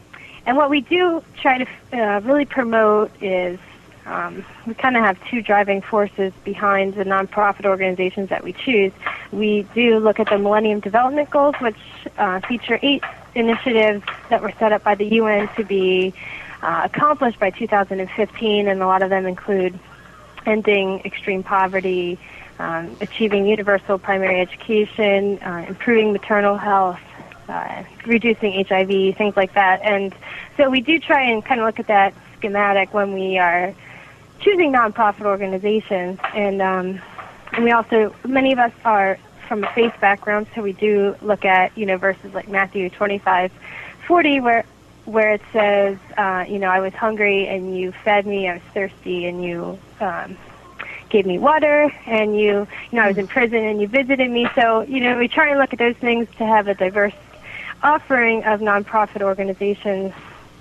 and 0.46 0.58
what 0.58 0.70
we 0.70 0.82
do 0.82 1.24
try 1.42 1.64
to 1.64 1.68
uh, 1.94 2.20
really 2.22 2.46
promote 2.46 3.12
is 3.22 3.60
um, 4.06 4.44
we 4.66 4.74
kind 4.74 4.98
of 4.98 5.04
have 5.04 5.18
two 5.30 5.42
driving 5.42 5.82
forces 5.82 6.34
behind 6.44 6.96
the 6.96 7.04
nonprofit 7.04 7.66
organizations 7.66 8.30
that 8.30 8.44
we 8.44 8.54
choose. 8.54 8.92
We 9.32 9.64
do 9.76 10.00
look 10.00 10.20
at 10.20 10.30
the 10.30 10.38
Millennium 10.38 10.80
Development 10.80 11.30
Goals, 11.30 11.56
which 11.60 11.78
uh, 12.18 12.40
feature 12.42 12.80
eight 12.82 13.04
initiatives 13.36 14.04
that 14.30 14.42
were 14.42 14.54
set 14.60 14.72
up 14.72 14.84
by 14.84 14.96
the 14.96 15.06
UN 15.06 15.48
to 15.56 15.64
be 15.64 16.14
uh, 16.62 16.82
accomplished 16.86 17.40
by 17.40 17.52
2015, 17.52 18.68
and 18.68 18.82
a 18.82 18.88
lot 18.88 19.02
of 19.02 19.10
them 19.10 19.26
include 19.26 19.78
ending 20.46 21.02
extreme 21.06 21.44
poverty, 21.44 22.18
um, 22.60 22.96
achieving 23.02 23.46
universal 23.46 23.98
primary 23.98 24.40
education, 24.40 25.40
uh, 25.40 25.66
improving 25.68 26.12
maternal 26.12 26.58
health, 26.58 27.00
uh, 27.48 27.84
reducing 28.06 28.66
HIV, 28.66 29.16
things 29.16 29.36
like 29.36 29.54
that. 29.54 29.82
And 29.84 30.14
so 30.58 30.70
we 30.70 30.82
do 30.82 31.00
try 31.00 31.24
and 31.24 31.44
kind 31.44 31.60
of 31.60 31.66
look 31.66 31.80
at 31.80 31.88
that 31.88 32.14
schematic 32.38 32.94
when 32.94 33.14
we 33.14 33.38
are 33.38 33.74
choosing 34.42 34.74
nonprofit 34.74 35.26
organizations. 35.26 36.20
And, 36.36 36.62
um, 36.62 37.02
and 37.54 37.64
we 37.64 37.72
also, 37.72 38.14
many 38.26 38.52
of 38.54 38.60
us 38.60 38.74
are 38.84 39.18
from 39.48 39.64
a 39.64 39.74
faith 39.74 39.94
background, 40.00 40.48
so 40.56 40.62
we 40.62 40.72
do 40.74 41.16
look 41.22 41.44
at, 41.44 41.78
you 41.78 41.86
know, 41.86 41.98
verses 41.98 42.34
like 42.34 42.48
Matthew 42.48 42.90
twenty 42.90 43.18
five 43.18 43.52
forty 44.08 44.40
where 44.40 44.64
where 45.04 45.34
it 45.34 45.42
says, 45.52 45.98
uh, 46.18 46.46
you 46.48 46.58
know, 46.58 46.70
I 46.70 46.80
was 46.80 46.94
hungry 46.94 47.48
and 47.48 47.78
you 47.78 47.92
fed 47.92 48.26
me, 48.26 48.48
I 48.48 48.54
was 48.54 48.64
thirsty 48.74 49.26
and 49.26 49.44
you 49.44 49.78
um, 50.00 50.38
gave 51.10 51.26
me 51.26 51.38
water, 51.38 51.92
and 52.06 52.40
you, 52.40 52.66
you 52.92 52.94
know, 52.94 53.02
I 53.02 53.08
was 53.10 53.18
in 53.18 53.28
prison 53.28 53.58
and 53.58 53.82
you 53.82 53.88
visited 53.88 54.32
me. 54.32 54.48
So, 54.56 54.82
you 54.84 55.02
know, 55.02 55.18
we 55.18 55.28
try 55.28 55.50
and 55.50 55.60
look 55.60 55.74
at 55.74 55.80
those 55.80 55.98
things 55.98 56.30
to 56.38 56.46
have 56.46 56.70
a 56.70 56.76
diverse 56.76 57.14
offering 57.84 58.46
of 58.46 58.62
nonprofit 58.62 59.22
organizations, 59.22 60.14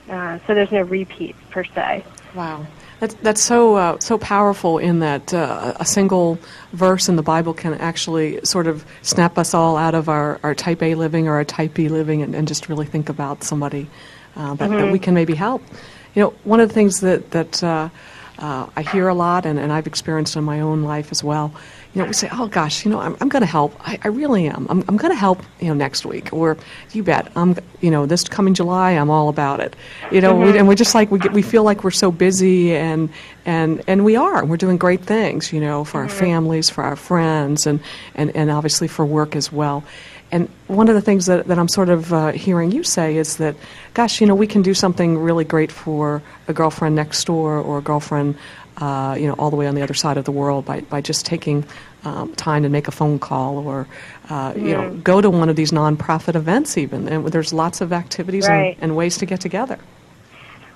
uh, 0.08 0.38
so 0.46 0.54
there's 0.54 0.72
no 0.72 0.82
repeat 0.82 1.36
per 1.50 1.62
se. 1.62 2.04
Wow. 2.34 2.66
That's, 3.00 3.14
that's 3.14 3.42
so 3.42 3.76
uh, 3.76 3.98
so 3.98 4.18
powerful 4.18 4.76
in 4.76 4.98
that 4.98 5.32
uh, 5.32 5.72
a 5.80 5.86
single 5.86 6.38
verse 6.74 7.08
in 7.08 7.16
the 7.16 7.22
Bible 7.22 7.54
can 7.54 7.72
actually 7.74 8.44
sort 8.44 8.66
of 8.66 8.84
snap 9.00 9.38
us 9.38 9.54
all 9.54 9.78
out 9.78 9.94
of 9.94 10.10
our, 10.10 10.38
our 10.42 10.54
type 10.54 10.82
A 10.82 10.94
living 10.94 11.26
or 11.26 11.32
our 11.34 11.44
type 11.44 11.72
B 11.72 11.88
living 11.88 12.20
and, 12.20 12.34
and 12.34 12.46
just 12.46 12.68
really 12.68 12.84
think 12.84 13.08
about 13.08 13.42
somebody 13.42 13.88
uh, 14.36 14.52
that, 14.54 14.68
that 14.68 14.92
we 14.92 14.98
can 14.98 15.14
maybe 15.14 15.34
help. 15.34 15.62
You 16.14 16.22
know, 16.22 16.34
one 16.44 16.60
of 16.60 16.68
the 16.68 16.74
things 16.74 17.00
that, 17.00 17.30
that 17.30 17.64
uh, 17.64 17.88
uh, 18.38 18.66
I 18.76 18.82
hear 18.82 19.08
a 19.08 19.14
lot, 19.14 19.46
and, 19.46 19.58
and 19.58 19.72
I've 19.72 19.86
experienced 19.86 20.36
in 20.36 20.44
my 20.44 20.60
own 20.60 20.82
life 20.82 21.10
as 21.10 21.24
well. 21.24 21.54
You 21.94 22.02
know, 22.02 22.06
we 22.06 22.12
say, 22.12 22.28
"Oh 22.30 22.46
gosh, 22.46 22.84
you 22.84 22.90
know, 22.90 23.00
I'm, 23.00 23.16
I'm 23.20 23.28
going 23.28 23.42
to 23.42 23.48
help. 23.48 23.74
I, 23.80 23.98
I 24.04 24.08
really 24.08 24.46
am. 24.46 24.66
I'm, 24.70 24.84
I'm 24.86 24.96
going 24.96 25.12
to 25.12 25.18
help. 25.18 25.42
You 25.60 25.68
know, 25.68 25.74
next 25.74 26.06
week, 26.06 26.32
or 26.32 26.56
you 26.92 27.02
bet. 27.02 27.30
I'm, 27.34 27.56
you 27.80 27.90
know, 27.90 28.06
this 28.06 28.24
coming 28.24 28.54
July, 28.54 28.92
I'm 28.92 29.10
all 29.10 29.28
about 29.28 29.58
it. 29.60 29.74
You 30.12 30.20
know, 30.20 30.36
we, 30.36 30.56
and 30.56 30.68
we're 30.68 30.76
just 30.76 30.94
like 30.94 31.10
we 31.10 31.18
get, 31.18 31.32
we 31.32 31.42
feel 31.42 31.64
like 31.64 31.82
we're 31.82 31.90
so 31.90 32.12
busy, 32.12 32.76
and 32.76 33.10
and 33.44 33.82
and 33.88 34.04
we 34.04 34.14
are. 34.16 34.44
We're 34.44 34.56
doing 34.56 34.76
great 34.76 35.02
things, 35.02 35.52
you 35.52 35.60
know, 35.60 35.84
for 35.84 36.00
our 36.02 36.08
families, 36.08 36.70
for 36.70 36.84
our 36.84 36.96
friends, 36.96 37.66
and 37.66 37.80
and 38.14 38.34
and 38.36 38.50
obviously 38.50 38.86
for 38.86 39.04
work 39.04 39.34
as 39.34 39.50
well. 39.50 39.82
And 40.32 40.48
one 40.68 40.88
of 40.88 40.94
the 40.94 41.00
things 41.00 41.26
that, 41.26 41.48
that 41.48 41.58
I'm 41.58 41.68
sort 41.68 41.88
of 41.88 42.12
uh, 42.12 42.32
hearing 42.32 42.70
you 42.70 42.84
say 42.84 43.16
is 43.16 43.38
that, 43.38 43.56
gosh, 43.94 44.20
you 44.20 44.26
know, 44.26 44.34
we 44.34 44.46
can 44.46 44.62
do 44.62 44.74
something 44.74 45.18
really 45.18 45.44
great 45.44 45.72
for 45.72 46.22
a 46.46 46.52
girlfriend 46.52 46.94
next 46.94 47.24
door 47.24 47.58
or 47.58 47.78
a 47.78 47.82
girlfriend, 47.82 48.36
uh, 48.80 49.14
you 49.18 49.26
know, 49.26 49.34
all 49.34 49.50
the 49.50 49.56
way 49.56 49.66
on 49.66 49.74
the 49.74 49.82
other 49.82 49.94
side 49.94 50.16
of 50.16 50.24
the 50.24 50.32
world 50.32 50.64
by, 50.64 50.80
by 50.80 51.00
just 51.00 51.26
taking 51.26 51.64
um, 52.04 52.34
time 52.34 52.62
to 52.62 52.68
make 52.68 52.88
a 52.88 52.90
phone 52.90 53.18
call 53.18 53.58
or, 53.58 53.86
uh, 54.30 54.54
you 54.56 54.72
know, 54.72 54.94
go 55.04 55.20
to 55.20 55.28
one 55.28 55.48
of 55.48 55.56
these 55.56 55.70
nonprofit 55.70 56.34
events 56.34 56.78
even. 56.78 57.08
And 57.08 57.26
there's 57.28 57.52
lots 57.52 57.80
of 57.80 57.92
activities 57.92 58.48
Right. 58.48 58.74
and, 58.74 58.84
and 58.84 58.96
ways 58.96 59.18
to 59.18 59.26
get 59.26 59.40
together. 59.40 59.78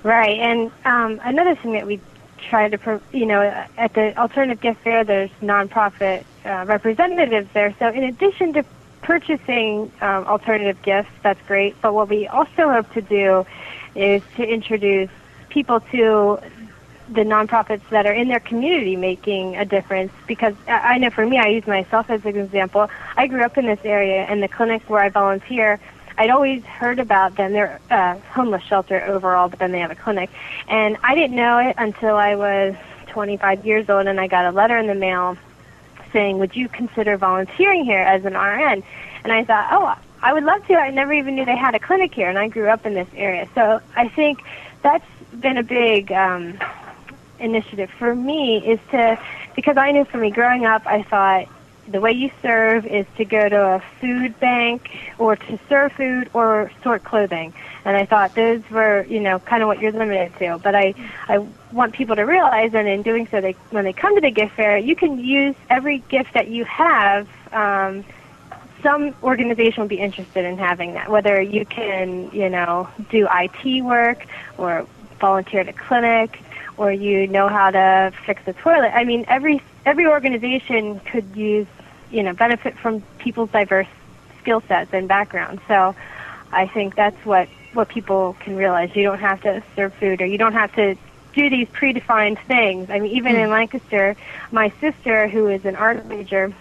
Right, 0.03 0.39
and 0.39 0.71
um, 0.85 1.19
another 1.25 1.55
thing 1.55 1.73
that 1.73 1.87
we 1.87 1.99
try 2.51 2.69
to, 2.69 2.77
pro- 2.77 3.01
you 3.13 3.25
know, 3.25 3.41
at 3.79 3.95
the 3.95 4.15
Alternative 4.19 4.61
Gift 4.61 4.83
Fair, 4.83 5.03
there's 5.03 5.31
nonprofit 5.41 6.25
uh, 6.45 6.65
representatives 6.67 7.49
there. 7.55 7.75
So 7.79 7.89
in 7.89 8.05
addition 8.05 8.53
to 8.53 8.65
purchasing 9.01 9.91
um, 10.03 10.27
alternative 10.27 10.81
gifts, 10.83 11.11
that's 11.23 11.41
great. 11.47 11.75
But 11.81 11.95
what 11.95 12.11
we 12.11 12.27
also 12.27 12.71
hope 12.71 12.93
to 12.93 13.01
do 13.01 13.47
is 13.95 14.23
to 14.37 14.45
introduce 14.47 15.09
people 15.49 15.81
to 15.81 16.39
the 17.09 17.21
nonprofits 17.21 17.87
that 17.91 18.07
are 18.07 18.13
in 18.13 18.29
their 18.29 18.41
community 18.41 18.97
making 18.97 19.57
a 19.57 19.65
difference 19.65 20.13
because 20.27 20.55
I 20.67 20.99
know 20.99 21.11
for 21.11 21.27
me, 21.27 21.39
I 21.39 21.49
use 21.49 21.67
myself 21.67 22.09
as 22.09 22.25
an 22.25 22.37
example. 22.37 22.89
I 23.17 23.27
grew 23.27 23.43
up 23.43 23.59
in 23.59 23.67
this 23.67 23.81
area, 23.85 24.23
and 24.23 24.43
the 24.43 24.49
clinics 24.49 24.89
where 24.89 25.03
I 25.03 25.11
volunteer, 25.11 25.79
I'd 26.17 26.31
always 26.31 26.65
heard 26.65 26.99
about 26.99 27.37
them. 27.37 27.53
They're 27.53 27.81
a 27.91 28.19
homeless 28.19 28.63
shelter 28.65 29.05
overall, 29.05 29.49
but 29.49 29.59
then 29.59 29.73
they 29.73 29.81
have 29.81 29.91
a 29.91 29.97
clinic. 29.97 30.31
And 30.69 30.97
I 31.03 31.15
didn't 31.15 31.37
know 31.37 31.59
it 31.59 31.75
until 31.77 32.17
I 32.17 32.37
was 32.37 32.75
25 33.09 33.67
years 33.67 33.91
old, 33.91 34.07
and 34.07 34.19
I 34.19 34.27
got 34.27 34.47
a 34.47 34.51
letter 34.51 34.79
in 34.79 34.87
the 34.87 34.95
mail 34.95 35.37
saying, 36.13 36.39
"Would 36.39 36.57
you 36.57 36.69
consider 36.69 37.17
volunteering 37.17 37.85
here 37.85 38.01
as 38.01 38.25
an 38.25 38.35
RN?" 38.35 38.83
And 39.25 39.33
I 39.33 39.45
thought, 39.45 39.69
"Oh, 39.71 39.95
I 40.23 40.33
would 40.33 40.45
love 40.45 40.67
to. 40.69 40.75
I 40.75 40.91
never 40.91 41.13
even 41.13 41.35
knew 41.35 41.45
they 41.45 41.57
had 41.57 41.75
a 41.75 41.79
clinic 41.79 42.15
here, 42.15 42.31
and 42.31 42.39
I 42.39 42.49
grew 42.49 42.69
up 42.69 42.87
in 42.87 42.95
this 42.95 43.09
area." 43.15 43.47
So 43.55 43.81
I 43.95 44.09
think 44.09 44.43
that's 44.83 45.05
been 45.41 45.59
a 45.59 45.63
big 45.63 46.13
um, 46.13 46.59
initiative 47.39 47.91
for 47.99 48.15
me 48.15 48.59
is 48.59 48.81
to 48.91 49.19
because 49.55 49.77
I 49.77 49.93
knew 49.93 50.05
for 50.05 50.19
me 50.19 50.31
growing 50.31 50.65
up, 50.65 50.87
I 50.87 51.03
thought 51.03 51.49
the 51.89 52.01
way 52.01 52.13
you 52.13 52.31
serve 52.43 52.87
is 52.87 53.07
to 53.17 53.25
go 53.25 53.49
to 53.49 53.61
a 53.75 53.83
food 54.01 54.39
bank 54.41 54.91
or 55.19 55.37
to 55.37 55.59
serve 55.69 55.93
food 55.93 56.31
or 56.33 56.71
sort 56.83 57.05
clothing. 57.05 57.53
And 57.85 57.97
I 57.97 58.07
thought 58.07 58.35
those 58.35 58.63
were, 58.71 59.05
you 59.05 59.21
know, 59.21 59.39
kind 59.41 59.63
of 59.63 59.67
what 59.67 59.81
you're 59.81 59.93
limited 59.93 60.33
to. 60.39 60.59
But 60.59 60.75
I, 60.75 60.95
I 61.29 61.39
want 61.73 61.93
people 61.93 62.17
to 62.17 62.23
realize, 62.23 62.73
and 62.75 62.89
in 62.89 63.03
doing 63.03 63.29
so, 63.31 63.41
they 63.41 63.53
when 63.71 63.85
they 63.85 63.93
come 63.93 64.15
to 64.15 64.21
the 64.21 64.31
gift 64.31 64.55
fair, 64.55 64.79
you 64.79 64.97
can 64.97 65.19
use 65.19 65.55
every 65.69 65.99
gift 66.09 66.35
that 66.35 66.49
you 66.49 66.65
have. 66.65 67.29
Um, 67.53 68.05
some 68.83 69.15
organization 69.23 69.83
will 69.83 69.89
be 69.89 69.99
interested 69.99 70.45
in 70.45 70.59
having 70.59 70.95
that. 70.95 71.11
Whether 71.11 71.41
you 71.41 71.65
can, 71.65 72.31
you 72.33 72.51
know, 72.51 72.89
do 73.11 73.27
IT 73.31 73.83
work 73.83 74.27
or 74.59 74.87
volunteer 75.21 75.61
at 75.61 75.69
a 75.69 75.73
clinic, 75.73 76.39
or 76.77 76.93
you 76.93 77.27
know 77.27 77.49
how 77.49 77.71
to 77.71 78.13
fix 78.27 78.43
a 78.47 78.53
toilet. 78.53 78.91
I 78.95 79.05
mean, 79.05 79.25
every 79.29 79.63
every 79.87 80.07
organization 80.07 81.01
could 81.01 81.37
use, 81.37 81.67
you 82.11 82.23
know, 82.23 82.33
benefit 82.33 82.77
from 82.77 83.03
people's 83.19 83.51
diverse 83.51 83.89
skill 84.41 84.63
sets 84.69 84.93
and 84.93 85.09
backgrounds. 85.09 85.63
So, 85.69 85.95
I 86.53 86.67
think 86.67 86.95
that's 86.95 87.25
what 87.25 87.49
what 87.73 87.89
people 87.89 88.37
can 88.41 88.57
realize. 88.57 88.95
You 88.95 89.03
don't 89.03 89.21
have 89.21 89.41
to 89.43 89.63
serve 89.77 89.95
food, 89.95 90.21
or 90.21 90.27
you 90.27 90.39
don't 90.39 90.53
have 90.53 90.75
to 90.77 90.97
do 91.35 91.51
these 91.51 91.69
predefined 91.69 92.39
things. 92.47 92.91
I 92.91 93.01
mean, 93.01 93.13
even 93.17 93.37
in 93.37 93.51
Lancaster, 93.51 94.17
my 94.53 94.73
sister, 94.81 95.27
who 95.29 95.49
is 95.49 95.65
an 95.65 95.75
art 95.75 96.07
major, 96.07 96.55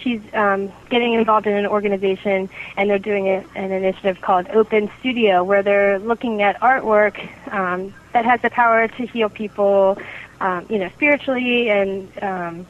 she's 0.00 0.22
um, 0.32 0.72
getting 0.88 1.14
involved 1.14 1.46
in 1.46 1.54
an 1.54 1.66
organization 1.66 2.48
and 2.76 2.90
they're 2.90 2.98
doing 2.98 3.28
a, 3.28 3.44
an 3.54 3.72
initiative 3.72 4.20
called 4.20 4.48
Open 4.48 4.90
Studio 5.00 5.44
where 5.44 5.62
they're 5.62 5.98
looking 5.98 6.42
at 6.42 6.60
artwork 6.60 7.28
um, 7.52 7.92
that 8.16 8.24
has 8.24 8.40
the 8.40 8.48
power 8.48 8.88
to 8.88 9.06
heal 9.06 9.28
people, 9.28 9.98
um, 10.40 10.64
you 10.70 10.78
know, 10.78 10.88
spiritually 10.96 11.68
and, 11.68 12.08
um, 12.22 12.66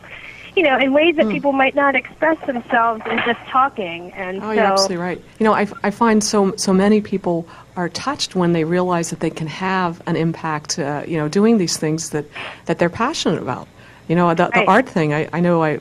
you 0.57 0.65
know, 0.65 0.77
in 0.77 0.93
ways 0.93 1.15
that 1.17 1.29
people 1.29 1.53
might 1.53 1.77
not 1.77 1.95
express 1.95 2.37
themselves 2.47 3.01
in 3.09 3.19
just 3.19 3.39
talking. 3.47 4.11
And 4.15 4.39
Oh, 4.39 4.47
so, 4.49 4.53
you're 4.53 4.65
absolutely 4.65 4.97
right. 4.97 5.21
You 5.39 5.45
know, 5.45 5.53
I, 5.53 5.69
I 5.85 5.91
find 5.93 6.25
so 6.25 6.57
so 6.57 6.73
many 6.73 7.01
people 7.01 7.47
are 7.77 7.89
touched 7.91 8.35
when 8.35 8.55
they 8.55 8.65
realize 8.65 9.11
that 9.11 9.21
they 9.21 9.31
can 9.31 9.47
have 9.47 10.03
an 10.09 10.17
impact. 10.17 10.81
Uh, 10.81 11.05
you 11.07 11.17
know, 11.17 11.29
doing 11.29 11.59
these 11.59 11.77
things 11.77 12.11
that 12.11 12.25
that 12.65 12.79
they're 12.81 12.91
passionate 12.91 13.41
about. 13.41 13.69
You 14.09 14.17
know, 14.17 14.29
the, 14.35 14.47
the 14.47 14.61
Right. 14.61 14.69
art 14.69 14.89
thing. 14.89 15.15
I, 15.15 15.29
I 15.33 15.41
know. 15.41 15.63
I 15.63 15.79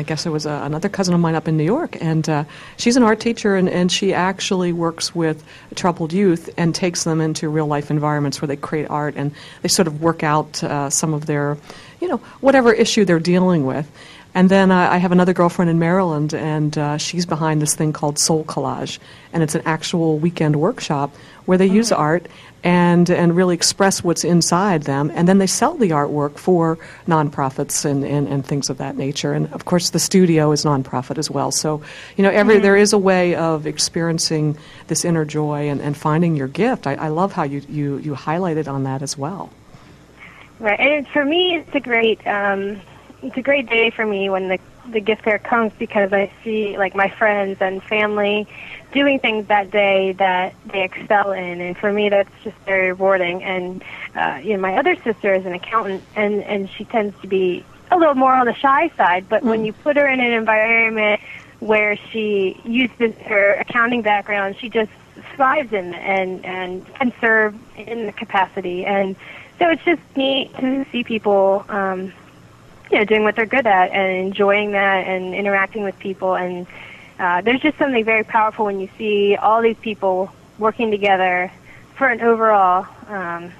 I 0.00 0.02
guess 0.02 0.22
there 0.22 0.32
was 0.32 0.46
a, 0.46 0.62
another 0.64 0.88
cousin 0.88 1.12
of 1.12 1.20
mine 1.20 1.34
up 1.34 1.46
in 1.46 1.58
New 1.58 1.64
York, 1.64 1.98
and 2.00 2.26
uh, 2.26 2.44
she's 2.78 2.96
an 2.96 3.02
art 3.02 3.20
teacher, 3.20 3.54
and, 3.54 3.68
and 3.68 3.92
she 3.92 4.14
actually 4.14 4.72
works 4.72 5.14
with 5.14 5.44
troubled 5.74 6.14
youth 6.14 6.48
and 6.56 6.74
takes 6.74 7.04
them 7.04 7.20
into 7.20 7.50
real 7.50 7.66
life 7.66 7.90
environments 7.90 8.40
where 8.40 8.46
they 8.46 8.56
create 8.56 8.88
art 8.88 9.14
and 9.16 9.30
they 9.60 9.68
sort 9.68 9.86
of 9.86 10.00
work 10.00 10.22
out 10.22 10.64
uh, 10.64 10.88
some 10.88 11.12
of 11.12 11.26
their, 11.26 11.58
you 12.00 12.08
know, 12.08 12.16
whatever 12.40 12.72
issue 12.72 13.04
they're 13.04 13.20
dealing 13.20 13.66
with. 13.66 13.86
And 14.34 14.48
then 14.48 14.70
uh, 14.70 14.88
I 14.90 14.96
have 14.96 15.12
another 15.12 15.34
girlfriend 15.34 15.70
in 15.70 15.78
Maryland, 15.78 16.32
and 16.32 16.78
uh, 16.78 16.96
she's 16.96 17.26
behind 17.26 17.60
this 17.60 17.74
thing 17.74 17.92
called 17.92 18.18
Soul 18.18 18.44
Collage, 18.44 18.98
and 19.34 19.42
it's 19.42 19.54
an 19.54 19.62
actual 19.66 20.18
weekend 20.18 20.56
workshop 20.56 21.14
where 21.44 21.58
they 21.58 21.66
use 21.66 21.92
art 21.92 22.26
and 22.62 23.08
and 23.08 23.34
really 23.34 23.54
express 23.54 24.04
what's 24.04 24.24
inside 24.24 24.82
them, 24.82 25.10
and 25.14 25.26
then 25.26 25.38
they 25.38 25.46
sell 25.46 25.74
the 25.74 25.90
artwork 25.90 26.38
for 26.38 26.78
nonprofits 27.06 27.84
and, 27.84 28.04
and, 28.04 28.28
and 28.28 28.44
things 28.44 28.68
of 28.68 28.78
that 28.78 28.96
nature. 28.96 29.32
And 29.32 29.52
of 29.52 29.64
course, 29.64 29.90
the 29.90 29.98
studio 29.98 30.52
is 30.52 30.64
nonprofit 30.64 31.18
as 31.18 31.30
well. 31.30 31.50
So 31.50 31.82
you 32.16 32.22
know, 32.22 32.30
every 32.30 32.58
there 32.58 32.76
is 32.76 32.92
a 32.92 32.98
way 32.98 33.34
of 33.34 33.66
experiencing 33.66 34.58
this 34.88 35.04
inner 35.04 35.24
joy 35.24 35.68
and, 35.68 35.80
and 35.80 35.96
finding 35.96 36.36
your 36.36 36.48
gift. 36.48 36.86
I, 36.86 36.94
I 36.94 37.08
love 37.08 37.32
how 37.32 37.44
you, 37.44 37.62
you 37.68 37.98
you 37.98 38.14
highlighted 38.14 38.68
on 38.68 38.84
that 38.84 39.02
as 39.02 39.16
well. 39.16 39.50
Right, 40.58 40.78
and 40.78 41.08
for 41.08 41.24
me, 41.24 41.56
it's 41.56 41.74
a 41.74 41.80
great 41.80 42.26
um, 42.26 42.80
it's 43.22 43.36
a 43.36 43.42
great 43.42 43.68
day 43.68 43.90
for 43.90 44.04
me 44.04 44.28
when 44.28 44.48
the 44.48 44.58
the 44.90 45.00
gift 45.00 45.22
fair 45.22 45.38
comes 45.38 45.72
because 45.78 46.12
I 46.12 46.32
see 46.42 46.76
like 46.76 46.94
my 46.94 47.08
friends 47.08 47.58
and 47.60 47.82
family 47.82 48.46
doing 48.92 49.18
things 49.18 49.46
that 49.48 49.70
day 49.70 50.12
that 50.12 50.54
they 50.66 50.82
excel 50.82 51.32
in, 51.32 51.60
and 51.60 51.76
for 51.76 51.92
me, 51.92 52.08
that's 52.08 52.30
just 52.42 52.56
very 52.66 52.88
rewarding. 52.88 53.42
And 53.42 53.84
uh, 54.14 54.40
you 54.42 54.54
know, 54.54 54.60
my 54.60 54.76
other 54.76 54.96
sister 55.02 55.34
is 55.34 55.46
an 55.46 55.54
accountant, 55.54 56.02
and 56.16 56.42
and 56.42 56.68
she 56.70 56.84
tends 56.84 57.18
to 57.22 57.26
be 57.26 57.64
a 57.90 57.98
little 57.98 58.14
more 58.14 58.32
on 58.32 58.46
the 58.46 58.54
shy 58.54 58.88
side, 58.96 59.28
but 59.28 59.42
when 59.42 59.64
you 59.64 59.72
put 59.72 59.96
her 59.96 60.06
in 60.06 60.20
an 60.20 60.32
environment 60.32 61.20
where 61.58 61.96
she 61.96 62.60
uses 62.64 63.14
her 63.26 63.54
accounting 63.54 64.02
background, 64.02 64.56
she 64.58 64.68
just 64.68 64.90
thrives 65.34 65.72
in 65.72 65.94
and 65.94 66.44
and 66.44 66.94
can 66.94 67.12
serve 67.20 67.54
in 67.76 68.06
the 68.06 68.12
capacity. 68.12 68.84
And 68.84 69.16
so 69.58 69.68
it's 69.70 69.84
just 69.84 70.00
neat 70.16 70.54
to 70.58 70.84
see 70.90 71.04
people 71.04 71.64
um 71.68 72.12
you 72.90 72.98
know 72.98 73.04
doing 73.04 73.24
what 73.24 73.36
they're 73.36 73.46
good 73.46 73.66
at 73.66 73.90
and 73.90 74.26
enjoying 74.26 74.72
that 74.72 75.06
and 75.06 75.34
interacting 75.34 75.82
with 75.82 75.98
people. 75.98 76.34
And 76.34 76.66
uh 77.20 77.40
there's 77.42 77.60
just 77.60 77.78
something 77.78 78.04
very 78.04 78.24
powerful 78.24 78.64
when 78.64 78.80
you 78.80 78.88
see 78.98 79.36
all 79.36 79.62
these 79.62 79.76
people 79.78 80.32
working 80.58 80.90
together 80.90 81.52
for 81.96 82.08
an 82.08 82.20
overall 82.20 82.86
um 83.08 83.52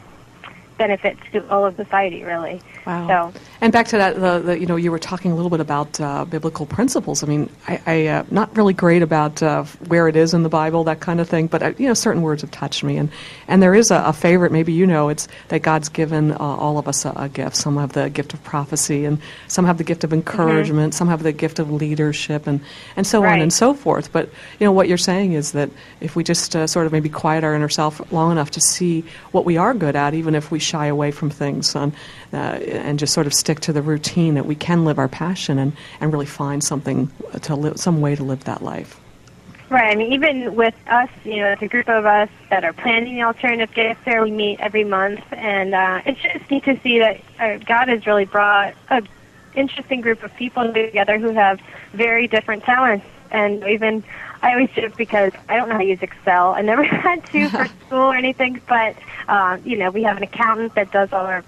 benefit 0.78 1.16
to 1.30 1.46
all 1.50 1.64
of 1.66 1.76
society 1.76 2.24
really 2.24 2.60
Wow. 2.90 3.32
so 3.32 3.40
And 3.60 3.72
back 3.72 3.86
to 3.88 3.98
that, 3.98 4.16
the, 4.16 4.40
the, 4.40 4.58
you 4.58 4.66
know, 4.66 4.76
you 4.76 4.90
were 4.90 4.98
talking 4.98 5.30
a 5.30 5.34
little 5.36 5.50
bit 5.50 5.60
about 5.60 6.00
uh, 6.00 6.24
biblical 6.24 6.66
principles. 6.66 7.22
I 7.22 7.26
mean, 7.26 7.48
I, 7.68 7.80
I 7.86 8.06
uh, 8.06 8.24
not 8.30 8.56
really 8.56 8.72
great 8.74 9.02
about 9.02 9.42
uh, 9.42 9.64
where 9.86 10.08
it 10.08 10.16
is 10.16 10.34
in 10.34 10.42
the 10.42 10.48
Bible, 10.48 10.84
that 10.84 11.00
kind 11.00 11.20
of 11.20 11.28
thing. 11.28 11.46
But 11.46 11.62
uh, 11.62 11.72
you 11.78 11.86
know, 11.86 11.94
certain 11.94 12.22
words 12.22 12.42
have 12.42 12.50
touched 12.50 12.82
me, 12.82 12.96
and 12.96 13.10
and 13.48 13.62
there 13.62 13.74
is 13.74 13.90
a, 13.90 14.02
a 14.06 14.12
favorite. 14.12 14.50
Maybe 14.50 14.72
you 14.72 14.86
know, 14.86 15.08
it's 15.08 15.28
that 15.48 15.60
God's 15.60 15.88
given 15.88 16.32
uh, 16.32 16.36
all 16.38 16.78
of 16.78 16.88
us 16.88 17.04
a, 17.04 17.12
a 17.16 17.28
gift. 17.28 17.56
Some 17.56 17.76
have 17.76 17.92
the 17.92 18.10
gift 18.10 18.34
of 18.34 18.42
prophecy, 18.42 19.04
and 19.04 19.18
some 19.46 19.64
have 19.66 19.78
the 19.78 19.84
gift 19.84 20.04
of 20.04 20.12
encouragement. 20.12 20.94
Some 20.94 21.08
have 21.08 21.22
the 21.22 21.32
gift 21.32 21.58
of 21.58 21.70
leadership, 21.70 22.46
and 22.46 22.60
and 22.96 23.06
so 23.06 23.24
on 23.24 23.40
and 23.40 23.52
so 23.52 23.74
forth. 23.74 24.12
But 24.12 24.30
you 24.58 24.64
know, 24.64 24.72
what 24.72 24.88
you're 24.88 24.98
saying 24.98 25.34
is 25.34 25.52
that 25.52 25.70
if 26.00 26.16
we 26.16 26.24
just 26.24 26.56
uh, 26.56 26.66
sort 26.66 26.86
of 26.86 26.92
maybe 26.92 27.08
quiet 27.08 27.44
our 27.44 27.54
inner 27.54 27.68
self 27.68 28.10
long 28.10 28.32
enough 28.32 28.50
to 28.52 28.60
see 28.60 29.04
what 29.30 29.44
we 29.44 29.56
are 29.56 29.74
good 29.74 29.96
at, 29.96 30.14
even 30.14 30.34
if 30.34 30.50
we 30.50 30.58
shy 30.58 30.86
away 30.86 31.10
from 31.10 31.30
things, 31.30 31.76
on, 31.76 31.92
uh, 32.32 32.58
and 32.80 32.98
just 32.98 33.12
sort 33.12 33.26
of 33.26 33.34
stick 33.34 33.60
to 33.60 33.72
the 33.72 33.82
routine, 33.82 34.34
that 34.34 34.46
we 34.46 34.54
can 34.54 34.84
live 34.84 34.98
our 34.98 35.08
passion 35.08 35.58
and, 35.58 35.72
and 36.00 36.12
really 36.12 36.26
find 36.26 36.62
something 36.62 37.10
to 37.42 37.54
live, 37.54 37.78
some 37.78 38.00
way 38.00 38.14
to 38.14 38.22
live 38.22 38.44
that 38.44 38.62
life. 38.62 39.00
Right. 39.70 39.92
I 39.92 39.94
mean, 39.94 40.12
even 40.12 40.56
with 40.56 40.74
us, 40.88 41.08
you 41.22 41.36
know, 41.36 41.52
it's 41.52 41.62
a 41.62 41.68
group 41.68 41.88
of 41.88 42.04
us 42.04 42.28
that 42.48 42.64
are 42.64 42.72
planning 42.72 43.14
the 43.14 43.22
alternative 43.22 43.72
gift 43.72 44.02
fair. 44.02 44.20
We 44.24 44.32
meet 44.32 44.58
every 44.58 44.82
month, 44.82 45.20
and 45.30 45.74
uh, 45.76 46.02
it's 46.04 46.20
just 46.20 46.50
neat 46.50 46.64
to 46.64 46.78
see 46.80 46.98
that 46.98 47.20
uh, 47.38 47.58
God 47.58 47.86
has 47.86 48.04
really 48.04 48.24
brought 48.24 48.74
a 48.88 49.02
interesting 49.54 50.00
group 50.00 50.22
of 50.22 50.34
people 50.36 50.72
together 50.72 51.18
who 51.18 51.30
have 51.30 51.60
very 51.92 52.26
different 52.26 52.64
talents. 52.64 53.06
And 53.30 53.62
even 53.64 54.02
I 54.42 54.52
always 54.52 54.70
joke 54.70 54.96
because 54.96 55.32
I 55.48 55.56
don't 55.56 55.68
know 55.68 55.74
how 55.74 55.80
to 55.80 55.86
use 55.86 56.02
Excel. 56.02 56.52
I 56.52 56.62
never 56.62 56.82
had 56.84 57.24
to 57.26 57.48
for 57.48 57.66
school 57.86 57.98
or 57.98 58.16
anything, 58.16 58.60
but 58.68 58.96
um, 59.28 59.62
you 59.64 59.76
know, 59.76 59.90
we 59.90 60.02
have 60.02 60.16
an 60.16 60.24
accountant 60.24 60.74
that 60.74 60.90
does 60.90 61.12
all 61.12 61.26
our 61.26 61.44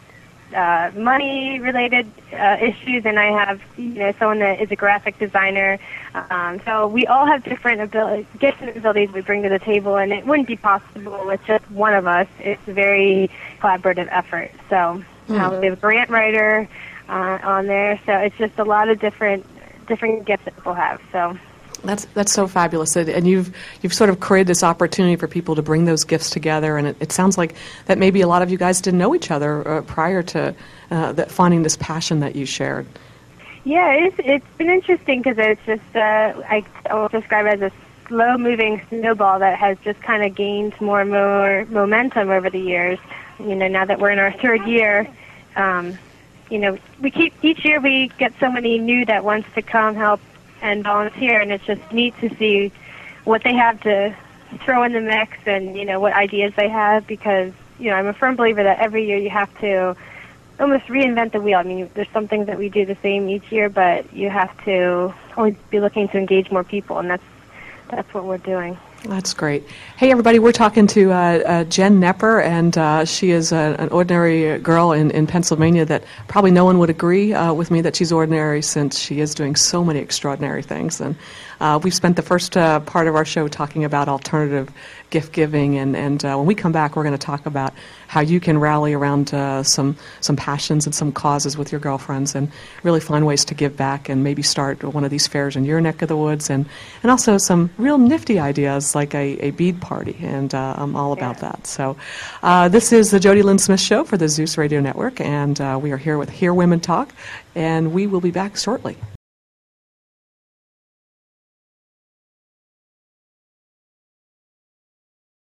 uh, 0.55 0.91
money 0.95 1.59
related 1.61 2.11
uh, 2.33 2.57
issues, 2.61 3.05
and 3.05 3.19
I 3.19 3.27
have 3.45 3.61
you 3.77 3.89
know 3.91 4.13
someone 4.19 4.39
that 4.41 4.61
is 4.61 4.71
a 4.71 4.77
graphic 4.77 5.19
designer. 5.19 5.79
Um, 6.15 6.61
so 6.65 6.87
we 6.89 7.07
all 7.07 7.27
have 7.27 7.45
different 7.45 7.81
abilities, 7.81 8.27
gifts 8.39 8.59
and 8.61 8.77
abilities 8.77 9.13
we 9.13 9.21
bring 9.21 9.43
to 9.43 9.49
the 9.49 9.59
table, 9.59 9.97
and 9.97 10.13
it 10.13 10.27
wouldn't 10.27 10.49
be 10.49 10.57
possible 10.57 11.25
with 11.27 11.41
just 11.47 11.69
one 11.71 11.95
of 11.95 12.07
us. 12.07 12.29
It's 12.41 12.67
a 12.69 12.73
very 12.73 13.31
collaborative 13.61 14.09
effort. 14.11 14.51
So 14.69 15.03
mm. 15.29 15.41
uh, 15.41 15.59
we 15.61 15.67
have 15.67 15.79
a 15.79 15.81
grant 15.81 16.11
writer 16.11 16.69
uh, 17.09 17.39
on 17.43 17.67
there, 17.67 18.01
so 18.07 18.13
it's 18.19 18.37
just 18.37 18.59
a 18.59 18.65
lot 18.65 18.89
of 18.89 18.99
different 18.99 19.47
different 19.87 20.25
gifts 20.25 20.45
that 20.45 20.55
people 20.55 20.75
have. 20.75 21.01
So 21.13 21.37
that's 21.85 22.05
that's 22.07 22.33
so 22.33 22.47
fabulous, 22.47 22.97
and 22.97 23.27
you've 23.27 23.55
you've 23.83 23.95
sort 23.95 24.11
of 24.11 24.21
created 24.21 24.47
this 24.47 24.63
opportunity 24.63 25.17
for 25.17 25.27
people 25.27 25.55
to 25.57 25.63
bring 25.63 25.85
those 25.85 26.05
gifts 26.05 26.31
together, 26.31 26.77
and 26.77 26.89
it, 26.89 26.97
it 27.01 27.13
sounds 27.13 27.37
like 27.37 27.55
that 27.87 27.99
maybe 27.99 28.21
a 28.21 28.29
lot 28.29 28.43
of 28.43 28.51
you 28.51 28.59
guys 28.59 28.81
didn't 28.81 28.99
know 28.99 29.15
each 29.15 29.31
other 29.31 29.67
uh, 29.67 29.83
prior 29.83 30.23
to 30.23 30.55
uh, 30.91 31.13
that 31.13 31.31
finding 31.31 31.63
this 31.63 31.77
passion 31.77 32.21
that 32.21 32.37
you 32.37 32.47
shared. 32.47 32.87
Yeah, 33.65 33.93
it's 33.93 34.17
it's 34.19 34.47
been 34.59 34.71
interesting 34.71 35.23
because 35.23 35.39
it's 35.39 35.65
just 35.67 35.97
uh, 35.97 36.43
I 36.49 36.65
will 36.91 37.09
describe 37.09 37.47
it 37.47 37.63
as 37.63 37.73
a 37.73 38.09
slow 38.09 38.37
moving 38.37 38.83
snowball 38.89 39.39
that 39.39 39.59
has 39.59 39.79
just 39.85 40.01
kind 40.03 40.25
of 40.25 40.35
gained 40.35 40.81
more 40.81 41.01
and 41.01 41.11
more 41.11 41.67
momentum 41.71 42.31
over 42.31 42.51
the 42.51 42.61
years. 42.61 42.99
You 43.39 43.55
know, 43.55 43.69
now 43.69 43.85
that 43.85 43.99
we're 43.99 44.11
in 44.11 44.19
our 44.19 44.33
third 44.33 44.67
year. 44.67 45.09
Um, 45.57 45.99
you 46.51 46.59
know, 46.59 46.79
we 47.01 47.11
keep 47.11 47.33
each 47.43 47.65
year 47.65 47.81
we 47.81 48.09
get 48.19 48.35
so 48.39 48.53
many 48.53 48.79
new 48.79 49.07
that 49.07 49.25
wants 49.25 49.49
to 49.55 49.63
come 49.63 49.95
help 49.95 50.21
and 50.63 50.83
volunteer, 50.83 51.41
and 51.41 51.53
it's 51.53 51.67
just 51.67 51.93
neat 51.93 52.19
to 52.21 52.35
see 52.37 52.73
what 53.25 53.43
they 53.45 53.53
have 53.55 53.81
to 53.83 54.17
throw 54.65 54.83
in 54.85 54.93
the 54.93 55.01
mix 55.01 55.37
and 55.47 55.77
you 55.77 55.85
know 55.85 55.99
what 55.99 56.13
ideas 56.13 56.53
they 56.57 56.69
have 56.69 57.07
because 57.07 57.53
you 57.79 57.91
know 57.91 57.97
I'm 57.97 58.07
a 58.07 58.13
firm 58.13 58.37
believer 58.37 58.63
that 58.63 58.81
every 58.81 59.07
year 59.07 59.17
you 59.17 59.31
have 59.31 59.57
to 59.61 59.97
almost 60.61 60.85
reinvent 60.87 61.33
the 61.33 61.41
wheel. 61.41 61.59
I 61.59 61.63
mean, 61.63 61.91
there's 61.95 62.11
some 62.11 62.29
things 62.29 62.47
that 62.47 62.59
we 62.59 62.69
do 62.69 62.85
the 62.85 62.97
same 63.03 63.29
each 63.29 63.51
year, 63.51 63.69
but 63.69 64.13
you 64.13 64.31
have 64.31 64.65
to 64.65 65.13
always 65.37 65.57
be 65.71 65.81
looking 65.81 66.09
to 66.09 66.19
engage 66.19 66.51
more 66.51 66.65
people, 66.65 66.99
and 66.99 67.11
that's 67.11 67.23
that's 67.89 68.13
what 68.15 68.25
we're 68.25 68.39
doing. 68.39 68.79
That's 69.05 69.35
great. 69.35 69.67
Hey, 69.97 70.13
everybody, 70.13 70.39
we're 70.39 70.53
talking 70.53 70.87
to 70.89 71.11
uh, 71.11 71.17
uh, 71.17 71.65
Jen 71.65 72.01
Nepper, 72.01 72.41
and 72.41 72.79
uh, 72.79 73.05
she 73.05 73.33
is 73.33 73.51
a, 73.51 73.75
an 73.81 73.89
ordinary 73.89 74.61
girl 74.61 74.93
in, 74.93 75.11
in 75.11 75.27
Pennsylvania 75.27 75.85
that 75.87 76.05
probably 76.29 76.53
no 76.53 76.65
one 76.65 76.79
would 76.79 76.91
agree 76.91 77.35
uh, 77.35 77.53
with 77.53 77.73
me 77.73 77.81
that 77.81 77.97
she's 77.97 78.13
ordinary 78.13 78.63
since 78.63 79.01
she 79.01 79.19
is 79.19 79.35
doing 79.35 79.57
so 79.57 79.85
many 79.85 79.99
extraordinary 79.99 80.63
things. 80.63 81.01
And 81.01 81.17
uh, 81.63 81.79
we've 81.83 81.95
spent 81.95 82.17
the 82.17 82.23
first 82.23 82.57
uh, 82.57 82.81
part 82.81 83.07
of 83.07 83.15
our 83.15 83.25
show 83.25 83.49
talking 83.49 83.85
about 83.85 84.09
alternative 84.09 84.71
gift 85.11 85.33
giving, 85.33 85.79
and, 85.79 85.97
and 85.97 86.23
when 86.23 86.47
we 86.47 86.55
come 86.55 86.73
back, 86.73 86.97
we're 86.97 87.05
going 87.05 87.19
to 87.19 87.27
talk 87.27 87.47
about 87.47 87.73
how 88.13 88.21
you 88.21 88.41
can 88.41 88.59
rally 88.59 88.93
around 88.93 89.33
uh, 89.33 89.63
some 89.63 89.97
some 90.21 90.37
passions 90.37 90.85
and 90.85 90.95
some 90.95 91.13
causes 91.13 91.57
with 91.57 91.73
your 91.73 91.81
girlfriends 91.81 92.35
and 92.35 92.53
really 92.83 93.01
find 93.01 93.25
ways 93.25 93.43
to 93.43 93.55
give 93.55 93.75
back 93.75 94.11
and 94.11 94.23
maybe 94.23 94.43
start 94.43 94.85
one 94.85 95.03
of 95.03 95.11
these 95.11 95.27
fairs 95.27 95.57
in 95.57 95.65
your 95.65 95.81
neck 95.81 96.03
of 96.03 96.09
the 96.09 96.17
woods 96.17 96.51
and 96.51 96.67
and 97.03 97.11
also 97.11 97.39
some 97.39 97.71
real 97.79 97.97
nifty 97.97 98.39
ideas 98.39 98.95
like 98.95 99.15
a, 99.15 99.39
a 99.41 99.51
bead 99.53 99.81
party 99.81 100.15
and 100.21 100.55
uh, 100.55 100.75
I'm 100.77 100.95
all 100.95 101.15
about 101.15 101.39
that. 101.39 101.67
So 101.67 101.97
uh, 102.43 102.69
this 102.69 102.93
is 102.93 103.11
the 103.11 103.19
Jody 103.19 103.43
Lynn 103.43 103.59
Smith 103.59 103.81
Show 103.81 104.05
for 104.05 104.19
the 104.19 104.29
Zeus 104.29 104.59
Radio 104.59 104.81
Network 104.81 105.19
and 105.19 105.59
uh, 105.59 105.79
we 105.81 105.91
are 105.91 105.97
here 105.97 106.19
with 106.19 106.29
Hear 106.29 106.53
Women 106.53 106.81
Talk 106.81 107.15
and 107.55 107.95
we 107.95 108.07
will 108.07 108.21
be 108.21 108.31
back 108.31 108.59
shortly. 108.59 108.99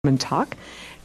And 0.08 0.20
talk. 0.20 0.56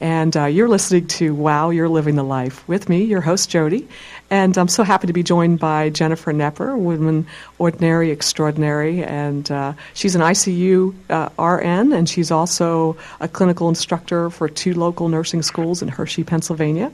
And 0.01 0.35
uh, 0.35 0.47
you're 0.47 0.69
listening 0.69 1.07
to 1.09 1.35
Wow, 1.35 1.69
You're 1.69 1.89
Living 1.89 2.17
the 2.17 2.23
Life 2.23 2.67
with 2.67 2.89
me, 2.89 3.05
your 3.05 3.21
host, 3.21 3.51
Jody. 3.51 3.87
And 4.31 4.57
I'm 4.57 4.69
so 4.69 4.83
happy 4.83 5.07
to 5.07 5.13
be 5.13 5.23
joined 5.23 5.59
by 5.59 5.91
Jennifer 5.91 6.33
Nepper, 6.33 6.75
woman 6.79 7.27
ordinary, 7.59 8.11
extraordinary. 8.11 9.05
And 9.05 9.51
uh, 9.51 9.75
she's 9.93 10.15
an 10.15 10.23
ICU 10.23 10.95
uh, 11.11 11.29
RN, 11.43 11.93
and 11.93 12.09
she's 12.09 12.31
also 12.31 12.97
a 13.21 13.29
clinical 13.29 13.69
instructor 13.69 14.31
for 14.31 14.49
two 14.49 14.73
local 14.73 15.09
nursing 15.09 15.43
schools 15.43 15.83
in 15.83 15.89
Hershey, 15.89 16.25
Pennsylvania. 16.25 16.93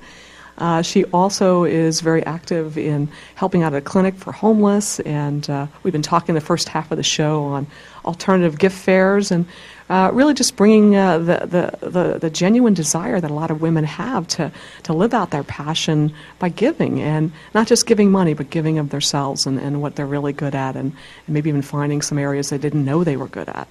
Uh, 0.58 0.82
she 0.82 1.04
also 1.06 1.64
is 1.64 2.00
very 2.00 2.24
active 2.24 2.78
in 2.78 3.08
helping 3.34 3.62
out 3.62 3.74
at 3.74 3.78
a 3.78 3.82
clinic 3.82 4.14
for 4.14 4.32
homeless, 4.32 5.00
and 5.00 5.48
uh, 5.50 5.66
we've 5.82 5.92
been 5.92 6.02
talking 6.02 6.34
the 6.34 6.40
first 6.40 6.68
half 6.68 6.90
of 6.90 6.96
the 6.96 7.02
show 7.02 7.42
on 7.42 7.66
alternative 8.06 8.58
gift 8.58 8.76
fairs 8.76 9.30
and 9.30 9.46
uh, 9.88 10.10
really 10.12 10.34
just 10.34 10.56
bringing 10.56 10.96
uh, 10.96 11.18
the, 11.18 11.70
the, 11.80 11.88
the, 11.88 12.18
the, 12.18 12.30
genuine 12.30 12.74
desire 12.74 13.20
that 13.20 13.30
a 13.30 13.34
lot 13.34 13.50
of 13.50 13.60
women 13.60 13.84
have 13.84 14.26
to, 14.26 14.50
to 14.82 14.92
live 14.92 15.14
out 15.14 15.30
their 15.30 15.44
passion 15.44 16.12
by 16.38 16.48
giving, 16.48 17.00
and 17.00 17.30
not 17.54 17.66
just 17.66 17.86
giving 17.86 18.10
money, 18.10 18.34
but 18.34 18.50
giving 18.50 18.78
of 18.78 18.90
themselves 18.90 19.46
and, 19.46 19.60
and 19.60 19.80
what 19.80 19.94
they're 19.94 20.06
really 20.06 20.32
good 20.32 20.54
at, 20.54 20.74
and, 20.74 20.92
and 21.26 21.34
maybe 21.34 21.48
even 21.48 21.62
finding 21.62 22.02
some 22.02 22.18
areas 22.18 22.50
they 22.50 22.58
didn't 22.58 22.84
know 22.84 23.04
they 23.04 23.16
were 23.16 23.28
good 23.28 23.48
at. 23.48 23.68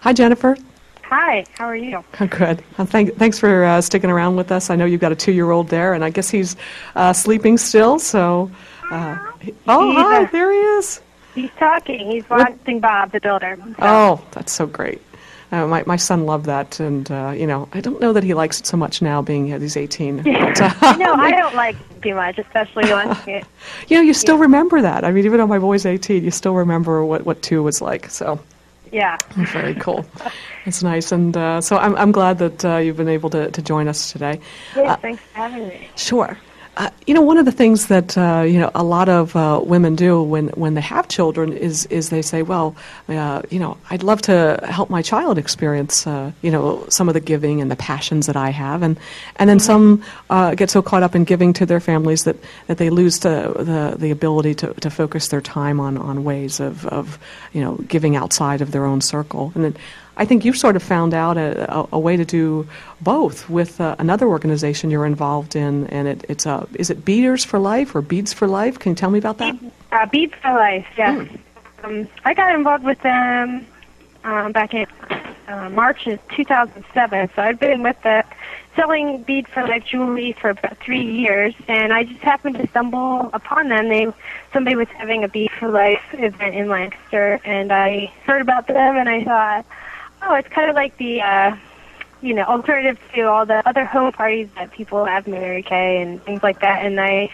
Hi, 0.00 0.12
Jennifer. 0.12 0.56
Hi, 1.02 1.46
how 1.56 1.64
are 1.64 1.76
you? 1.76 2.04
Good. 2.18 2.62
Uh, 2.76 2.84
thank, 2.84 3.16
thanks 3.16 3.38
for 3.38 3.64
uh, 3.64 3.80
sticking 3.80 4.10
around 4.10 4.36
with 4.36 4.52
us. 4.52 4.68
I 4.68 4.76
know 4.76 4.84
you've 4.84 5.00
got 5.00 5.10
a 5.10 5.16
two 5.16 5.32
year 5.32 5.50
old 5.50 5.68
there, 5.68 5.94
and 5.94 6.04
I 6.04 6.10
guess 6.10 6.28
he's 6.28 6.54
uh, 6.96 7.14
sleeping 7.14 7.56
still, 7.56 7.98
so. 7.98 8.50
Uh, 8.90 9.16
oh, 9.66 9.94
hi, 9.94 10.26
there 10.26 10.52
he 10.52 10.58
is. 10.58 11.00
He's 11.34 11.50
talking. 11.58 12.10
He's 12.10 12.28
watching 12.28 12.80
Bob 12.80 13.12
the 13.12 13.20
Builder. 13.20 13.56
So. 13.56 13.74
Oh, 13.78 14.24
that's 14.32 14.52
so 14.52 14.66
great. 14.66 15.00
Uh, 15.50 15.66
my, 15.66 15.82
my 15.86 15.96
son 15.96 16.26
loved 16.26 16.44
that, 16.44 16.78
and 16.78 17.10
uh, 17.10 17.32
you 17.34 17.46
know, 17.46 17.68
I 17.72 17.80
don't 17.80 18.00
know 18.00 18.12
that 18.12 18.22
he 18.22 18.34
likes 18.34 18.60
it 18.60 18.66
so 18.66 18.76
much 18.76 19.00
now, 19.00 19.22
being 19.22 19.52
uh, 19.52 19.58
he's 19.58 19.76
18. 19.76 20.22
But, 20.22 20.60
uh, 20.60 20.96
no, 20.96 21.14
I 21.14 21.30
don't 21.30 21.54
like 21.54 21.76
it 21.76 22.02
too 22.02 22.14
much, 22.14 22.38
especially 22.38 22.84
it. 23.26 23.44
you 23.88 23.96
know, 23.96 24.02
you 24.02 24.12
still 24.12 24.36
yeah. 24.36 24.42
remember 24.42 24.82
that. 24.82 25.04
I 25.04 25.10
mean, 25.10 25.24
even 25.24 25.38
though 25.38 25.46
my 25.46 25.58
boy's 25.58 25.86
18, 25.86 26.22
you 26.22 26.30
still 26.30 26.54
remember 26.54 27.04
what 27.04 27.24
what 27.24 27.42
two 27.42 27.62
was 27.62 27.80
like. 27.80 28.10
So. 28.10 28.40
Yeah. 28.90 29.18
Very 29.52 29.74
cool. 29.74 30.06
It's 30.64 30.82
nice, 30.82 31.12
and 31.12 31.36
uh, 31.36 31.60
so 31.60 31.76
I'm 31.76 31.94
I'm 31.96 32.10
glad 32.10 32.38
that 32.38 32.64
uh, 32.64 32.76
you've 32.78 32.96
been 32.96 33.08
able 33.08 33.28
to, 33.30 33.50
to 33.50 33.60
join 33.60 33.86
us 33.86 34.10
today. 34.12 34.40
Yes, 34.74 34.98
thanks 35.02 35.22
for 35.22 35.36
having 35.36 35.68
me. 35.68 35.88
Sure. 35.94 36.38
Uh, 36.78 36.90
you 37.08 37.14
know, 37.14 37.20
one 37.20 37.38
of 37.38 37.44
the 37.44 37.50
things 37.50 37.88
that 37.88 38.16
uh, 38.16 38.44
you 38.46 38.60
know 38.60 38.70
a 38.72 38.84
lot 38.84 39.08
of 39.08 39.34
uh, 39.34 39.60
women 39.64 39.96
do 39.96 40.22
when, 40.22 40.46
when 40.50 40.74
they 40.74 40.80
have 40.80 41.08
children 41.08 41.52
is 41.52 41.86
is 41.86 42.10
they 42.10 42.22
say, 42.22 42.42
well, 42.42 42.76
uh, 43.08 43.42
you 43.50 43.58
know, 43.58 43.76
I'd 43.90 44.04
love 44.04 44.22
to 44.22 44.60
help 44.62 44.88
my 44.88 45.02
child 45.02 45.38
experience, 45.38 46.06
uh, 46.06 46.30
you 46.40 46.52
know, 46.52 46.86
some 46.88 47.08
of 47.08 47.14
the 47.14 47.20
giving 47.20 47.60
and 47.60 47.68
the 47.68 47.74
passions 47.74 48.26
that 48.26 48.36
I 48.36 48.50
have, 48.50 48.84
and 48.84 48.96
and 49.36 49.50
then 49.50 49.58
some 49.58 50.04
uh, 50.30 50.54
get 50.54 50.70
so 50.70 50.80
caught 50.80 51.02
up 51.02 51.16
in 51.16 51.24
giving 51.24 51.52
to 51.54 51.66
their 51.66 51.80
families 51.80 52.22
that, 52.22 52.36
that 52.68 52.78
they 52.78 52.90
lose 52.90 53.18
the, 53.18 53.52
the 53.58 53.96
the 53.98 54.12
ability 54.12 54.54
to, 54.54 54.72
to 54.74 54.88
focus 54.88 55.28
their 55.28 55.40
time 55.40 55.80
on, 55.80 55.98
on 55.98 56.22
ways 56.22 56.60
of, 56.60 56.86
of 56.86 57.18
you 57.52 57.60
know 57.60 57.74
giving 57.88 58.14
outside 58.14 58.60
of 58.60 58.70
their 58.70 58.84
own 58.84 59.00
circle, 59.00 59.50
and 59.56 59.64
then 59.64 59.76
I 60.18 60.24
think 60.24 60.44
you've 60.44 60.58
sort 60.58 60.74
of 60.74 60.82
found 60.82 61.14
out 61.14 61.38
a, 61.38 61.72
a, 61.72 61.88
a 61.92 61.98
way 61.98 62.16
to 62.16 62.24
do 62.24 62.66
both 63.00 63.48
with 63.48 63.80
uh, 63.80 63.94
another 64.00 64.26
organization 64.26 64.90
you're 64.90 65.06
involved 65.06 65.54
in, 65.54 65.86
and 65.86 66.08
it, 66.08 66.24
it's 66.28 66.44
a 66.44 66.66
is 66.74 66.90
it 66.90 67.04
Beaders 67.04 67.44
for 67.44 67.60
Life 67.60 67.94
or 67.94 68.02
Beads 68.02 68.32
for 68.32 68.48
Life? 68.48 68.80
Can 68.80 68.90
you 68.90 68.96
tell 68.96 69.10
me 69.10 69.18
about 69.18 69.38
that? 69.38 69.56
Uh, 69.92 70.06
Beads 70.06 70.34
for 70.42 70.52
Life, 70.52 70.86
yes. 70.96 71.28
Mm. 71.28 71.38
Um, 71.84 72.08
I 72.24 72.34
got 72.34 72.52
involved 72.52 72.84
with 72.84 73.00
them 73.02 73.64
um, 74.24 74.50
back 74.50 74.74
in 74.74 74.86
uh, 75.46 75.70
March 75.70 76.08
of 76.08 76.18
2007, 76.34 77.30
so 77.36 77.42
I've 77.42 77.60
been 77.60 77.84
with 77.84 78.02
the 78.02 78.24
selling 78.74 79.22
bead 79.22 79.46
for 79.48 79.66
life 79.66 79.84
jewelry 79.84 80.32
for 80.32 80.50
about 80.50 80.78
three 80.78 81.04
years, 81.04 81.54
and 81.68 81.92
I 81.92 82.02
just 82.04 82.20
happened 82.20 82.56
to 82.58 82.66
stumble 82.68 83.30
upon 83.32 83.68
them. 83.68 83.88
They 83.88 84.12
somebody 84.52 84.74
was 84.74 84.88
having 84.88 85.22
a 85.22 85.28
bead 85.28 85.52
for 85.52 85.68
life 85.68 86.02
event 86.12 86.56
in 86.56 86.68
Lancaster, 86.68 87.40
and 87.44 87.72
I 87.72 88.12
heard 88.24 88.40
about 88.40 88.66
them, 88.66 88.96
and 88.96 89.08
I 89.08 89.22
thought 89.22 89.66
Oh, 90.22 90.34
it's 90.34 90.48
kind 90.48 90.68
of 90.68 90.76
like 90.76 90.96
the, 90.98 91.22
uh, 91.22 91.56
you 92.20 92.34
know, 92.34 92.42
alternative 92.42 92.98
to 93.14 93.22
all 93.22 93.46
the 93.46 93.66
other 93.68 93.84
home 93.84 94.12
parties 94.12 94.48
that 94.56 94.72
people 94.72 95.04
have, 95.04 95.26
Mary 95.26 95.62
Kay 95.62 96.02
and 96.02 96.22
things 96.24 96.42
like 96.42 96.60
that. 96.60 96.84
And 96.84 97.00
I 97.00 97.30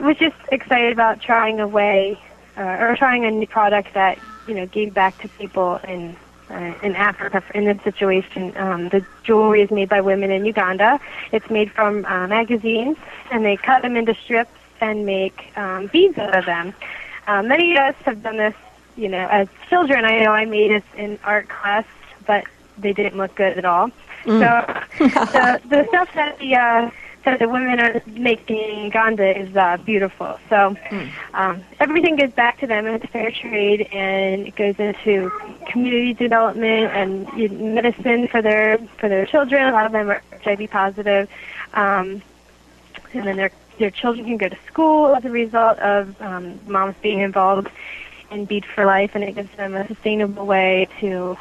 was 0.00 0.16
just 0.16 0.36
excited 0.50 0.92
about 0.92 1.20
trying 1.20 1.60
a 1.60 1.68
way, 1.68 2.18
uh, 2.56 2.62
or 2.62 2.96
trying 2.96 3.24
a 3.24 3.30
new 3.30 3.46
product 3.46 3.94
that, 3.94 4.18
you 4.48 4.54
know, 4.54 4.66
gave 4.66 4.92
back 4.92 5.20
to 5.22 5.28
people 5.28 5.76
in 5.88 6.16
uh, 6.50 6.74
in 6.82 6.94
Africa 6.94 7.42
in 7.54 7.64
this 7.64 7.80
situation. 7.82 8.56
Um, 8.56 8.88
the 8.90 9.04
jewelry 9.22 9.62
is 9.62 9.70
made 9.70 9.88
by 9.88 10.00
women 10.00 10.30
in 10.30 10.44
Uganda. 10.44 11.00
It's 11.32 11.48
made 11.48 11.70
from 11.72 12.04
uh, 12.04 12.26
magazines, 12.26 12.98
and 13.30 13.44
they 13.44 13.56
cut 13.56 13.82
them 13.82 13.96
into 13.96 14.14
strips 14.14 14.50
and 14.80 15.06
make 15.06 15.56
um, 15.56 15.86
beads 15.86 16.18
out 16.18 16.36
of 16.36 16.44
them. 16.44 16.74
Uh, 17.26 17.42
many 17.42 17.72
of 17.72 17.78
us 17.78 17.94
have 18.04 18.22
done 18.22 18.36
this, 18.36 18.54
you 18.96 19.08
know, 19.08 19.26
as 19.30 19.48
children. 19.68 20.04
I 20.04 20.20
know 20.20 20.32
I 20.32 20.44
made 20.44 20.70
it 20.70 20.84
in 20.96 21.18
art 21.24 21.48
class 21.48 21.86
but 22.26 22.44
they 22.78 22.92
didn't 22.92 23.16
look 23.16 23.34
good 23.34 23.56
at 23.58 23.64
all. 23.64 23.90
Mm. 24.24 24.40
So 24.40 25.04
the 25.32 25.60
the 25.68 25.86
stuff 25.88 26.12
that 26.14 26.38
the 26.38 26.56
uh, 26.56 26.90
that 27.24 27.38
the 27.38 27.48
women 27.48 27.80
are 27.80 28.02
making 28.06 28.56
in 28.56 28.84
Uganda 28.84 29.38
is 29.38 29.54
uh, 29.56 29.78
beautiful. 29.78 30.38
So 30.48 30.76
mm. 30.90 31.10
um, 31.32 31.62
everything 31.80 32.16
goes 32.16 32.32
back 32.32 32.58
to 32.60 32.66
them. 32.66 32.86
And 32.86 33.02
it's 33.02 33.12
fair 33.12 33.30
trade, 33.30 33.82
and 33.92 34.46
it 34.46 34.56
goes 34.56 34.78
into 34.78 35.30
community 35.68 36.14
development 36.14 36.92
and 36.92 37.74
medicine 37.74 38.28
for 38.28 38.42
their 38.42 38.78
for 38.98 39.08
their 39.08 39.26
children. 39.26 39.66
A 39.66 39.72
lot 39.72 39.86
of 39.86 39.92
them 39.92 40.10
are 40.10 40.22
HIV 40.42 40.70
positive, 40.70 41.28
um, 41.72 42.22
and 43.12 43.26
then 43.26 43.36
their 43.36 43.50
their 43.78 43.90
children 43.90 44.24
can 44.24 44.36
go 44.36 44.48
to 44.48 44.58
school 44.66 45.14
as 45.16 45.24
a 45.24 45.30
result 45.30 45.78
of 45.80 46.20
um, 46.22 46.60
moms 46.66 46.94
being 47.02 47.20
involved 47.20 47.68
in 48.30 48.44
Bead 48.44 48.64
for 48.64 48.84
Life, 48.84 49.12
and 49.14 49.24
it 49.24 49.34
gives 49.34 49.54
them 49.56 49.74
a 49.74 49.86
sustainable 49.86 50.46
way 50.46 50.88
to 51.00 51.36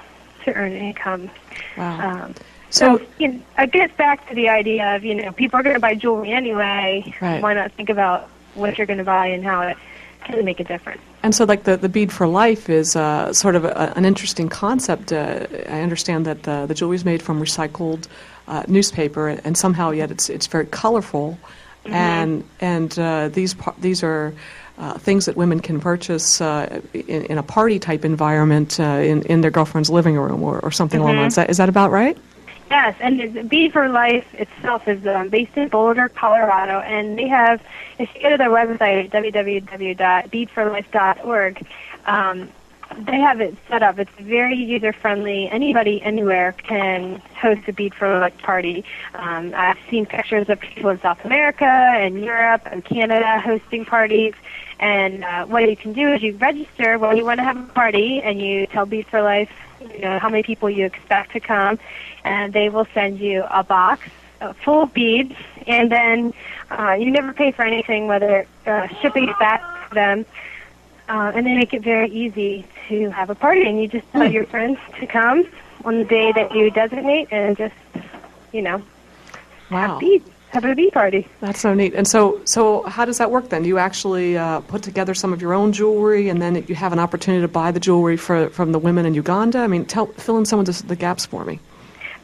to 0.45 0.53
earn 0.53 0.73
income. 0.73 1.29
Wow. 1.77 2.25
Um, 2.25 2.35
so, 2.69 2.97
so 2.97 3.05
you 3.19 3.27
know, 3.29 3.41
it 3.59 3.71
gets 3.71 3.95
back 3.97 4.27
to 4.29 4.35
the 4.35 4.49
idea 4.49 4.95
of 4.95 5.03
you 5.03 5.15
know 5.15 5.31
people 5.31 5.59
are 5.59 5.63
going 5.63 5.75
to 5.75 5.79
buy 5.79 5.95
jewelry 5.95 6.31
anyway. 6.31 7.13
Right. 7.21 7.41
Why 7.41 7.53
not 7.53 7.71
think 7.73 7.89
about 7.89 8.29
what 8.55 8.77
you're 8.77 8.87
going 8.87 8.99
to 8.99 9.03
buy 9.03 9.27
and 9.27 9.43
how 9.43 9.61
it 9.61 9.77
can 10.23 10.43
make 10.43 10.59
a 10.59 10.63
difference? 10.63 11.01
And 11.21 11.33
so, 11.33 11.45
like 11.45 11.63
the, 11.63 11.77
the 11.77 11.89
bead 11.89 12.11
for 12.11 12.27
life 12.27 12.69
is 12.69 12.95
uh, 12.95 13.31
sort 13.31 13.55
of 13.55 13.63
a, 13.63 13.93
an 13.95 14.05
interesting 14.05 14.49
concept. 14.49 15.13
Uh, 15.13 15.45
I 15.69 15.81
understand 15.81 16.25
that 16.25 16.43
the, 16.43 16.65
the 16.65 16.73
jewelry 16.73 16.95
is 16.95 17.05
made 17.05 17.21
from 17.21 17.39
recycled 17.39 18.07
uh, 18.47 18.63
newspaper, 18.67 19.29
and 19.29 19.57
somehow 19.57 19.91
yet 19.91 20.11
it's 20.11 20.29
it's 20.29 20.47
very 20.47 20.65
colorful, 20.65 21.37
mm-hmm. 21.85 21.93
and 21.93 22.43
and 22.59 22.99
uh, 22.99 23.29
these 23.29 23.55
these 23.79 24.03
are. 24.03 24.33
Uh, 24.75 24.97
things 24.97 25.27
that 25.27 25.37
women 25.37 25.59
can 25.59 25.79
purchase 25.79 26.41
uh, 26.41 26.81
in, 26.93 27.25
in, 27.25 27.37
a 27.37 27.43
party 27.43 27.77
type 27.77 28.03
environment 28.03 28.79
in, 28.79 29.21
in 29.27 29.41
their 29.41 29.51
girlfriend's 29.51 29.87
living 29.87 30.17
room 30.17 30.41
or, 30.41 30.59
or 30.61 30.71
something 30.71 30.99
mm-hmm. 30.99 31.09
along 31.09 31.23
those 31.23 31.37
lines. 31.37 31.51
Is 31.51 31.57
that 31.57 31.69
about 31.69 31.91
right? 31.91 32.17
Yes, 32.73 32.97
and 33.01 33.49
Bead 33.49 33.71
for 33.71 33.87
Life 33.87 34.25
itself 34.33 34.87
is 34.87 35.05
um, 35.05 35.29
based 35.29 35.55
in 35.55 35.67
Boulder, 35.67 36.09
Colorado, 36.09 36.79
and 36.79 37.19
they 37.19 37.27
have, 37.27 37.61
if 37.99 38.09
you 38.15 38.23
go 38.23 38.31
to 38.31 38.37
their 38.37 38.49
website, 38.49 39.11
www.beadforlife.org, 39.11 41.67
um, 42.07 42.49
they 42.99 43.19
have 43.19 43.41
it 43.41 43.55
set 43.67 43.83
up. 43.83 43.99
It's 43.99 44.11
very 44.19 44.55
user 44.55 44.93
friendly. 44.93 45.49
Anybody, 45.49 46.01
anywhere 46.01 46.53
can 46.53 47.21
host 47.39 47.61
a 47.67 47.73
Bead 47.73 47.93
for 47.93 48.19
Life 48.19 48.37
party. 48.39 48.83
Um, 49.13 49.53
I've 49.55 49.77
seen 49.89 50.05
pictures 50.05 50.49
of 50.49 50.59
people 50.59 50.89
in 50.89 50.99
South 51.01 51.23
America 51.25 51.65
and 51.65 52.23
Europe 52.23 52.61
and 52.65 52.83
Canada 52.83 53.39
hosting 53.39 53.85
parties. 53.85 54.33
And 54.79 55.23
uh, 55.23 55.45
what 55.45 55.69
you 55.69 55.77
can 55.77 55.93
do 55.93 56.13
is 56.13 56.21
you 56.21 56.35
register 56.37 56.97
when 56.97 57.17
you 57.17 57.25
want 57.25 57.39
to 57.39 57.43
have 57.43 57.57
a 57.57 57.73
party, 57.73 58.21
and 58.21 58.41
you 58.41 58.67
tell 58.67 58.85
Bead 58.85 59.07
for 59.07 59.21
Life 59.21 59.51
you 59.93 59.99
know 59.99 60.19
how 60.19 60.29
many 60.29 60.43
people 60.43 60.69
you 60.69 60.85
expect 60.85 61.33
to 61.33 61.39
come, 61.39 61.77
and 62.23 62.53
they 62.53 62.69
will 62.69 62.87
send 62.93 63.19
you 63.19 63.43
a 63.49 63.63
box 63.63 64.07
full 64.63 64.83
of 64.83 64.93
beads, 64.93 65.33
and 65.67 65.91
then 65.91 66.33
uh, 66.71 66.93
you 66.93 67.11
never 67.11 67.33
pay 67.33 67.51
for 67.51 67.63
anything, 67.63 68.07
whether 68.07 68.45
uh, 68.65 68.87
shipping 69.01 69.31
back 69.39 69.61
to 69.89 69.95
them. 69.95 70.25
Uh, 71.13 71.31
and 71.35 71.45
they 71.45 71.53
make 71.53 71.75
it 71.75 71.83
very 71.83 72.09
easy 72.09 72.65
to 72.87 73.11
have 73.11 73.29
a 73.29 73.35
party, 73.35 73.67
and 73.67 73.79
you 73.79 73.87
just 73.87 74.11
tell 74.11 74.25
your 74.31 74.47
friends 74.47 74.79
to 74.99 75.05
come 75.05 75.47
on 75.85 75.99
the 75.99 76.05
day 76.05 76.31
that 76.31 76.55
you 76.55 76.71
designate, 76.71 77.27
and 77.29 77.55
just 77.55 77.75
you 78.51 78.63
know 78.63 78.81
wow. 79.69 79.89
have 79.89 79.99
beads 79.99 80.27
have 80.53 80.65
a 80.65 80.73
bee 80.73 80.89
party. 80.89 81.27
That's 81.39 81.59
so 81.59 81.75
neat. 81.75 81.93
And 81.93 82.07
so, 82.07 82.41
so 82.45 82.81
how 82.83 83.05
does 83.05 83.19
that 83.19 83.29
work 83.29 83.49
then? 83.49 83.61
Do 83.61 83.67
you 83.67 83.77
actually 83.77 84.37
uh, 84.37 84.61
put 84.61 84.81
together 84.81 85.13
some 85.13 85.33
of 85.33 85.41
your 85.41 85.53
own 85.53 85.71
jewelry, 85.71 86.29
and 86.29 86.41
then 86.41 86.63
you 86.67 86.73
have 86.73 86.93
an 86.93 86.99
opportunity 86.99 87.41
to 87.41 87.47
buy 87.47 87.71
the 87.71 87.79
jewelry 87.79 88.17
for, 88.17 88.49
from 88.49 88.71
the 88.71 88.79
women 88.79 89.05
in 89.05 89.13
Uganda? 89.13 89.59
I 89.59 89.67
mean, 89.67 89.85
tell, 89.85 90.07
fill 90.07 90.37
in 90.37 90.45
some 90.45 90.59
of 90.59 90.65
the, 90.65 90.83
the 90.87 90.95
gaps 90.95 91.25
for 91.27 91.45
me. 91.45 91.59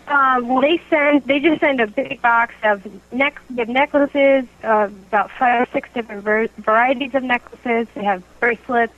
Um, 0.09 0.47
well, 0.47 0.61
they 0.61 0.81
send 0.89 1.23
they 1.25 1.39
just 1.39 1.61
send 1.61 1.79
a 1.79 1.85
big 1.85 2.19
box 2.19 2.55
of 2.63 2.83
neck 3.13 3.39
have 3.55 3.69
necklaces, 3.69 4.45
uh, 4.63 4.89
about 5.07 5.29
five 5.29 5.61
or 5.61 5.71
six 5.71 5.87
different 5.93 6.23
ver- 6.23 6.49
varieties 6.57 7.13
of 7.13 7.21
necklaces. 7.21 7.87
They 7.93 8.03
have 8.03 8.23
bracelets, 8.39 8.93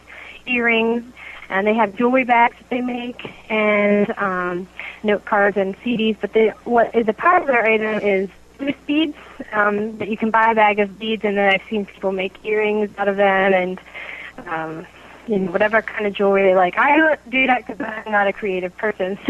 earrings, 0.45 1.04
and 1.50 1.67
they 1.67 1.74
have 1.74 1.97
jewelry 1.97 2.24
bags 2.24 2.56
that 2.60 2.69
they 2.69 2.80
make, 2.80 3.30
and 3.50 4.10
um, 4.17 4.69
note 5.04 5.26
cards 5.26 5.58
and 5.58 5.78
CDs. 5.82 6.15
But 6.19 6.32
they, 6.32 6.50
what 6.63 6.95
is 6.95 7.10
a 7.10 7.13
popular 7.13 7.62
item 7.62 8.00
is 8.00 8.30
loose 8.62 8.76
beads 8.88 9.17
um, 9.52 9.97
that 9.97 10.08
you 10.08 10.15
can 10.15 10.32
buy 10.32 10.52
a 10.52 10.56
bag 10.56 10.80
of 10.80 10.97
beads, 10.97 11.26
and 11.26 11.38
then 11.38 11.54
I've 11.54 11.67
seen 11.69 11.86
people 11.86 12.13
make 12.13 12.34
earrings 12.45 12.89
out 12.97 13.10
of 13.10 13.17
them 13.17 13.54
and 13.54 13.80
um, 14.47 14.88
you 15.32 15.39
know 15.39 15.52
whatever 15.52 15.82
kind 15.82 16.06
of 16.06 16.13
jewelry 16.13 16.44
they 16.44 16.56
like. 16.56 16.78
I 16.78 16.98
don't 16.98 17.30
do 17.30 17.48
that 17.48 17.65
because 17.65 17.80
I'm 17.80 18.12
not 18.12 18.28
a 18.28 18.34
creative 18.34 18.76
person. 18.76 19.17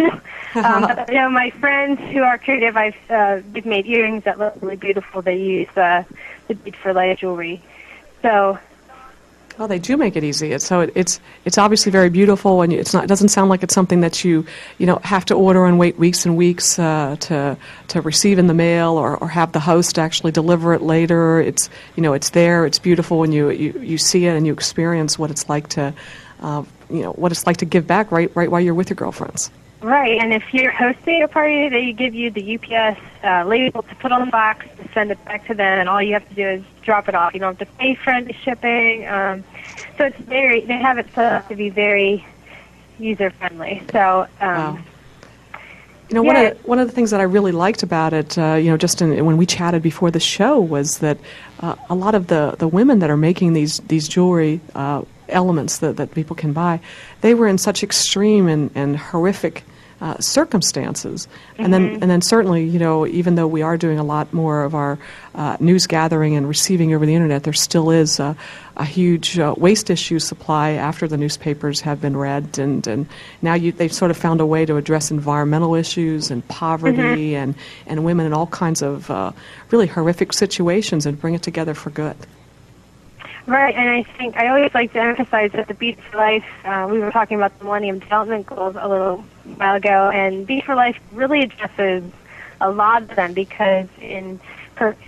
um, 0.55 0.81
but, 0.81 1.07
you 1.09 1.15
know, 1.15 1.29
my 1.29 1.51
friends 1.51 1.99
who 2.11 2.23
are 2.23 2.39
creative, 2.39 2.75
I've 2.75 2.95
uh, 3.09 3.41
they've 3.51 3.65
made 3.65 3.85
earrings 3.85 4.23
that 4.23 4.39
look 4.39 4.55
really 4.61 4.77
beautiful. 4.77 5.21
They 5.21 5.37
use 5.37 5.69
uh, 5.77 6.03
the 6.47 6.55
Bead 6.55 6.75
for 6.75 6.91
Life 6.93 7.19
jewelry. 7.19 7.61
So 8.23 8.57
well, 9.61 9.67
they 9.67 9.77
do 9.77 9.95
make 9.95 10.15
it 10.15 10.23
easy. 10.23 10.53
It's, 10.53 10.65
so 10.65 10.81
it, 10.81 10.91
it's 10.95 11.19
it's 11.45 11.59
obviously 11.59 11.91
very 11.91 12.09
beautiful, 12.09 12.63
and 12.63 12.73
it's 12.73 12.95
not. 12.95 13.03
It 13.03 13.07
doesn't 13.07 13.29
sound 13.29 13.51
like 13.51 13.61
it's 13.61 13.75
something 13.75 14.01
that 14.01 14.23
you 14.25 14.43
you 14.79 14.87
know 14.87 14.99
have 15.03 15.23
to 15.25 15.35
order 15.35 15.65
and 15.65 15.77
wait 15.77 15.99
weeks 15.99 16.25
and 16.25 16.35
weeks 16.35 16.79
uh, 16.79 17.15
to 17.19 17.55
to 17.89 18.01
receive 18.01 18.39
in 18.39 18.47
the 18.47 18.55
mail, 18.55 18.93
or, 18.93 19.17
or 19.17 19.27
have 19.27 19.51
the 19.51 19.59
host 19.59 19.99
actually 19.99 20.31
deliver 20.31 20.73
it 20.73 20.81
later. 20.81 21.39
It's 21.39 21.69
you 21.95 22.01
know 22.01 22.13
it's 22.13 22.31
there. 22.31 22.65
It's 22.65 22.79
beautiful, 22.79 23.21
and 23.21 23.35
you 23.35 23.51
you, 23.51 23.79
you 23.79 23.97
see 23.99 24.25
it 24.25 24.35
and 24.35 24.47
you 24.47 24.53
experience 24.53 25.19
what 25.19 25.29
it's 25.29 25.47
like 25.47 25.67
to 25.69 25.93
uh, 26.39 26.63
you 26.89 27.03
know 27.03 27.11
what 27.11 27.31
it's 27.31 27.45
like 27.45 27.57
to 27.57 27.65
give 27.65 27.85
back 27.85 28.11
right 28.11 28.35
right 28.35 28.49
while 28.49 28.61
you're 28.61 28.73
with 28.73 28.89
your 28.89 28.95
girlfriends. 28.95 29.51
Right, 29.81 30.21
and 30.21 30.31
if 30.31 30.43
you're 30.53 30.71
hosting 30.71 31.23
a 31.23 31.27
party, 31.27 31.67
they 31.69 31.91
give 31.91 32.13
you 32.13 32.29
the 32.29 32.55
UPS 32.55 32.99
uh, 33.23 33.45
label 33.45 33.81
to 33.81 33.95
put 33.95 34.11
on 34.11 34.25
the 34.25 34.31
box 34.31 34.67
to 34.77 34.91
send 34.93 35.09
it 35.09 35.23
back 35.25 35.47
to 35.47 35.55
them, 35.55 35.79
and 35.79 35.89
all 35.89 35.99
you 35.99 36.13
have 36.13 36.27
to 36.29 36.35
do 36.35 36.47
is 36.47 36.63
drop 36.83 37.09
it 37.09 37.15
off. 37.15 37.33
You 37.33 37.39
don't 37.39 37.57
have 37.57 37.67
to 37.67 37.75
pay 37.77 37.95
for 37.95 38.11
any 38.11 38.33
shipping. 38.43 39.07
Um, 39.07 39.43
so 39.97 40.05
it's 40.05 40.17
very, 40.19 40.61
they 40.61 40.77
have 40.77 40.97
it 40.97 41.07
set 41.13 41.33
up 41.33 41.49
to 41.49 41.55
be 41.55 41.69
very 41.69 42.25
user 42.99 43.29
friendly. 43.31 43.83
So, 43.91 44.27
um, 44.39 44.57
wow. 44.57 44.79
You 46.09 46.15
know, 46.15 46.23
yeah. 46.23 46.33
one 46.33 46.45
of 46.45 46.65
one 46.65 46.79
of 46.79 46.87
the 46.89 46.93
things 46.93 47.11
that 47.11 47.21
I 47.21 47.23
really 47.23 47.53
liked 47.53 47.83
about 47.83 48.11
it, 48.11 48.37
uh, 48.37 48.55
you 48.55 48.69
know, 48.69 48.75
just 48.75 49.01
in, 49.01 49.25
when 49.25 49.37
we 49.37 49.45
chatted 49.45 49.81
before 49.81 50.11
the 50.11 50.19
show, 50.19 50.59
was 50.59 50.97
that 50.99 51.17
uh, 51.61 51.75
a 51.89 51.95
lot 51.95 52.15
of 52.15 52.27
the, 52.27 52.55
the 52.59 52.67
women 52.67 52.99
that 52.99 53.09
are 53.09 53.15
making 53.15 53.53
these 53.53 53.79
these 53.87 54.09
jewelry 54.09 54.59
uh, 54.75 55.03
elements 55.29 55.77
that, 55.77 55.95
that 55.95 56.11
people 56.11 56.35
can 56.35 56.51
buy, 56.51 56.81
they 57.21 57.33
were 57.33 57.47
in 57.47 57.57
such 57.57 57.81
extreme 57.81 58.49
and, 58.49 58.71
and 58.75 58.97
horrific 58.97 59.63
uh, 60.01 60.17
circumstances. 60.19 61.27
Mm-hmm. 61.27 61.63
And 61.63 61.73
then, 61.73 61.81
Mm-hmm. 61.81 62.01
and 62.01 62.11
then 62.11 62.21
certainly, 62.21 62.63
you 62.65 62.79
know, 62.79 63.05
even 63.07 63.35
though 63.35 63.47
we 63.47 63.61
are 63.61 63.77
doing 63.77 63.99
a 63.99 64.03
lot 64.03 64.33
more 64.33 64.63
of 64.63 64.75
our 64.75 64.97
uh, 65.35 65.57
news 65.59 65.87
gathering 65.87 66.35
and 66.35 66.47
receiving 66.47 66.93
over 66.93 67.05
the 67.05 67.13
internet, 67.15 67.43
there 67.43 67.53
still 67.53 67.91
is 67.91 68.19
a, 68.19 68.35
a 68.77 68.85
huge 68.85 69.37
uh, 69.39 69.53
waste 69.57 69.89
issue 69.89 70.19
supply 70.19 70.71
after 70.71 71.07
the 71.07 71.17
newspapers 71.17 71.81
have 71.81 72.01
been 72.01 72.17
read, 72.17 72.57
and 72.57 72.87
and 72.87 73.05
now 73.41 73.53
you, 73.53 73.71
they've 73.71 73.93
sort 73.93 74.11
of 74.11 74.17
found 74.17 74.41
a 74.41 74.45
way 74.45 74.65
to 74.65 74.77
address 74.77 75.11
environmental 75.11 75.75
issues 75.75 76.31
and 76.31 76.45
poverty 76.47 76.97
Mm-hmm. 76.97 77.35
and 77.35 77.55
and 77.85 78.03
women 78.03 78.25
in 78.25 78.33
all 78.33 78.47
kinds 78.47 78.81
of 78.81 79.09
uh, 79.09 79.31
really 79.69 79.87
horrific 79.87 80.33
situations 80.33 81.05
and 81.05 81.19
bring 81.19 81.35
it 81.35 81.43
together 81.43 81.73
for 81.73 81.91
good. 81.91 82.15
Right, 83.47 83.75
and 83.75 83.89
I 83.89 84.03
think 84.17 84.37
I 84.37 84.47
always 84.47 84.73
like 84.73 84.93
to 84.93 84.99
emphasize 84.99 85.51
that 85.53 85.67
the 85.67 85.93
for 85.93 86.17
Life, 86.17 86.45
uh, 86.63 86.87
we 86.89 86.99
were 86.99 87.11
talking 87.11 87.37
about 87.37 87.57
the 87.57 87.65
Millennium 87.65 87.99
Development 87.99 88.45
Goals 88.45 88.75
a 88.79 88.87
little 88.87 89.23
while 89.43 89.75
ago, 89.75 90.09
and 90.13 90.45
Bead 90.45 90.63
for 90.63 90.75
Life 90.75 90.97
really 91.11 91.41
addresses 91.41 92.03
a 92.59 92.69
lot 92.69 93.03
of 93.03 93.15
them 93.15 93.33
because 93.33 93.87
in, 93.99 94.39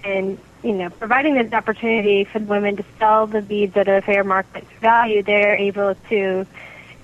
in 0.03 0.37
you 0.63 0.73
know, 0.73 0.89
providing 0.89 1.35
this 1.35 1.51
opportunity 1.53 2.23
for 2.23 2.39
women 2.39 2.77
to 2.77 2.85
sell 2.97 3.27
the 3.27 3.41
beads 3.41 3.75
at 3.75 3.87
a 3.87 4.01
fair 4.01 4.23
market 4.23 4.65
value, 4.81 5.21
they're 5.21 5.55
able 5.55 5.95
to 6.09 6.45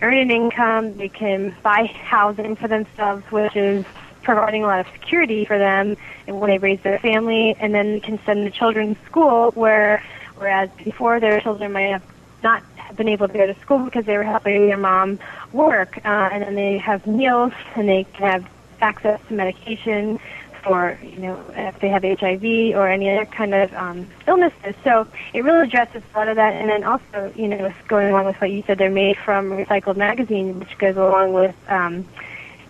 earn 0.02 0.18
an 0.18 0.32
income. 0.32 0.96
They 0.96 1.10
can 1.10 1.56
buy 1.62 1.86
housing 1.86 2.56
for 2.56 2.68
themselves, 2.68 3.24
which 3.32 3.56
is 3.56 3.86
providing 4.24 4.63
a 4.63 4.68
lot 4.68 4.80
of 4.80 4.88
security 4.94 5.46
for 5.46 5.58
them 5.58 5.98
and 6.28 6.39
when 6.39 6.50
they 6.50 6.58
raise 6.58 6.80
their 6.82 7.00
family, 7.00 7.56
and 7.60 7.74
then 7.74 8.00
can 8.02 8.20
send 8.26 8.46
the 8.46 8.52
children 8.52 8.96
to 8.96 9.06
school 9.06 9.52
where 9.52 10.04
whereas 10.38 10.70
before 10.84 11.20
their 11.20 11.42
children 11.42 11.74
might 11.74 11.89
have 11.89 12.04
not 12.44 12.63
been 13.00 13.08
able 13.08 13.28
to 13.28 13.34
go 13.34 13.48
to 13.48 13.60
school 13.62 13.80
because 13.80 14.06
they 14.06 14.16
were 14.16 14.24
helping 14.24 14.68
their 14.68 14.78
mom 14.78 15.18
work, 15.54 15.98
uh, 16.06 16.30
and 16.32 16.44
then 16.44 16.54
they 16.54 16.78
have 16.78 17.08
meals 17.08 17.54
and 17.76 17.90
they 17.90 18.04
can 18.04 18.28
have 18.28 18.52
access 18.82 19.20
to 19.28 19.34
medication 19.34 20.20
for 20.64 21.00
you 21.02 21.18
know 21.18 21.42
if 21.56 21.80
they 21.80 21.88
have 21.88 22.04
HIV 22.04 22.76
or 22.76 22.90
any 22.90 23.10
other 23.10 23.26
kind 23.26 23.54
of 23.54 23.74
um, 23.74 24.08
illnesses. 24.28 24.76
So 24.84 25.08
it 25.34 25.44
really 25.44 25.68
addresses 25.68 26.04
a 26.14 26.18
lot 26.18 26.28
of 26.28 26.36
that, 26.36 26.54
and 26.54 26.70
then 26.70 26.84
also 26.84 27.32
you 27.36 27.48
know 27.48 27.74
going 27.88 28.10
along 28.10 28.26
with 28.26 28.36
what 28.41 28.52
you 28.52 28.64
said, 28.68 28.78
they're 28.78 28.91
made 28.91 29.18
from 29.18 29.50
recycled 29.50 29.95
magazine, 29.95 30.60
which 30.60 30.78
goes 30.78 30.97
along 30.97 31.32
with 31.34 31.56
um, 31.70 32.06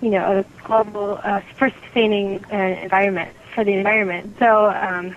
you 0.02 0.12
know 0.12 0.40
a 0.40 0.64
global 0.64 1.20
uh, 1.24 1.42
for 1.58 1.72
sustaining 1.84 2.46
uh, 2.54 2.56
environment 2.56 3.36
for 3.56 3.64
the 3.64 3.74
environment. 3.74 4.36
So 4.38 4.70
um, 4.70 5.16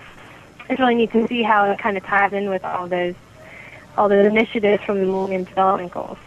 it's 0.69 0.79
really 0.79 0.95
neat 0.95 1.11
to 1.11 1.27
see 1.27 1.43
how 1.43 1.69
it 1.71 1.77
kind 1.77 1.97
of 1.97 2.03
ties 2.03 2.33
in 2.33 2.49
with 2.49 2.65
all 2.65 2.87
those 2.87 3.13
all 3.97 4.09
those 4.09 4.25
initiatives 4.25 4.83
from 4.83 4.99
the 4.99 5.05
Millennium 5.05 5.43
Development 5.43 5.91
Goals. 5.91 6.17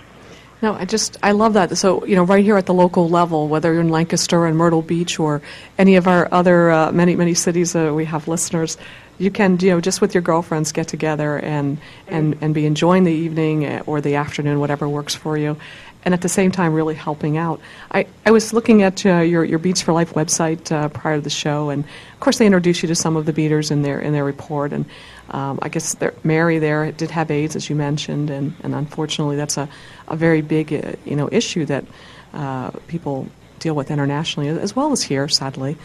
No, 0.62 0.72
I 0.72 0.86
just 0.86 1.18
I 1.22 1.32
love 1.32 1.52
that. 1.52 1.76
So 1.76 2.04
you 2.06 2.16
know, 2.16 2.24
right 2.24 2.42
here 2.42 2.56
at 2.56 2.66
the 2.66 2.74
local 2.74 3.08
level, 3.08 3.48
whether 3.48 3.72
you're 3.72 3.82
in 3.82 3.90
Lancaster 3.90 4.46
and 4.46 4.56
Myrtle 4.56 4.82
Beach 4.82 5.18
or 5.18 5.42
any 5.76 5.96
of 5.96 6.08
our 6.08 6.28
other 6.32 6.70
uh, 6.70 6.92
many 6.92 7.14
many 7.14 7.34
cities, 7.34 7.76
uh, 7.76 7.92
we 7.94 8.06
have 8.06 8.26
listeners. 8.26 8.78
You 9.18 9.30
can 9.30 9.58
you 9.60 9.70
know 9.70 9.80
just 9.82 10.00
with 10.00 10.14
your 10.14 10.22
girlfriends 10.22 10.72
get 10.72 10.88
together 10.88 11.38
and 11.38 11.78
and 12.08 12.38
and 12.40 12.54
be 12.54 12.64
enjoying 12.64 13.04
the 13.04 13.12
evening 13.12 13.66
uh, 13.66 13.82
or 13.86 14.00
the 14.00 14.14
afternoon, 14.14 14.58
whatever 14.58 14.88
works 14.88 15.14
for 15.14 15.36
you, 15.36 15.58
and 16.06 16.14
at 16.14 16.22
the 16.22 16.28
same 16.28 16.52
time 16.52 16.72
really 16.72 16.94
helping 16.94 17.36
out. 17.36 17.60
I, 17.90 18.06
I 18.24 18.30
was 18.30 18.52
looking 18.52 18.82
at 18.82 19.04
uh, 19.04 19.18
your 19.18 19.44
your 19.44 19.58
Beads 19.58 19.82
for 19.82 19.92
Life 19.92 20.14
website 20.14 20.72
uh, 20.72 20.88
prior 20.88 21.16
to 21.16 21.20
the 21.20 21.28
show, 21.28 21.68
and 21.68 21.84
of 21.84 22.20
course 22.20 22.38
they 22.38 22.46
introduce 22.46 22.80
you 22.82 22.86
to 22.86 22.94
some 22.94 23.16
of 23.16 23.26
the 23.26 23.32
beaders 23.32 23.70
in 23.70 23.82
their 23.82 24.00
in 24.00 24.14
their 24.14 24.24
report 24.24 24.72
and. 24.72 24.86
Um, 25.28 25.58
I 25.60 25.68
guess 25.70 25.96
there, 25.96 26.14
Mary 26.22 26.60
there 26.60 26.92
did 26.92 27.10
have 27.10 27.32
AIDS, 27.32 27.56
as 27.56 27.68
you 27.68 27.74
mentioned, 27.74 28.30
and, 28.30 28.54
and 28.62 28.76
unfortunately, 28.76 29.34
that's 29.34 29.56
a, 29.56 29.68
a 30.06 30.14
very 30.14 30.40
big 30.40 30.72
uh, 30.72 30.92
you 31.04 31.16
know 31.16 31.28
issue 31.32 31.64
that 31.64 31.84
uh, 32.32 32.70
people 32.86 33.26
deal 33.58 33.74
with 33.74 33.90
internationally 33.90 34.48
as 34.48 34.76
well 34.76 34.92
as 34.92 35.02
here, 35.02 35.26
sadly. 35.26 35.76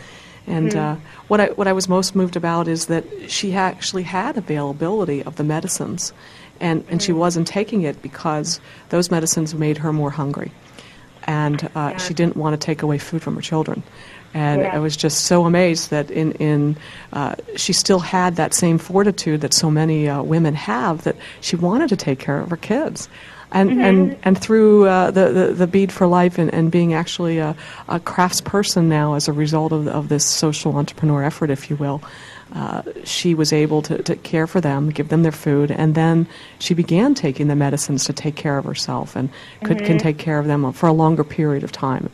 And 0.48 0.76
uh, 0.76 0.96
what 1.28 1.40
I 1.40 1.48
what 1.48 1.68
I 1.68 1.74
was 1.74 1.88
most 1.88 2.16
moved 2.16 2.36
about 2.36 2.68
is 2.68 2.88
that 2.88 3.04
she 3.30 3.54
actually 3.54 4.04
had 4.04 4.38
availability 4.38 5.24
of 5.24 5.36
the 5.36 5.44
medicines, 5.44 6.14
and, 6.62 6.86
and 6.90 7.02
she 7.02 7.12
wasn't 7.12 7.48
taking 7.48 7.82
it 7.82 8.02
because 8.02 8.62
those 8.90 9.12
medicines 9.12 9.54
made 9.54 9.78
her 9.80 9.92
more 9.92 10.12
hungry, 10.12 10.52
and 11.26 11.70
uh, 11.76 11.98
she 11.98 12.14
didn't 12.14 12.38
want 12.38 12.60
to 12.60 12.66
take 12.66 12.82
away 12.84 12.98
food 12.98 13.22
from 13.22 13.36
her 13.36 13.42
children. 13.42 13.84
And 14.34 14.62
Yeah. 14.62 14.76
I 14.76 14.80
was 14.80 14.96
just 14.96 15.26
so 15.26 15.46
amazed 15.46 15.90
that 15.90 16.10
in, 16.10 16.32
in 16.34 16.78
uh, 17.12 17.36
she 17.58 17.74
still 17.74 18.00
had 18.00 18.38
that 18.38 18.54
same 18.54 18.78
fortitude 18.78 19.42
that 19.42 19.54
so 19.54 19.70
many 19.70 20.08
uh, 20.08 20.24
women 20.24 20.56
have 20.56 21.04
that 21.04 21.18
she 21.42 21.58
wanted 21.58 21.90
to 21.90 21.98
take 21.98 22.20
care 22.20 22.40
of 22.40 22.50
her 22.50 22.58
kids. 22.58 23.10
And, 23.54 23.82
and, 23.82 24.18
and 24.24 24.40
through 24.40 24.88
uh, 24.88 25.12
the, 25.12 25.30
the, 25.30 25.54
the 25.54 25.68
Bead 25.68 25.92
for 25.92 26.08
Life 26.08 26.38
and, 26.38 26.54
and 26.54 26.72
being 26.72 26.94
actually 26.94 27.40
a, 27.40 27.54
a 27.90 28.00
craftsperson 28.00 28.86
now 28.86 29.16
as 29.16 29.28
a 29.28 29.34
result 29.34 29.74
of, 29.74 29.90
of 29.90 30.08
this 30.08 30.24
social 30.24 30.78
entrepreneur 30.78 31.22
effort, 31.22 31.50
if 31.50 31.70
you 31.70 31.76
will, 31.76 32.02
uh, 32.54 32.82
she 33.04 33.34
was 33.34 33.54
able 33.54 33.82
to, 33.84 34.02
to 34.04 34.16
care 34.18 34.48
for 34.48 34.60
them, 34.60 34.90
give 34.90 35.10
them 35.10 35.24
their 35.24 35.32
food, 35.32 35.72
and 35.72 35.96
then 35.96 36.28
she 36.60 36.74
began 36.74 37.16
taking 37.16 37.48
the 37.48 37.56
medicines 37.56 38.06
to 38.06 38.14
take 38.14 38.36
care 38.36 38.58
of 38.58 38.66
herself 38.66 39.16
and 39.16 39.30
could, 39.64 39.84
can 39.86 39.98
take 39.98 40.18
care 40.18 40.38
of 40.38 40.48
them 40.48 40.72
for 40.74 40.88
a 40.88 40.94
longer 40.94 41.24
period 41.24 41.64
of 41.64 41.72
time. 41.72 42.10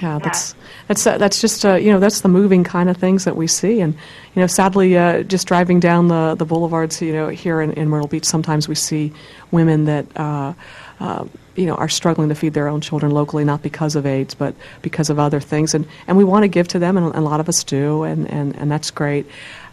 Yeah, 0.00 0.18
that's 0.20 0.54
that's 0.88 1.06
uh, 1.06 1.18
that's 1.18 1.40
just 1.40 1.66
uh, 1.66 1.74
you 1.74 1.92
know 1.92 2.00
that's 2.00 2.22
the 2.22 2.28
moving 2.28 2.64
kind 2.64 2.88
of 2.88 2.96
things 2.96 3.24
that 3.24 3.36
we 3.36 3.46
see, 3.46 3.80
and 3.80 3.92
you 4.34 4.40
know 4.40 4.46
sadly, 4.46 4.96
uh, 4.96 5.22
just 5.22 5.46
driving 5.46 5.80
down 5.80 6.08
the 6.08 6.34
the 6.34 6.46
boulevards, 6.46 7.02
you 7.02 7.12
know, 7.12 7.28
here 7.28 7.60
in, 7.60 7.72
in 7.72 7.88
Myrtle 7.88 8.08
Beach, 8.08 8.24
sometimes 8.24 8.68
we 8.68 8.74
see 8.74 9.12
women 9.50 9.84
that. 9.86 10.06
Uh, 10.16 10.54
uh, 11.00 11.26
you 11.56 11.66
know, 11.66 11.74
are 11.74 11.88
struggling 11.88 12.28
to 12.28 12.34
feed 12.34 12.54
their 12.54 12.68
own 12.68 12.80
children 12.80 13.12
locally, 13.12 13.44
not 13.44 13.62
because 13.62 13.96
of 13.96 14.06
AIDS, 14.06 14.34
but 14.34 14.54
because 14.80 15.10
of 15.10 15.18
other 15.18 15.40
things, 15.40 15.74
and 15.74 15.86
and 16.06 16.16
we 16.16 16.24
want 16.24 16.44
to 16.44 16.48
give 16.48 16.68
to 16.68 16.78
them, 16.78 16.96
and 16.96 17.14
a 17.14 17.20
lot 17.20 17.40
of 17.40 17.48
us 17.48 17.62
do, 17.64 18.04
and 18.04 18.30
and 18.30 18.56
and 18.56 18.70
that's 18.70 18.90
great. 18.90 19.26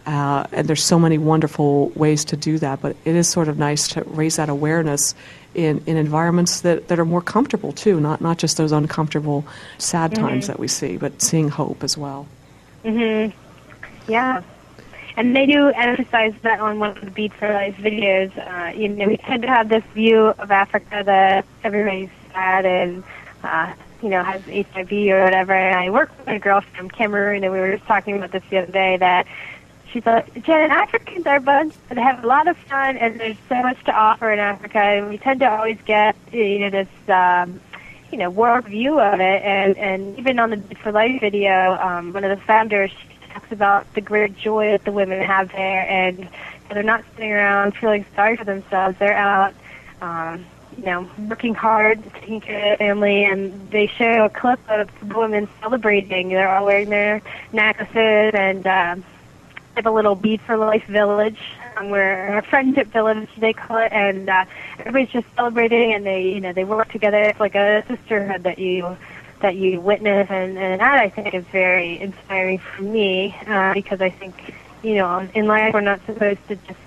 Uh, 0.06 0.44
and 0.52 0.66
there's 0.66 0.82
so 0.82 0.98
many 0.98 1.18
wonderful 1.18 1.90
ways 1.90 2.24
to 2.24 2.36
do 2.36 2.58
that, 2.58 2.80
but 2.80 2.96
it 3.04 3.14
is 3.14 3.28
sort 3.28 3.48
of 3.48 3.58
nice 3.58 3.86
to 3.88 4.02
raise 4.04 4.36
that 4.36 4.48
awareness 4.48 5.14
in, 5.54 5.82
in 5.86 5.96
environments 5.98 6.62
that, 6.62 6.88
that 6.88 6.98
are 6.98 7.04
more 7.04 7.20
comfortable 7.20 7.72
too, 7.72 8.00
not 8.00 8.20
not 8.20 8.38
just 8.38 8.56
those 8.56 8.72
uncomfortable, 8.72 9.44
sad 9.78 10.14
times 10.14 10.46
that 10.46 10.58
we 10.58 10.68
see, 10.68 10.96
but 10.96 11.20
seeing 11.20 11.48
hope 11.48 11.84
as 11.84 11.98
well. 11.98 12.26
Mhm. 12.84 13.32
Yeah. 14.08 14.42
And 15.16 15.34
they 15.34 15.46
do 15.46 15.68
emphasize 15.68 16.34
that 16.42 16.60
on 16.60 16.78
one 16.78 16.90
of 16.90 17.04
the 17.04 17.10
Bead 17.10 17.32
for 17.34 17.52
Life 17.52 17.76
videos. 17.76 18.36
Uh, 18.36 18.76
you 18.76 18.88
know, 18.88 19.06
we 19.06 19.16
tend 19.16 19.42
to 19.42 19.48
have 19.48 19.68
this 19.68 19.84
view 19.94 20.26
of 20.26 20.50
Africa 20.50 21.02
that 21.04 21.44
everybody's 21.64 22.10
sad 22.32 22.64
and, 22.64 23.02
uh, 23.42 23.74
you 24.02 24.08
know, 24.08 24.22
has 24.22 24.42
HIV 24.44 24.92
or 24.92 25.24
whatever. 25.24 25.52
And 25.52 25.78
I 25.78 25.90
work 25.90 26.16
with 26.18 26.28
a 26.28 26.38
girl 26.38 26.60
from 26.60 26.88
Cameroon, 26.88 27.44
and 27.44 27.52
we 27.52 27.58
were 27.58 27.76
just 27.76 27.86
talking 27.86 28.16
about 28.16 28.32
this 28.32 28.42
the 28.50 28.58
other 28.58 28.72
day 28.72 28.96
that 28.98 29.26
she's 29.92 30.06
like, 30.06 30.32
Jen, 30.44 30.70
Africans 30.70 31.26
are 31.26 31.36
a 31.36 31.40
bunch 31.40 31.74
that 31.88 31.98
have 31.98 32.22
a 32.22 32.26
lot 32.26 32.48
of 32.48 32.56
fun, 32.56 32.96
and 32.96 33.18
there's 33.18 33.36
so 33.48 33.60
much 33.62 33.82
to 33.84 33.92
offer 33.92 34.32
in 34.32 34.38
Africa. 34.38 34.78
And 34.78 35.08
we 35.08 35.18
tend 35.18 35.40
to 35.40 35.50
always 35.50 35.78
get, 35.84 36.16
you 36.32 36.60
know, 36.60 36.70
this. 36.70 36.88
Um, 37.08 37.60
you 38.10 38.18
know, 38.18 38.28
world 38.28 38.64
view 38.64 38.98
of 38.98 39.20
it, 39.20 39.42
and 39.44 39.78
and 39.78 40.18
even 40.18 40.38
on 40.40 40.50
the 40.50 40.56
for 40.82 40.90
Life 40.90 41.20
video, 41.20 41.78
um, 41.80 42.12
one 42.12 42.24
of 42.24 42.36
the 42.36 42.44
founders 42.44 42.90
she 42.90 43.09
talks 43.32 43.52
about 43.52 43.92
the 43.94 44.00
great 44.00 44.36
joy 44.36 44.72
that 44.72 44.84
the 44.84 44.92
women 44.92 45.20
have 45.22 45.50
there, 45.52 45.88
and 45.88 46.28
they're 46.70 46.82
not 46.82 47.04
sitting 47.14 47.32
around 47.32 47.76
feeling 47.76 48.04
sorry 48.14 48.36
for 48.36 48.44
themselves. 48.44 48.98
They're 48.98 49.16
out, 49.16 49.54
um, 50.00 50.44
you 50.76 50.84
know, 50.84 51.08
working 51.28 51.54
hard, 51.54 52.02
taking 52.14 52.40
care 52.40 52.72
of 52.72 52.78
their 52.78 52.88
family, 52.88 53.24
and 53.24 53.70
they 53.70 53.86
show 53.86 54.24
a 54.24 54.30
clip 54.30 54.60
of 54.68 54.88
the 55.00 55.18
women 55.18 55.48
celebrating. 55.60 56.28
They're 56.28 56.48
all 56.48 56.64
wearing 56.64 56.90
their 56.90 57.22
necklaces 57.52 58.34
and. 58.34 58.66
Um, 58.66 59.04
have 59.76 59.86
a 59.86 59.90
little 59.90 60.14
Bead 60.14 60.40
for 60.42 60.56
Life 60.56 60.84
village, 60.86 61.38
um, 61.76 61.90
where 61.90 62.38
a 62.38 62.42
friendship 62.42 62.88
village 62.88 63.28
they 63.38 63.52
call 63.52 63.78
it, 63.78 63.92
and 63.92 64.28
uh, 64.28 64.44
everybody's 64.78 65.10
just 65.10 65.26
celebrating, 65.36 65.94
and 65.94 66.04
they 66.04 66.28
you 66.28 66.40
know 66.40 66.52
they 66.52 66.64
work 66.64 66.90
together. 66.90 67.18
It's 67.18 67.40
like 67.40 67.54
a 67.54 67.84
sisterhood 67.88 68.42
that 68.42 68.58
you 68.58 68.96
that 69.40 69.56
you 69.56 69.80
witness, 69.80 70.28
and, 70.30 70.58
and 70.58 70.80
that 70.80 70.98
I 70.98 71.08
think 71.08 71.34
is 71.34 71.44
very 71.46 72.00
inspiring 72.00 72.58
for 72.58 72.82
me 72.82 73.36
uh, 73.46 73.74
because 73.74 74.00
I 74.00 74.10
think 74.10 74.54
you 74.82 74.96
know 74.96 75.28
in 75.34 75.46
life 75.46 75.74
we're 75.74 75.80
not 75.80 76.00
supposed 76.06 76.46
to 76.48 76.56
just 76.56 76.78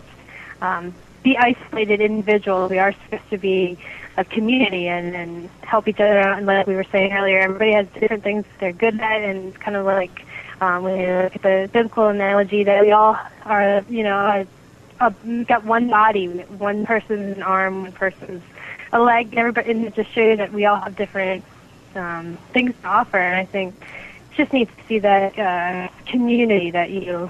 um, 0.61 0.93
be 1.23 1.37
isolated 1.37 2.01
individuals. 2.01 2.71
We 2.71 2.79
are 2.79 2.93
supposed 2.93 3.29
to 3.29 3.37
be 3.37 3.77
a 4.17 4.23
community 4.23 4.87
and, 4.87 5.15
and 5.15 5.49
help 5.61 5.87
each 5.87 5.99
other 5.99 6.19
out. 6.19 6.37
And 6.37 6.45
like 6.45 6.67
we 6.67 6.75
were 6.75 6.83
saying 6.83 7.13
earlier, 7.13 7.39
everybody 7.39 7.73
has 7.73 7.87
different 7.99 8.23
things 8.23 8.45
they're 8.59 8.73
good 8.73 8.99
at, 8.99 9.21
and 9.21 9.47
it's 9.47 9.57
kind 9.57 9.75
of 9.75 9.85
like 9.85 10.25
um, 10.61 10.83
when 10.83 10.99
you 10.99 11.07
look 11.07 11.35
at 11.35 11.41
the 11.41 11.69
biblical 11.71 12.07
analogy 12.07 12.63
that 12.63 12.81
we 12.81 12.91
all 12.91 13.17
are, 13.45 13.83
you 13.89 14.03
know, 14.03 14.45
a, 14.99 15.05
a, 15.05 15.43
got 15.45 15.63
one 15.65 15.89
body, 15.89 16.27
one 16.27 16.85
person's 16.85 17.37
an 17.37 17.43
arm, 17.43 17.83
one 17.83 17.91
person's 17.91 18.43
a 18.91 18.99
leg. 18.99 19.33
Everybody, 19.35 19.71
and 19.71 19.85
it 19.85 19.95
just 19.95 20.11
shows 20.11 20.37
that 20.37 20.53
we 20.53 20.65
all 20.65 20.79
have 20.79 20.95
different 20.95 21.43
um, 21.95 22.37
things 22.53 22.73
to 22.81 22.87
offer. 22.87 23.17
And 23.17 23.35
I 23.35 23.45
think 23.45 23.75
it 23.81 24.37
just 24.37 24.53
needs 24.53 24.71
to 24.77 24.87
see 24.87 24.99
that 24.99 25.37
uh, 25.37 25.87
community 26.05 26.71
that 26.71 26.89
you 26.89 27.29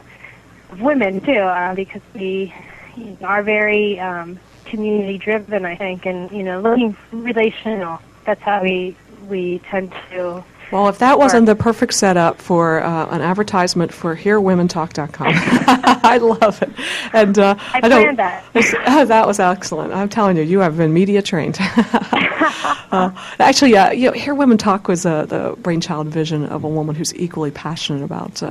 of 0.70 0.82
women 0.82 1.22
too, 1.22 1.34
uh, 1.34 1.76
because 1.76 2.02
we 2.14 2.54
you 2.96 3.18
know, 3.22 3.28
are 3.28 3.44
very 3.44 4.00
um, 4.00 4.40
community 4.66 5.18
driven. 5.18 5.66
I 5.66 5.76
think, 5.76 6.06
and 6.06 6.32
you 6.32 6.44
know, 6.44 6.60
looking 6.62 6.96
relational. 7.12 8.00
That's 8.26 8.42
how 8.42 8.64
we 8.64 8.96
we 9.28 9.60
tend 9.70 9.94
to. 10.12 10.44
Well, 10.72 10.88
if 10.88 10.98
that 11.00 11.20
wasn't 11.20 11.46
the 11.46 11.56
perfect 11.56 11.94
setup 11.94 12.42
for 12.42 12.82
uh, 12.84 13.08
an 13.16 13.22
advertisement 13.22 13.94
for 13.94 14.16
HearWomenTalk.com, 14.16 15.28
I 16.04 16.18
love 16.18 16.62
it. 16.62 16.72
And 17.14 17.38
uh, 17.38 17.56
I 17.74 17.82
don't- 17.82 18.16
planned 18.16 18.20
that. 18.20 18.44
uh, 18.88 19.06
that 19.06 19.28
was 19.28 19.40
excellent. 19.40 19.94
I'm 19.94 20.10
telling 20.10 20.38
you, 20.38 20.44
you 20.44 20.60
have 20.60 20.78
been 20.78 20.94
media 20.94 21.22
trained. 21.22 21.58
uh, 21.62 23.12
actually, 23.40 23.76
uh, 23.78 23.92
you 23.92 24.08
know, 24.08 24.14
Hear 24.14 24.34
Women 24.34 24.58
Talk 24.58 24.88
was 24.88 25.06
uh, 25.06 25.26
the 25.26 25.56
brainchild 25.60 26.08
vision 26.08 26.46
of 26.48 26.64
a 26.64 26.70
woman 26.70 26.96
who's 26.96 27.14
equally 27.16 27.52
passionate 27.52 28.04
about 28.04 28.42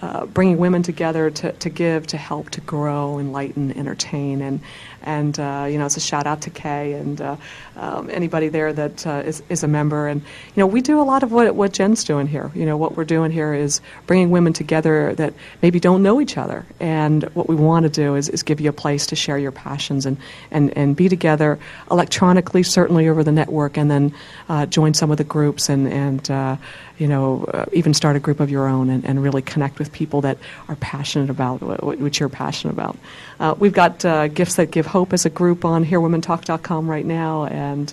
uh, 0.00 0.26
bringing 0.26 0.58
women 0.58 0.82
together 0.82 1.30
to, 1.30 1.52
to 1.52 1.70
give, 1.70 2.06
to 2.08 2.16
help, 2.16 2.50
to 2.50 2.60
grow, 2.60 3.18
enlighten, 3.18 3.76
entertain, 3.76 4.42
and 4.42 4.60
and 5.04 5.38
uh, 5.38 5.66
you 5.70 5.78
know, 5.78 5.84
it's 5.84 5.96
a 5.96 6.00
shout 6.00 6.26
out 6.26 6.40
to 6.42 6.50
Kay 6.50 6.94
and 6.94 7.20
uh, 7.20 7.36
um, 7.76 8.08
anybody 8.10 8.48
there 8.48 8.72
that 8.72 9.06
uh, 9.06 9.22
is 9.24 9.42
is 9.50 9.62
a 9.62 9.68
member. 9.68 10.08
And 10.08 10.22
you 10.22 10.60
know, 10.60 10.66
we 10.66 10.80
do 10.80 11.00
a 11.00 11.04
lot 11.04 11.22
of 11.22 11.30
what 11.30 11.54
what 11.54 11.72
Jen's 11.72 12.04
doing 12.04 12.26
here. 12.26 12.50
You 12.54 12.64
know, 12.64 12.76
what 12.76 12.96
we're 12.96 13.04
doing 13.04 13.30
here 13.30 13.52
is 13.52 13.80
bringing 14.06 14.30
women 14.30 14.52
together 14.54 15.14
that 15.16 15.34
maybe 15.62 15.78
don't 15.78 16.02
know 16.02 16.20
each 16.20 16.38
other. 16.38 16.64
And 16.80 17.24
what 17.34 17.48
we 17.48 17.54
want 17.54 17.84
to 17.84 17.90
do 17.90 18.16
is, 18.16 18.28
is 18.30 18.42
give 18.42 18.60
you 18.60 18.70
a 18.70 18.72
place 18.72 19.06
to 19.08 19.16
share 19.16 19.36
your 19.36 19.52
passions 19.52 20.06
and, 20.06 20.16
and, 20.50 20.76
and 20.76 20.96
be 20.96 21.08
together 21.08 21.58
electronically, 21.90 22.62
certainly 22.62 23.08
over 23.08 23.22
the 23.22 23.32
network, 23.32 23.76
and 23.76 23.90
then 23.90 24.14
uh, 24.48 24.64
join 24.66 24.94
some 24.94 25.10
of 25.10 25.18
the 25.18 25.24
groups 25.24 25.68
and, 25.68 25.86
and 25.88 26.58
you 26.98 27.08
know, 27.08 27.66
even 27.72 27.92
start 27.92 28.14
a 28.14 28.20
group 28.20 28.38
of 28.38 28.50
your 28.50 28.68
own 28.68 28.88
and, 28.88 29.04
and 29.04 29.22
really 29.22 29.42
connect 29.42 29.78
with 29.80 29.83
people 29.92 30.20
that 30.22 30.38
are 30.68 30.76
passionate 30.76 31.30
about 31.30 31.62
what, 31.82 32.18
you're 32.20 32.28
passionate 32.28 32.72
about. 32.72 32.96
Uh, 33.40 33.54
we've 33.58 33.72
got 33.72 34.04
uh, 34.04 34.28
Gifts 34.28 34.56
That 34.56 34.70
Give 34.70 34.86
Hope 34.86 35.12
as 35.12 35.26
a 35.26 35.30
group 35.30 35.64
on 35.64 35.84
HearWomenTalk.com 35.84 36.88
right 36.88 37.06
now, 37.06 37.44
and 37.46 37.92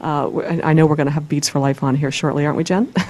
uh, 0.00 0.60
I 0.64 0.72
know 0.72 0.86
we're 0.86 0.96
going 0.96 1.06
to 1.06 1.12
have 1.12 1.28
Beads 1.28 1.48
for 1.48 1.58
Life 1.58 1.82
on 1.82 1.94
here 1.94 2.10
shortly, 2.10 2.44
aren't 2.46 2.56
we, 2.56 2.64
Jen? 2.64 2.92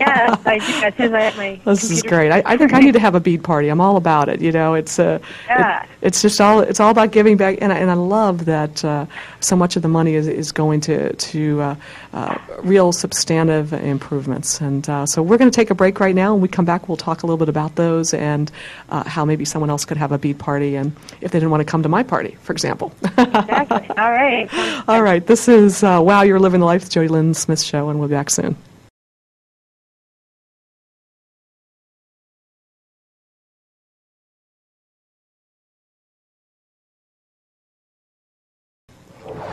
Yeah, 0.00 0.36
I 0.46 0.58
do. 0.58 0.64
As 0.64 0.94
soon 0.96 1.06
as 1.06 1.12
I 1.12 1.20
have 1.30 1.36
my 1.36 1.60
This 1.64 1.90
is 1.90 2.02
great. 2.02 2.30
I, 2.30 2.42
I 2.44 2.56
think 2.56 2.72
I 2.72 2.80
need 2.80 2.92
to 2.92 2.98
have 3.00 3.14
a 3.14 3.20
bead 3.20 3.42
party. 3.44 3.68
I'm 3.68 3.80
all 3.80 3.96
about 3.96 4.28
it. 4.28 4.40
You 4.40 4.50
know, 4.52 4.74
it's 4.74 4.98
uh, 4.98 5.18
Yeah. 5.46 5.82
it- 5.82 5.88
it's 6.04 6.20
just 6.20 6.38
all 6.38 6.60
it's 6.60 6.80
all 6.80 6.90
about 6.90 7.12
giving 7.12 7.38
back, 7.38 7.56
and 7.62 7.72
I, 7.72 7.78
and 7.78 7.90
I 7.90 7.94
love 7.94 8.44
that 8.44 8.84
uh, 8.84 9.06
so 9.40 9.56
much 9.56 9.76
of 9.76 9.80
the 9.82 9.88
money 9.88 10.14
is, 10.14 10.28
is 10.28 10.52
going 10.52 10.80
to 10.82 11.14
to 11.14 11.60
uh, 11.62 11.74
uh, 12.12 12.36
real 12.62 12.92
substantive 12.92 13.72
improvements. 13.72 14.60
And 14.60 14.86
uh, 14.86 15.06
so 15.06 15.22
we're 15.22 15.38
going 15.38 15.50
to 15.50 15.54
take 15.54 15.70
a 15.70 15.74
break 15.74 16.00
right 16.00 16.14
now. 16.14 16.34
When 16.34 16.42
we 16.42 16.48
come 16.48 16.66
back, 16.66 16.88
we'll 16.88 16.98
talk 16.98 17.22
a 17.22 17.26
little 17.26 17.38
bit 17.38 17.48
about 17.48 17.76
those 17.76 18.12
and 18.12 18.52
uh, 18.90 19.04
how 19.08 19.24
maybe 19.24 19.46
someone 19.46 19.70
else 19.70 19.86
could 19.86 19.96
have 19.96 20.12
a 20.12 20.18
bead 20.18 20.38
party, 20.38 20.76
and 20.76 20.92
if 21.22 21.30
they 21.30 21.38
didn't 21.38 21.50
want 21.50 21.62
to 21.62 21.64
come 21.64 21.82
to 21.82 21.88
my 21.88 22.02
party, 22.02 22.36
for 22.42 22.52
example. 22.52 22.92
Exactly. 23.16 23.88
All 23.96 24.12
right. 24.12 24.48
all 24.88 25.02
right, 25.02 25.26
this 25.26 25.48
is 25.48 25.82
uh, 25.82 26.00
Wow, 26.02 26.22
You're 26.22 26.33
We're 26.34 26.40
living 26.40 26.58
the 26.58 26.66
Life, 26.66 26.90
Jody 26.90 27.06
Lynn 27.06 27.32
Smith 27.32 27.62
Show, 27.62 27.90
and 27.90 28.00
we'll 28.00 28.08
be 28.08 28.14
back 28.16 28.28
soon. 28.28 28.56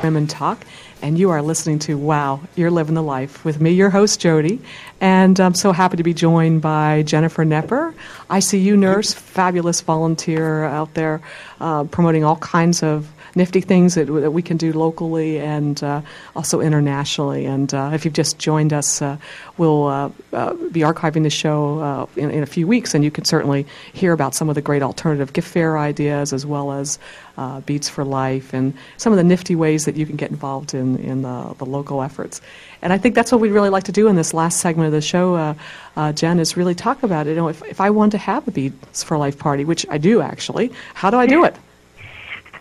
Women 0.04 0.26
Talk, 0.26 0.66
and 1.02 1.18
you 1.18 1.30
are 1.30 1.42
listening 1.42 1.80
to 1.80 1.98
Wow, 1.98 2.42
You're 2.56 2.72
Living 2.72 2.96
the 2.96 3.04
Life 3.04 3.46
with 3.46 3.62
me, 3.62 3.72
your 3.72 3.90
host, 3.90 4.20
Jody. 4.20 4.60
And 5.00 5.40
I'm 5.40 5.54
so 5.54 5.72
happy 5.72 5.98
to 5.98 6.04
be 6.04 6.14
joined 6.14 6.62
by 6.62 7.04
Jennifer 7.04 7.46
Nepper, 7.46 7.94
ICU 8.30 8.78
nurse, 8.78 9.14
fabulous 9.14 9.82
volunteer 9.82 10.64
out 10.64 10.94
there 10.96 11.22
uh, 11.60 11.84
promoting 11.86 12.24
all 12.24 12.38
kinds 12.38 12.82
of 12.84 13.12
nifty 13.36 13.62
things 13.62 13.96
that, 13.96 14.06
that 14.06 14.32
we 14.32 14.42
can 14.42 14.58
do 14.58 14.74
locally 14.74 15.40
and 15.40 15.82
uh, 15.84 16.02
also 16.36 16.60
internationally. 16.60 17.46
And 17.46 17.74
uh, 17.74 17.92
if 17.94 18.04
you've 18.04 18.14
just 18.14 18.38
joined 18.38 18.74
us, 18.74 19.02
uh, 19.02 19.18
we'll 19.58 19.88
uh, 19.88 20.10
uh, 20.34 20.54
be 20.72 20.82
archiving 20.82 21.24
the 21.24 21.30
show 21.30 22.10
in, 22.16 22.30
in 22.32 22.44
a 22.44 22.48
few 22.48 22.68
weeks, 22.68 22.94
and 22.94 23.04
you 23.04 23.12
can 23.12 23.26
certainly 23.26 23.66
hear 23.94 24.14
about 24.14 24.36
some 24.36 24.50
of 24.50 24.56
the 24.56 24.62
great 24.62 24.82
alternative 24.82 25.34
gift 25.34 25.48
fair 25.48 25.78
ideas 25.78 26.34
as 26.34 26.46
well 26.46 26.72
as 26.72 27.00
uh, 27.38 27.62
Beads 27.62 27.90
for 27.90 28.04
Life 28.04 28.54
and 28.54 28.74
some 28.98 29.14
of 29.14 29.18
the 29.18 29.24
nifty 29.24 29.56
ways 29.56 29.86
that 29.86 29.96
you 29.96 30.06
can 30.06 30.16
get 30.16 30.30
involved 30.30 30.74
in, 30.74 30.98
in 30.98 31.22
the, 31.22 31.56
the 31.58 31.66
local 31.66 32.02
efforts. 32.02 32.42
And 32.82 32.92
I 32.92 32.98
think 32.98 33.16
that's 33.16 33.32
what 33.32 33.42
we'd 33.42 33.52
really 33.52 33.70
like 33.70 33.86
to 33.86 33.92
do 33.92 34.08
in 34.08 34.16
this 34.16 34.34
last 34.34 34.60
segment 34.60 34.88
of 34.88 34.94
the 34.94 35.02
show, 35.02 35.36
uh, 35.36 35.54
uh, 35.96 36.14
Jen, 36.14 36.40
is 36.40 36.58
really 36.58 36.76
talk 36.76 37.04
about 37.04 37.28
it. 37.28 37.32
You 37.32 37.36
know, 37.38 37.48
if, 37.48 37.64
if 37.64 37.82
I 37.82 37.90
want 37.90 38.12
to 38.14 38.18
have 38.18 38.48
a 38.48 38.52
Beads 38.52 39.04
for 39.04 39.18
Life 39.18 39.38
party, 39.38 39.66
which 39.66 39.86
I 39.90 39.98
do 39.98 40.22
actually, 40.22 40.72
how 40.94 41.10
do 41.10 41.18
I 41.18 41.26
do 41.26 41.44
it? 41.44 41.56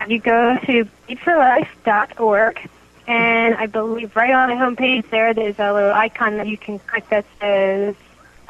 You 0.08 0.18
go 0.18 0.56
to 0.64 0.88
beadforlife.org, 1.08 2.68
and 3.06 3.54
I 3.54 3.66
believe 3.66 4.16
right 4.16 4.32
on 4.32 4.48
the 4.48 4.54
homepage 4.54 5.08
there, 5.10 5.34
there's 5.34 5.58
a 5.58 5.72
little 5.72 5.92
icon 5.92 6.38
that 6.38 6.48
you 6.48 6.56
can 6.56 6.78
click 6.78 7.08
that 7.10 7.26
says 7.38 7.94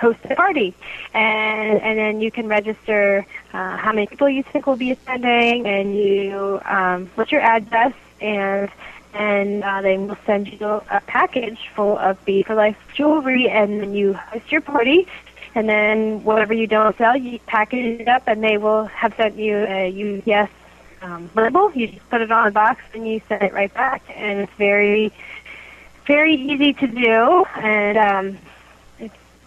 host 0.00 0.18
a 0.24 0.34
party, 0.34 0.74
and 1.14 1.80
and 1.80 1.98
then 1.98 2.20
you 2.20 2.30
can 2.30 2.48
register 2.48 3.26
uh, 3.52 3.76
how 3.76 3.92
many 3.92 4.06
people 4.06 4.28
you 4.28 4.42
think 4.42 4.66
will 4.66 4.76
be 4.76 4.92
attending, 4.92 5.66
and 5.66 5.96
you 5.96 6.60
um, 6.64 7.10
what's 7.14 7.30
your 7.30 7.42
address, 7.42 7.92
and 8.20 8.70
and 9.14 9.62
uh, 9.62 9.80
they 9.82 9.98
will 9.98 10.16
send 10.26 10.48
you 10.48 10.66
a 10.66 11.00
package 11.06 11.68
full 11.74 11.98
of 11.98 12.24
Bead 12.24 12.46
for 12.46 12.54
Life 12.54 12.76
jewelry, 12.94 13.48
and 13.48 13.80
then 13.80 13.94
you 13.94 14.14
host 14.14 14.50
your 14.50 14.60
party. 14.60 15.06
And 15.52 15.68
then 15.68 16.22
whatever 16.22 16.54
you 16.54 16.68
don't 16.68 16.96
sell, 16.96 17.16
you 17.16 17.40
package 17.46 18.00
it 18.00 18.08
up, 18.08 18.22
and 18.28 18.42
they 18.42 18.56
will 18.56 18.84
have 18.84 19.12
sent 19.16 19.36
you 19.36 19.56
a 19.56 20.22
UPS 20.28 20.52
um, 21.02 21.28
label. 21.34 21.72
You 21.72 21.88
just 21.88 22.08
put 22.08 22.20
it 22.20 22.30
on 22.30 22.46
a 22.46 22.50
box 22.50 22.80
and 22.94 23.06
you 23.06 23.20
send 23.28 23.42
it 23.42 23.52
right 23.52 23.72
back, 23.72 24.02
and 24.14 24.40
it's 24.40 24.52
very, 24.54 25.12
very 26.06 26.34
easy 26.34 26.72
to 26.74 26.86
do. 26.86 27.44
And 27.56 27.98
um, 27.98 28.38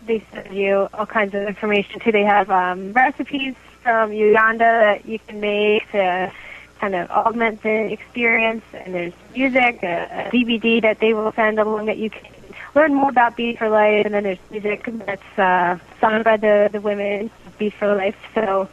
they 0.05 0.23
send 0.33 0.55
you 0.55 0.87
all 0.93 1.05
kinds 1.05 1.33
of 1.33 1.43
information 1.43 1.99
too. 1.99 2.11
They 2.11 2.23
have 2.23 2.49
um, 2.49 2.93
recipes 2.93 3.55
from 3.81 4.13
Uganda 4.13 4.63
that 4.63 5.05
you 5.05 5.19
can 5.19 5.39
make 5.39 5.89
to 5.91 6.31
kind 6.79 6.95
of 6.95 7.09
augment 7.11 7.63
the 7.63 7.91
experience. 7.91 8.63
And 8.73 8.93
there's 8.93 9.13
music, 9.35 9.83
a, 9.83 10.27
a 10.27 10.31
DVD 10.31 10.81
that 10.81 10.99
they 10.99 11.13
will 11.13 11.31
send 11.33 11.59
along 11.59 11.85
that 11.85 11.97
you 11.97 12.09
can 12.09 12.31
learn 12.75 12.93
more 12.93 13.09
about 13.09 13.37
Bead 13.37 13.57
for 13.57 13.69
Life. 13.69 14.05
And 14.05 14.13
then 14.13 14.23
there's 14.23 14.39
music 14.51 14.89
that's 15.05 15.39
uh, 15.39 15.77
sung 15.99 16.23
by 16.23 16.37
the 16.37 16.69
the 16.71 16.81
women 16.81 17.29
of 17.45 17.73
for 17.73 17.95
Life. 17.95 18.17
So 18.35 18.67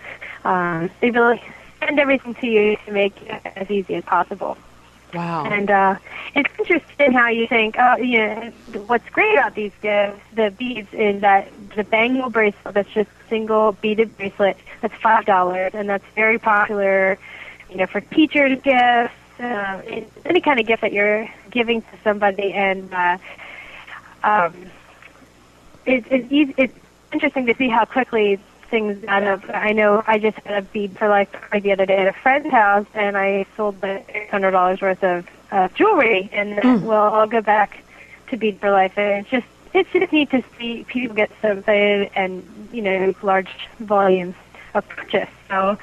um, 0.45 0.91
they 1.01 1.11
really 1.11 1.43
send 1.81 1.99
everything 1.99 2.35
to 2.37 2.47
you 2.47 2.77
to 2.87 2.93
make 2.93 3.21
it 3.23 3.41
as 3.57 3.71
easy 3.71 3.95
as 3.97 4.05
possible. 4.05 4.57
Wow. 5.15 5.45
And 5.47 5.71
uh, 5.71 5.97
it's 6.35 6.51
interesting 6.59 7.13
how 7.13 7.29
you 7.29 7.47
think, 7.47 7.77
oh, 7.79 7.97
you 7.97 8.19
know, 8.19 8.53
what's 8.87 9.09
great 9.11 9.35
about 9.35 9.55
these 9.55 9.73
gifts, 9.81 10.21
the 10.35 10.51
beads, 10.51 10.93
is 10.93 11.21
that 11.21 11.49
the 11.77 11.85
bangle 11.85 12.31
bracelet 12.31 12.75
that's 12.75 12.91
just 12.91 13.11
a 13.11 13.29
single 13.29 13.73
beaded 13.73 14.17
bracelet, 14.17 14.57
that's 14.81 14.95
five 14.95 15.27
dollars, 15.27 15.73
and 15.75 15.89
that's 15.89 16.05
very 16.15 16.39
popular, 16.39 17.19
you 17.71 17.77
know, 17.77 17.87
for 17.87 18.01
teachers' 18.01 18.61
gifts, 18.63 19.15
uh, 19.41 19.83
any 20.25 20.41
kind 20.41 20.61
of 20.61 20.67
gift 20.67 20.83
that 20.83 20.93
you're 20.93 21.29
giving 21.51 21.83
to 21.83 21.99
somebody, 22.05 22.53
and 22.53 22.93
uh, 22.93 23.19
um, 24.23 24.55
it, 25.87 26.31
easy, 26.31 26.55
it's 26.57 26.75
interesting 27.13 27.47
to 27.47 27.55
see 27.55 27.69
how 27.69 27.85
quickly 27.85 28.39
things 28.71 29.05
add 29.07 29.25
up. 29.25 29.43
I 29.49 29.73
know 29.73 30.03
I 30.07 30.19
just 30.19 30.39
had 30.39 30.63
a 30.63 30.63
bead 30.63 30.97
for 30.97 31.09
life 31.09 31.31
party 31.33 31.61
the 31.61 31.73
other 31.73 31.87
day 31.87 31.99
at 31.99 32.07
a 32.07 32.13
friend's 32.13 32.51
house, 32.51 32.87
and 32.95 33.17
I 33.17 33.47
sold 33.57 33.81
the 33.81 34.03
six 34.13 34.31
hundred 34.31 34.53
dollars 34.53 34.81
worth 34.81 35.03
of 35.03 35.27
uh, 35.51 35.69
jewelry, 35.69 36.31
and 36.33 36.57
then 36.57 36.85
well, 36.85 37.13
I'll 37.15 37.27
go 37.27 37.41
back 37.41 37.83
to 38.29 38.37
bead 38.37 38.59
for 38.61 38.71
life, 38.71 38.97
and 38.97 39.25
it's 39.25 39.31
just 39.31 39.47
it's 39.75 39.91
just 39.93 40.13
neat 40.13 40.31
to 40.31 40.43
see 40.59 40.85
people 40.85 41.15
get 41.15 41.31
so 41.43 41.59
excited 41.59 42.11
and 42.15 42.69
you 42.73 42.83
know 42.83 43.15
large 43.23 43.51
volumes 43.81 44.35
of 44.75 44.89
purchase. 44.89 45.29
So 45.49 45.79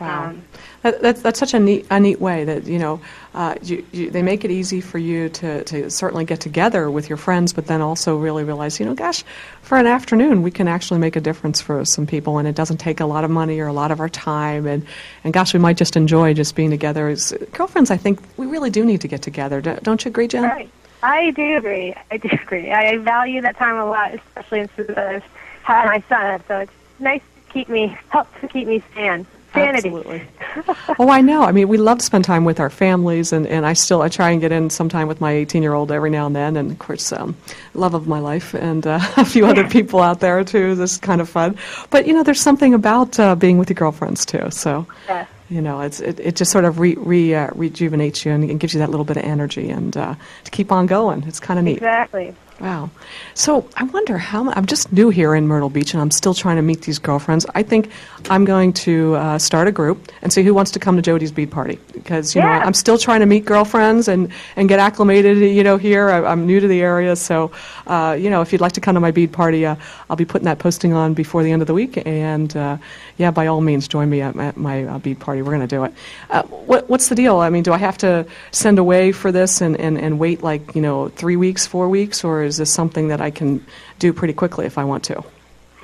Wow. 0.00 0.26
Um, 0.26 0.42
That, 0.82 1.02
that's, 1.02 1.22
that's 1.22 1.38
such 1.38 1.54
a 1.54 1.58
neat, 1.58 1.86
a 1.90 1.98
neat 1.98 2.20
way 2.20 2.44
that, 2.44 2.64
you 2.64 2.78
know, 2.78 3.00
uh, 3.34 3.56
you, 3.62 3.84
you, 3.92 4.10
they 4.10 4.22
make 4.22 4.44
it 4.44 4.50
easy 4.50 4.80
for 4.80 4.98
you 4.98 5.28
to, 5.30 5.64
to 5.64 5.90
certainly 5.90 6.24
get 6.24 6.40
together 6.40 6.90
with 6.90 7.08
your 7.08 7.16
friends, 7.16 7.52
but 7.52 7.66
then 7.66 7.80
also 7.80 8.16
really 8.16 8.44
realize, 8.44 8.78
you 8.78 8.86
know, 8.86 8.94
gosh, 8.94 9.24
for 9.62 9.78
an 9.78 9.86
afternoon, 9.86 10.42
we 10.42 10.50
can 10.50 10.68
actually 10.68 11.00
make 11.00 11.16
a 11.16 11.20
difference 11.20 11.60
for 11.60 11.84
some 11.84 12.06
people, 12.06 12.38
and 12.38 12.46
it 12.46 12.54
doesn't 12.54 12.78
take 12.78 13.00
a 13.00 13.06
lot 13.06 13.24
of 13.24 13.30
money 13.30 13.58
or 13.58 13.66
a 13.66 13.72
lot 13.72 13.90
of 13.90 14.00
our 14.00 14.08
time, 14.08 14.66
and, 14.66 14.86
and 15.24 15.32
gosh, 15.32 15.52
we 15.52 15.60
might 15.60 15.76
just 15.76 15.96
enjoy 15.96 16.34
just 16.34 16.54
being 16.54 16.70
together. 16.70 17.08
As 17.08 17.32
girlfriends, 17.52 17.90
I 17.90 17.96
think 17.96 18.20
we 18.36 18.46
really 18.46 18.70
do 18.70 18.84
need 18.84 19.00
to 19.00 19.08
get 19.08 19.22
together. 19.22 19.60
Don't 19.60 20.04
you 20.04 20.10
agree, 20.10 20.28
Jen? 20.28 20.44
Right. 20.44 20.70
I 21.02 21.30
do 21.30 21.56
agree. 21.56 21.94
I 22.10 22.16
do 22.16 22.28
agree. 22.32 22.72
I 22.72 22.96
value 22.98 23.40
that 23.42 23.56
time 23.56 23.76
a 23.76 23.86
lot, 23.86 24.14
especially 24.14 24.68
since 24.76 24.90
I've 24.90 25.24
had 25.62 25.86
my 25.86 26.02
son. 26.08 26.42
So 26.48 26.58
it's 26.60 26.72
nice 27.00 27.20
to 27.20 27.52
keep 27.52 27.68
me, 27.68 27.96
help 28.10 28.28
to 28.40 28.48
keep 28.48 28.66
me 28.66 28.82
sane. 28.94 29.26
Sanity. 29.54 29.88
Absolutely. 29.88 30.22
oh, 30.98 31.08
I 31.10 31.20
know. 31.20 31.42
I 31.42 31.52
mean, 31.52 31.68
we 31.68 31.78
love 31.78 31.98
to 31.98 32.04
spend 32.04 32.24
time 32.24 32.44
with 32.44 32.60
our 32.60 32.70
families, 32.70 33.32
and, 33.32 33.46
and 33.46 33.64
I 33.64 33.72
still 33.72 34.02
I 34.02 34.08
try 34.08 34.30
and 34.30 34.40
get 34.40 34.52
in 34.52 34.70
some 34.70 34.88
time 34.88 35.08
with 35.08 35.20
my 35.20 35.32
18 35.32 35.62
year 35.62 35.72
old 35.72 35.90
every 35.90 36.10
now 36.10 36.26
and 36.26 36.36
then, 36.36 36.56
and 36.56 36.70
of 36.70 36.78
course, 36.78 37.12
um, 37.12 37.36
love 37.74 37.94
of 37.94 38.06
my 38.06 38.18
life, 38.18 38.54
and 38.54 38.86
uh, 38.86 38.98
a 39.16 39.24
few 39.24 39.46
other 39.46 39.68
people 39.68 40.00
out 40.00 40.20
there 40.20 40.44
too. 40.44 40.74
This 40.74 40.92
is 40.92 40.98
kind 40.98 41.20
of 41.20 41.28
fun. 41.28 41.56
But 41.90 42.06
you 42.06 42.12
know, 42.12 42.22
there's 42.22 42.40
something 42.40 42.74
about 42.74 43.18
uh, 43.18 43.34
being 43.34 43.58
with 43.58 43.70
your 43.70 43.76
girlfriends 43.76 44.26
too. 44.26 44.50
So. 44.50 44.86
Yes. 45.08 45.28
You 45.48 45.62
know, 45.62 45.80
it's 45.80 46.00
it, 46.00 46.18
it 46.18 46.34
just 46.34 46.50
sort 46.50 46.64
of 46.64 46.80
re, 46.80 46.96
re 46.96 47.32
uh, 47.32 47.50
rejuvenates 47.54 48.24
you 48.24 48.32
and, 48.32 48.50
and 48.50 48.58
gives 48.58 48.74
you 48.74 48.80
that 48.80 48.90
little 48.90 49.04
bit 49.04 49.16
of 49.16 49.22
energy 49.22 49.70
and 49.70 49.96
uh, 49.96 50.16
to 50.42 50.50
keep 50.50 50.72
on 50.72 50.86
going. 50.86 51.22
It's 51.22 51.38
kind 51.38 51.56
of 51.56 51.64
neat. 51.64 51.76
Exactly. 51.76 52.34
Wow. 52.58 52.88
So 53.34 53.68
I 53.76 53.84
wonder 53.84 54.16
how 54.16 54.50
I'm 54.50 54.64
just 54.64 54.90
new 54.90 55.10
here 55.10 55.34
in 55.34 55.46
Myrtle 55.46 55.68
Beach 55.68 55.92
and 55.92 56.00
I'm 56.00 56.10
still 56.10 56.32
trying 56.32 56.56
to 56.56 56.62
meet 56.62 56.82
these 56.82 56.98
girlfriends. 56.98 57.44
I 57.54 57.62
think 57.62 57.90
I'm 58.30 58.46
going 58.46 58.72
to 58.72 59.14
uh, 59.14 59.38
start 59.38 59.68
a 59.68 59.72
group 59.72 60.10
and 60.22 60.32
see 60.32 60.42
who 60.42 60.54
wants 60.54 60.70
to 60.70 60.78
come 60.78 60.96
to 60.96 61.02
Jody's 61.02 61.32
bead 61.32 61.50
party 61.50 61.78
because 61.92 62.34
you 62.34 62.40
know 62.40 62.48
I'm 62.48 62.72
still 62.72 62.96
trying 62.96 63.20
to 63.20 63.26
meet 63.26 63.44
girlfriends 63.44 64.08
and, 64.08 64.32
and 64.56 64.70
get 64.70 64.78
acclimated. 64.78 65.36
You 65.38 65.62
know 65.64 65.76
here 65.76 66.08
I, 66.08 66.24
I'm 66.24 66.46
new 66.46 66.58
to 66.58 66.66
the 66.66 66.80
area, 66.80 67.14
so 67.14 67.52
uh, 67.86 68.16
you 68.18 68.30
know 68.30 68.40
if 68.40 68.52
you'd 68.52 68.62
like 68.62 68.72
to 68.72 68.80
come 68.80 68.94
to 68.94 69.00
my 69.00 69.10
bead 69.10 69.32
party, 69.32 69.66
uh, 69.66 69.76
I'll 70.08 70.16
be 70.16 70.24
putting 70.24 70.46
that 70.46 70.58
posting 70.58 70.94
on 70.94 71.12
before 71.12 71.42
the 71.42 71.52
end 71.52 71.62
of 71.62 71.68
the 71.68 71.74
week. 71.74 72.02
And 72.06 72.56
uh, 72.56 72.78
yeah, 73.18 73.32
by 73.32 73.48
all 73.48 73.60
means, 73.60 73.86
join 73.86 74.08
me 74.08 74.22
at 74.22 74.34
my, 74.34 74.46
at 74.46 74.56
my 74.56 74.84
uh, 74.84 74.98
bead 74.98 75.20
party. 75.20 75.42
We're 75.42 75.52
going 75.52 75.60
to 75.60 75.66
do 75.66 75.84
it. 75.84 75.92
Uh, 76.30 76.42
what, 76.42 76.88
what's 76.88 77.08
the 77.08 77.14
deal? 77.14 77.38
I 77.38 77.50
mean, 77.50 77.62
do 77.62 77.72
I 77.72 77.78
have 77.78 77.98
to 77.98 78.26
send 78.50 78.78
away 78.78 79.12
for 79.12 79.30
this 79.30 79.60
and, 79.60 79.78
and, 79.78 79.98
and 79.98 80.18
wait 80.18 80.42
like 80.42 80.74
you 80.74 80.80
know 80.80 81.08
three 81.10 81.36
weeks, 81.36 81.66
four 81.66 81.88
weeks, 81.88 82.24
or 82.24 82.45
is 82.46 82.56
this 82.56 82.72
something 82.72 83.08
that 83.08 83.20
I 83.20 83.30
can 83.30 83.64
do 83.98 84.12
pretty 84.12 84.34
quickly 84.34 84.66
if 84.66 84.78
I 84.78 84.84
want 84.84 85.04
to? 85.04 85.22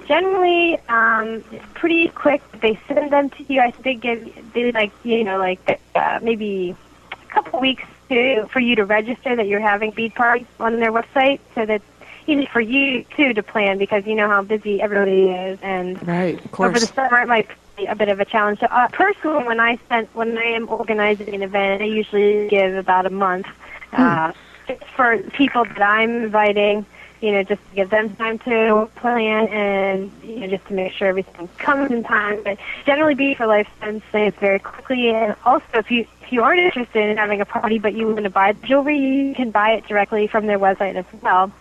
Generally, 0.07 0.79
um, 0.89 1.45
it's 1.53 1.65
pretty 1.75 2.09
quick. 2.09 2.43
They 2.61 2.79
send 2.89 3.13
them 3.13 3.31
to 3.31 3.53
you. 3.53 3.61
I 3.61 3.71
think 3.71 3.85
they 3.85 3.95
give 3.95 4.53
they 4.53 4.73
like 4.73 4.93
you 5.05 5.25
know 5.25 5.39
like 5.39 5.81
uh, 5.95 6.19
maybe 6.23 6.75
a 7.13 7.27
couple 7.27 7.61
weeks 7.61 7.85
to 8.09 8.47
for 8.47 8.61
you 8.61 8.77
to 8.77 8.85
register 8.85 9.37
that 9.37 9.47
you're 9.47 9.61
having 9.61 9.91
bead 9.91 10.15
parties 10.15 10.47
on 10.59 10.81
their 10.81 10.93
website, 10.93 11.41
so 11.55 11.65
that 11.67 11.83
easy 12.27 12.47
for 12.47 12.61
you 12.61 13.05
too 13.17 13.33
to 13.33 13.43
plan 13.43 13.79
because 13.79 14.07
you 14.07 14.15
know 14.15 14.29
how 14.29 14.43
busy 14.43 14.81
everybody 14.81 15.29
is 15.29 15.59
and 15.63 16.07
Right, 16.07 16.45
of 16.45 16.61
over 16.61 16.79
the 16.79 16.87
summer 16.87 17.21
it 17.21 17.29
might 17.29 17.49
be 17.77 17.87
a 17.87 17.95
bit 17.95 18.09
of 18.09 18.21
a 18.21 18.25
challenge. 18.25 18.61
So 18.61 18.67
uh, 18.67 18.89
personally, 18.89 19.45
when 19.45 19.61
I 19.61 19.79
sent 19.89 20.15
when 20.15 20.37
I 20.37 20.45
am 20.45 20.69
organizing 20.69 21.35
an 21.35 21.43
event, 21.43 21.83
I 21.83 21.87
usually 21.87 22.49
give 22.49 22.75
about 22.77 23.07
a 23.07 23.11
month 23.11 23.47
uh, 23.93 24.33
just 24.67 24.85
for 24.97 25.19
people 25.19 25.65
that 25.65 25.83
I'm 25.83 26.25
inviting 26.25 26.87
you 27.23 27.31
know, 27.31 27.45
just 27.45 27.63
to 27.71 27.77
give 27.77 27.91
them 27.91 28.15
time 28.17 28.37
to 28.41 28.91
plan 28.97 29.47
and, 29.49 30.11
you 30.25 30.41
know, 30.41 30.49
just 30.49 30.67
to 30.67 30.75
make 30.75 30.93
sure 30.93 31.07
everything 31.07 31.49
comes 31.57 31.93
in 31.93 32.03
time. 32.03 32.43
But 32.43 32.59
generally, 32.85 33.15
Bead 33.15 33.37
for 33.37 33.47
Life 33.47 33.69
things 33.81 34.03
very 34.11 34.59
quickly. 34.59 35.11
And 35.11 35.37
also, 35.45 35.65
if 35.75 35.89
you 35.89 36.05
if 36.21 36.33
you 36.33 36.43
aren't 36.43 36.59
interested 36.59 37.09
in 37.09 37.17
having 37.17 37.41
a 37.41 37.45
party 37.45 37.79
but 37.79 37.95
you 37.95 38.09
want 38.09 38.25
to 38.25 38.31
buy 38.31 38.53
the 38.53 38.67
jewelry, 38.67 38.99
you 38.99 39.35
can 39.37 39.53
buy 39.53 39.71
it 39.71 39.87
directly 39.87 40.27
from 40.27 40.47
their 40.47 40.59
website 40.59 40.97
as 40.97 41.05
well. 41.23 41.53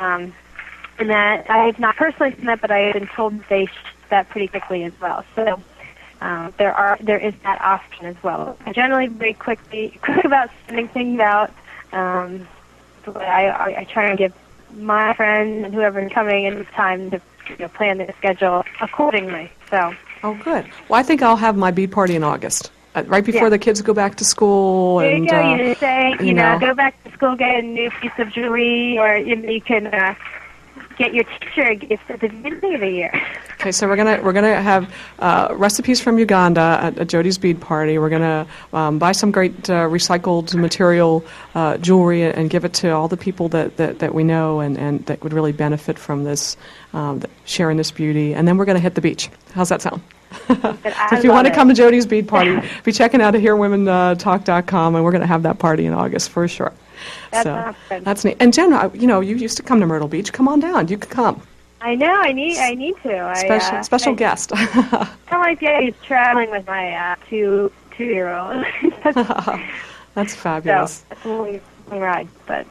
Um, 0.00 0.34
and 0.98 1.10
that 1.10 1.50
I 1.50 1.66
have 1.66 1.78
not 1.78 1.96
personally 1.96 2.34
seen 2.34 2.46
that, 2.46 2.62
but 2.62 2.70
I 2.70 2.78
have 2.78 2.94
been 2.94 3.08
told 3.08 3.38
they 3.50 3.66
ship 3.66 3.74
that 4.08 4.30
pretty 4.30 4.48
quickly 4.48 4.84
as 4.84 4.92
well. 5.02 5.22
So 5.34 5.62
um, 6.22 6.54
there 6.56 6.72
are 6.72 6.96
there 7.02 7.18
is 7.18 7.34
that 7.42 7.60
option 7.60 8.06
as 8.06 8.16
well. 8.22 8.56
I 8.64 8.72
generally 8.72 9.08
very 9.08 9.34
quickly 9.34 9.98
quick 10.02 10.24
about 10.24 10.48
sending 10.66 10.88
things 10.88 11.20
out. 11.20 11.52
Um, 11.94 12.46
but 13.04 13.16
I, 13.18 13.48
I, 13.48 13.80
I 13.80 13.84
try 13.84 14.08
and 14.08 14.18
give 14.18 14.32
my 14.76 15.14
friends 15.14 15.64
and 15.64 15.74
whoever's 15.74 16.10
coming 16.12 16.44
enough 16.44 16.70
time 16.72 17.10
to 17.10 17.20
you 17.48 17.56
know, 17.58 17.68
plan 17.68 17.98
their 17.98 18.12
schedule 18.18 18.64
accordingly. 18.80 19.50
So. 19.70 19.94
Oh, 20.22 20.34
good. 20.42 20.66
Well, 20.88 20.98
I 20.98 21.02
think 21.02 21.22
I'll 21.22 21.36
have 21.36 21.56
my 21.56 21.70
bead 21.70 21.92
party 21.92 22.16
in 22.16 22.24
August. 22.24 22.70
Uh, 22.94 23.02
right 23.06 23.24
before 23.24 23.44
Yeah. 23.44 23.50
the 23.50 23.58
kids 23.58 23.82
go 23.82 23.92
back 23.92 24.14
to 24.16 24.24
school, 24.24 24.98
There 24.98 25.10
and 25.14 25.24
you 25.24 25.30
go. 25.30 25.36
uh, 25.36 25.56
you 25.56 25.74
say, 25.74 26.16
you, 26.20 26.32
know, 26.32 26.54
know. 26.54 26.68
go 26.68 26.74
back 26.74 27.02
to 27.04 27.10
school, 27.12 27.34
get 27.34 27.58
a 27.58 27.62
new 27.62 27.90
piece 28.00 28.12
of 28.18 28.30
jewelry, 28.32 28.98
or 28.98 29.16
you, 29.16 29.36
know, 29.36 29.50
you 29.50 29.60
can 29.60 29.88
uh, 29.88 30.14
get 30.96 31.14
your 31.14 31.24
teacher 31.24 31.62
a 31.62 31.74
gift 31.74 32.10
at 32.10 32.20
the 32.20 32.28
beginning 32.28 32.74
of 32.74 32.80
the 32.80 32.90
year. 32.90 33.22
Okay, 33.60 33.70
so 33.72 33.88
we're 33.88 33.96
gonna 33.96 34.20
we're 34.22 34.34
gonna 34.34 34.60
have 34.60 34.92
uh, 35.20 35.48
recipes 35.52 35.98
from 35.98 36.18
Uganda 36.18 36.78
at, 36.82 36.98
at 36.98 37.08
Jody's 37.08 37.38
bead 37.38 37.60
party. 37.60 37.98
We're 37.98 38.10
gonna 38.10 38.46
um, 38.74 38.98
buy 38.98 39.12
some 39.12 39.30
great 39.30 39.70
uh, 39.70 39.88
recycled 39.88 40.54
material 40.54 41.24
uh, 41.54 41.78
jewelry 41.78 42.24
and 42.24 42.50
give 42.50 42.66
it 42.66 42.74
to 42.74 42.90
all 42.90 43.08
the 43.08 43.16
people 43.16 43.48
that, 43.50 43.78
that, 43.78 44.00
that 44.00 44.12
we 44.12 44.22
know 44.22 44.60
and, 44.60 44.76
and 44.76 45.06
that 45.06 45.22
would 45.22 45.32
really 45.32 45.52
benefit 45.52 45.98
from 45.98 46.24
this, 46.24 46.58
um, 46.92 47.22
sharing 47.46 47.78
this 47.78 47.90
beauty. 47.90 48.34
And 48.34 48.46
then 48.46 48.58
we're 48.58 48.66
gonna 48.66 48.80
hit 48.80 48.96
the 48.96 49.00
beach. 49.00 49.30
How's 49.52 49.70
that 49.70 49.80
sound? 49.80 50.02
So 50.48 50.76
if 51.12 51.24
you 51.24 51.30
want 51.30 51.46
to 51.46 51.54
come 51.54 51.68
to 51.68 51.74
Jody's 51.74 52.06
bead 52.06 52.28
party, 52.28 52.60
be 52.84 52.92
checking 52.92 53.22
out 53.22 53.34
at 53.34 53.40
hearwomentalk.com, 53.40 54.94
and 54.94 55.04
we're 55.04 55.12
gonna 55.12 55.26
have 55.26 55.44
that 55.44 55.58
party 55.58 55.86
in 55.86 55.94
August 55.94 56.30
for 56.30 56.46
sure. 56.48 56.72
That's 57.30 57.44
so 57.44 57.54
awesome. 57.54 58.04
that's 58.04 58.24
neat. 58.24 58.36
And 58.40 58.52
Jen, 58.52 58.72
I- 58.72 58.92
you 58.94 59.06
know, 59.06 59.20
you 59.20 59.36
used 59.36 59.56
to 59.56 59.62
come 59.62 59.80
to 59.80 59.86
Myrtle 59.86 60.08
Beach. 60.08 60.32
Come 60.32 60.48
on 60.48 60.60
down. 60.60 60.88
You 60.88 60.98
could 60.98 61.10
come. 61.10 61.42
I 61.80 61.94
know. 61.96 62.14
I 62.14 62.32
need. 62.32 62.56
I 62.58 62.74
need 62.74 62.94
to. 63.02 63.18
I, 63.18 63.34
Special 63.34 63.76
uh, 63.78 63.82
special 63.82 64.12
I, 64.12 64.16
guest. 64.16 64.50
Kind 64.50 64.86
of 64.94 65.08
like 65.30 65.60
the 65.60 65.68
idea 65.68 65.92
traveling 66.02 66.50
with 66.50 66.66
my 66.66 66.92
uh, 66.94 67.16
two 67.28 67.70
two 67.96 68.04
year 68.04 68.34
old. 68.34 68.64
so 69.12 69.60
That's 70.14 70.34
fabulous. 70.34 71.00
that's 71.08 71.24
a 71.24 71.28
long, 71.28 71.60
long 71.90 72.00
ride, 72.00 72.28
but 72.46 72.66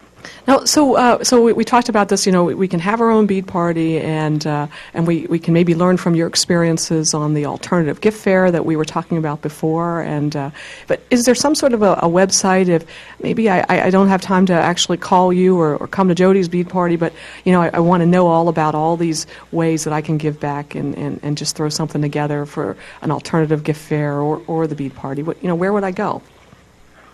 Now, 0.47 0.65
so 0.65 0.95
uh, 0.95 1.23
so 1.23 1.41
we, 1.41 1.53
we 1.53 1.63
talked 1.63 1.89
about 1.89 2.09
this. 2.09 2.25
You 2.25 2.31
know, 2.31 2.43
we, 2.43 2.53
we 2.53 2.67
can 2.67 2.79
have 2.79 3.01
our 3.01 3.09
own 3.09 3.25
bead 3.25 3.47
party, 3.47 3.99
and 3.99 4.45
uh, 4.45 4.67
and 4.93 5.07
we, 5.07 5.25
we 5.27 5.39
can 5.39 5.53
maybe 5.53 5.75
learn 5.75 5.97
from 5.97 6.15
your 6.15 6.27
experiences 6.27 7.13
on 7.13 7.33
the 7.33 7.45
alternative 7.45 8.01
gift 8.01 8.19
fair 8.19 8.51
that 8.51 8.65
we 8.65 8.75
were 8.75 8.85
talking 8.85 9.17
about 9.17 9.41
before. 9.41 10.01
And 10.01 10.35
uh, 10.35 10.51
but 10.87 11.01
is 11.09 11.25
there 11.25 11.35
some 11.35 11.55
sort 11.55 11.73
of 11.73 11.81
a, 11.81 11.93
a 11.93 12.09
website? 12.09 12.67
If 12.67 12.85
maybe 13.21 13.49
I, 13.49 13.65
I 13.69 13.89
don't 13.89 14.09
have 14.09 14.21
time 14.21 14.45
to 14.47 14.53
actually 14.53 14.97
call 14.97 15.31
you 15.31 15.59
or, 15.59 15.77
or 15.77 15.87
come 15.87 16.09
to 16.09 16.15
Jody's 16.15 16.47
bead 16.47 16.69
party, 16.69 16.95
but 16.95 17.13
you 17.45 17.51
know, 17.51 17.61
I, 17.61 17.69
I 17.73 17.79
want 17.79 18.01
to 18.01 18.07
know 18.07 18.27
all 18.27 18.49
about 18.49 18.75
all 18.75 18.97
these 18.97 19.27
ways 19.51 19.83
that 19.85 19.93
I 19.93 20.01
can 20.01 20.17
give 20.17 20.39
back 20.39 20.75
and, 20.75 20.95
and, 20.95 21.19
and 21.23 21.37
just 21.37 21.55
throw 21.55 21.69
something 21.69 22.01
together 22.01 22.45
for 22.45 22.75
an 23.01 23.11
alternative 23.11 23.63
gift 23.63 23.81
fair 23.81 24.19
or, 24.19 24.41
or 24.47 24.67
the 24.67 24.75
bead 24.75 24.93
party. 24.93 25.23
What 25.23 25.41
you 25.41 25.47
know, 25.47 25.55
where 25.55 25.73
would 25.73 25.83
I 25.83 25.91
go? 25.91 26.21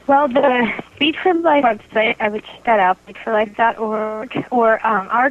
Well, 0.09 0.27
the 0.27 0.73
Bead 0.97 1.15
for 1.17 1.35
Life 1.35 1.63
website, 1.63 2.15
I 2.19 2.29
would 2.29 2.43
check 2.43 2.63
that 2.63 2.79
out, 2.79 2.97
beadforlife.org, 3.05 4.47
or 4.49 4.83
um, 4.83 5.07
our 5.11 5.29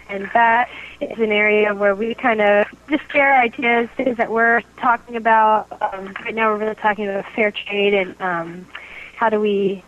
and 0.09 0.29
that 0.33 0.69
is 1.01 1.19
an 1.19 1.31
area 1.31 1.73
where 1.73 1.95
we 1.95 2.13
kind 2.13 2.41
of 2.41 2.67
just 2.89 3.09
share 3.11 3.33
ideas, 3.39 3.89
things 3.97 4.17
that 4.17 4.31
we're 4.31 4.61
talking 4.77 5.15
about. 5.15 5.67
Um, 5.81 6.13
right 6.23 6.35
now, 6.35 6.51
we're 6.51 6.57
really 6.57 6.75
talking 6.75 7.07
about 7.07 7.25
fair 7.33 7.51
trade 7.51 7.93
and 7.93 8.21
um, 8.21 8.67
how 9.15 9.29
do 9.29 9.39
we 9.39 9.83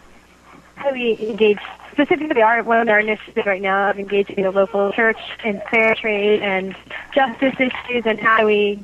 how 0.75 0.89
do 0.89 0.93
we 0.93 1.17
engage 1.19 1.59
specifically 1.91 2.41
our 2.41 2.61
one 2.63 2.79
of 2.79 2.87
our 2.89 2.99
initiatives 2.99 3.45
right 3.45 3.61
now 3.61 3.89
of 3.89 3.99
engaging 3.99 4.43
the 4.43 4.51
local 4.51 4.91
church 4.91 5.17
in 5.43 5.61
fair 5.71 5.95
trade 5.95 6.41
and 6.41 6.75
justice 7.13 7.55
issues 7.59 8.05
and 8.05 8.19
how 8.19 8.39
do 8.39 8.45
we 8.45 8.79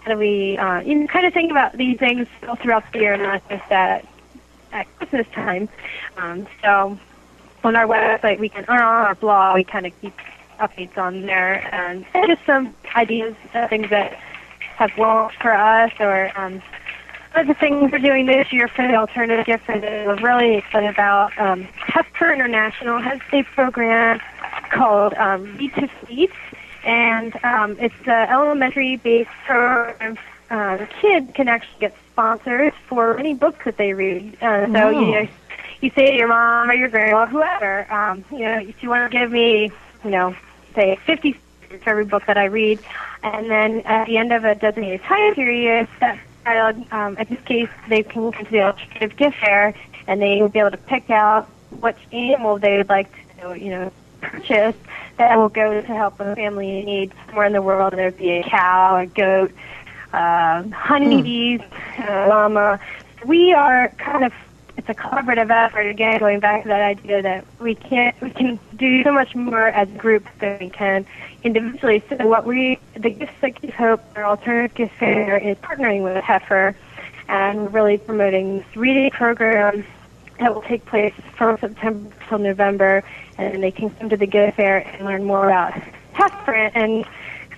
how 0.00 0.12
do 0.12 0.18
we 0.18 0.56
uh, 0.58 0.80
you 0.80 0.94
know, 0.94 1.06
kind 1.06 1.26
of 1.26 1.32
think 1.32 1.50
about 1.50 1.72
these 1.74 1.98
things 1.98 2.26
all 2.48 2.56
throughout 2.56 2.84
the 2.92 2.98
year, 2.98 3.16
not 3.16 3.46
just 3.48 3.70
at 3.70 4.06
at 4.72 4.96
Christmas 4.96 5.26
time. 5.32 5.68
Um, 6.16 6.46
so 6.62 6.98
on 7.62 7.76
our 7.76 7.86
website, 7.86 8.38
we 8.38 8.48
can 8.48 8.64
or 8.68 8.74
on 8.74 9.06
our 9.06 9.14
blog, 9.14 9.54
we 9.54 9.64
kind 9.64 9.86
of 9.86 10.00
keep 10.00 10.14
updates 10.58 10.96
on 10.96 11.22
there 11.22 11.68
and 11.74 12.04
just 12.26 12.44
some 12.46 12.74
ideas, 12.96 13.34
uh, 13.54 13.68
things 13.68 13.90
that 13.90 14.12
have 14.76 14.96
worked 14.98 15.40
for 15.40 15.54
us 15.54 15.92
or 16.00 16.30
um, 16.36 16.62
one 17.34 17.42
of 17.42 17.48
the 17.48 17.54
things 17.54 17.90
we're 17.90 17.98
doing 17.98 18.26
this 18.26 18.52
year 18.52 18.68
for 18.68 18.86
the 18.86 18.94
alternative 18.94 19.44
gift 19.44 19.66
that 19.66 19.82
we're 19.82 20.16
really 20.16 20.56
excited 20.56 20.90
about, 20.90 21.36
um, 21.36 21.64
Heifer 21.74 22.32
International 22.32 23.00
has 23.00 23.20
a 23.32 23.42
program 23.42 24.20
called 24.70 25.14
um, 25.14 25.56
Read 25.56 25.74
to 25.74 25.88
Feed, 25.88 26.30
and 26.84 27.34
um, 27.44 27.76
it's 27.80 27.94
an 28.06 28.28
elementary-based 28.30 29.30
program. 29.46 30.16
Uh, 30.48 30.76
the 30.76 30.86
kids 31.00 31.32
can 31.34 31.48
actually 31.48 31.80
get 31.80 31.96
sponsors 32.12 32.72
for 32.86 33.18
any 33.18 33.34
books 33.34 33.64
that 33.64 33.78
they 33.78 33.94
read. 33.94 34.36
Uh, 34.40 34.66
so 34.66 34.90
you 34.90 35.10
know, 35.10 35.28
you 35.80 35.90
say 35.90 36.12
to 36.12 36.16
your 36.16 36.28
mom 36.28 36.70
or 36.70 36.74
your 36.74 36.88
grandma, 36.88 37.26
whoever, 37.26 37.92
um, 37.92 38.24
you 38.30 38.40
know, 38.40 38.58
if 38.58 38.80
you 38.80 38.88
want 38.88 39.10
to 39.10 39.18
give 39.18 39.32
me, 39.32 39.72
you 40.04 40.10
know, 40.10 40.36
say 40.74 40.98
50 41.06 41.32
for 41.82 41.90
every 41.90 42.04
book 42.04 42.24
that 42.26 42.38
I 42.38 42.44
read, 42.44 42.78
and 43.22 43.50
then 43.50 43.80
at 43.80 44.06
the 44.06 44.16
end 44.16 44.32
of 44.32 44.44
a 44.44 44.54
designated 44.54 45.02
time 45.02 45.34
period, 45.34 45.88
that 46.00 46.18
child, 46.44 46.84
um, 46.92 47.16
in 47.16 47.26
this 47.28 47.40
case, 47.44 47.68
they 47.88 48.02
can 48.02 48.30
come 48.30 48.44
to 48.44 48.50
the 48.50 48.60
alternative 48.60 49.16
gift 49.16 49.36
fair, 49.38 49.74
and 50.06 50.20
they 50.20 50.40
will 50.40 50.48
be 50.48 50.58
able 50.58 50.70
to 50.70 50.76
pick 50.76 51.10
out 51.10 51.48
which 51.80 51.96
animal 52.12 52.58
they 52.58 52.76
would 52.76 52.88
like 52.88 53.10
to, 53.40 53.58
you 53.58 53.70
know, 53.70 53.92
purchase 54.20 54.76
that 55.16 55.36
will 55.36 55.48
go 55.48 55.80
to 55.80 55.86
help 55.86 56.18
a 56.20 56.34
family 56.34 56.80
in 56.80 56.86
need 56.86 57.12
somewhere 57.26 57.46
in 57.46 57.52
the 57.52 57.62
world. 57.62 57.92
There'd 57.92 58.16
be 58.16 58.30
a 58.30 58.42
cow, 58.42 58.96
a 58.96 59.06
goat, 59.06 59.52
uh, 60.12 60.62
honeybees, 60.68 61.60
uh, 61.98 62.26
llama. 62.28 62.80
We 63.24 63.52
are 63.52 63.88
kind 63.98 64.24
of 64.24 64.32
it's 64.76 64.88
a 64.88 64.94
collaborative 64.94 65.50
effort 65.50 65.86
again 65.86 66.18
going 66.18 66.40
back 66.40 66.62
to 66.62 66.68
that 66.68 66.80
idea 66.80 67.22
that 67.22 67.44
we 67.60 67.74
can't 67.74 68.18
we 68.20 68.30
can 68.30 68.58
do 68.76 69.02
so 69.04 69.12
much 69.12 69.34
more 69.34 69.68
as 69.68 69.88
a 69.88 69.92
group 69.92 70.26
than 70.40 70.58
we 70.58 70.70
can 70.70 71.06
individually. 71.42 72.02
So 72.08 72.26
what 72.26 72.44
we 72.44 72.78
the 72.94 73.10
gifts 73.10 73.32
that 73.40 73.60
give 73.60 73.74
hope 73.74 74.00
our 74.16 74.24
alternative 74.24 74.74
gift 74.74 74.94
fair 74.98 75.38
is 75.38 75.56
partnering 75.58 76.02
with 76.02 76.22
Heifer 76.22 76.74
and 77.28 77.72
really 77.72 77.98
promoting 77.98 78.58
this 78.58 78.76
reading 78.76 79.10
program 79.10 79.84
that 80.40 80.54
will 80.54 80.62
take 80.62 80.84
place 80.86 81.14
from 81.36 81.58
September 81.58 82.14
till 82.28 82.38
November 82.38 83.04
and 83.38 83.62
they 83.62 83.70
can 83.70 83.90
come 83.90 84.08
to 84.08 84.16
the 84.16 84.26
gift 84.26 84.56
fair 84.56 84.78
and 84.78 85.04
learn 85.04 85.24
more 85.24 85.46
about 85.46 85.72
Heifer 86.14 86.54
and 86.74 87.04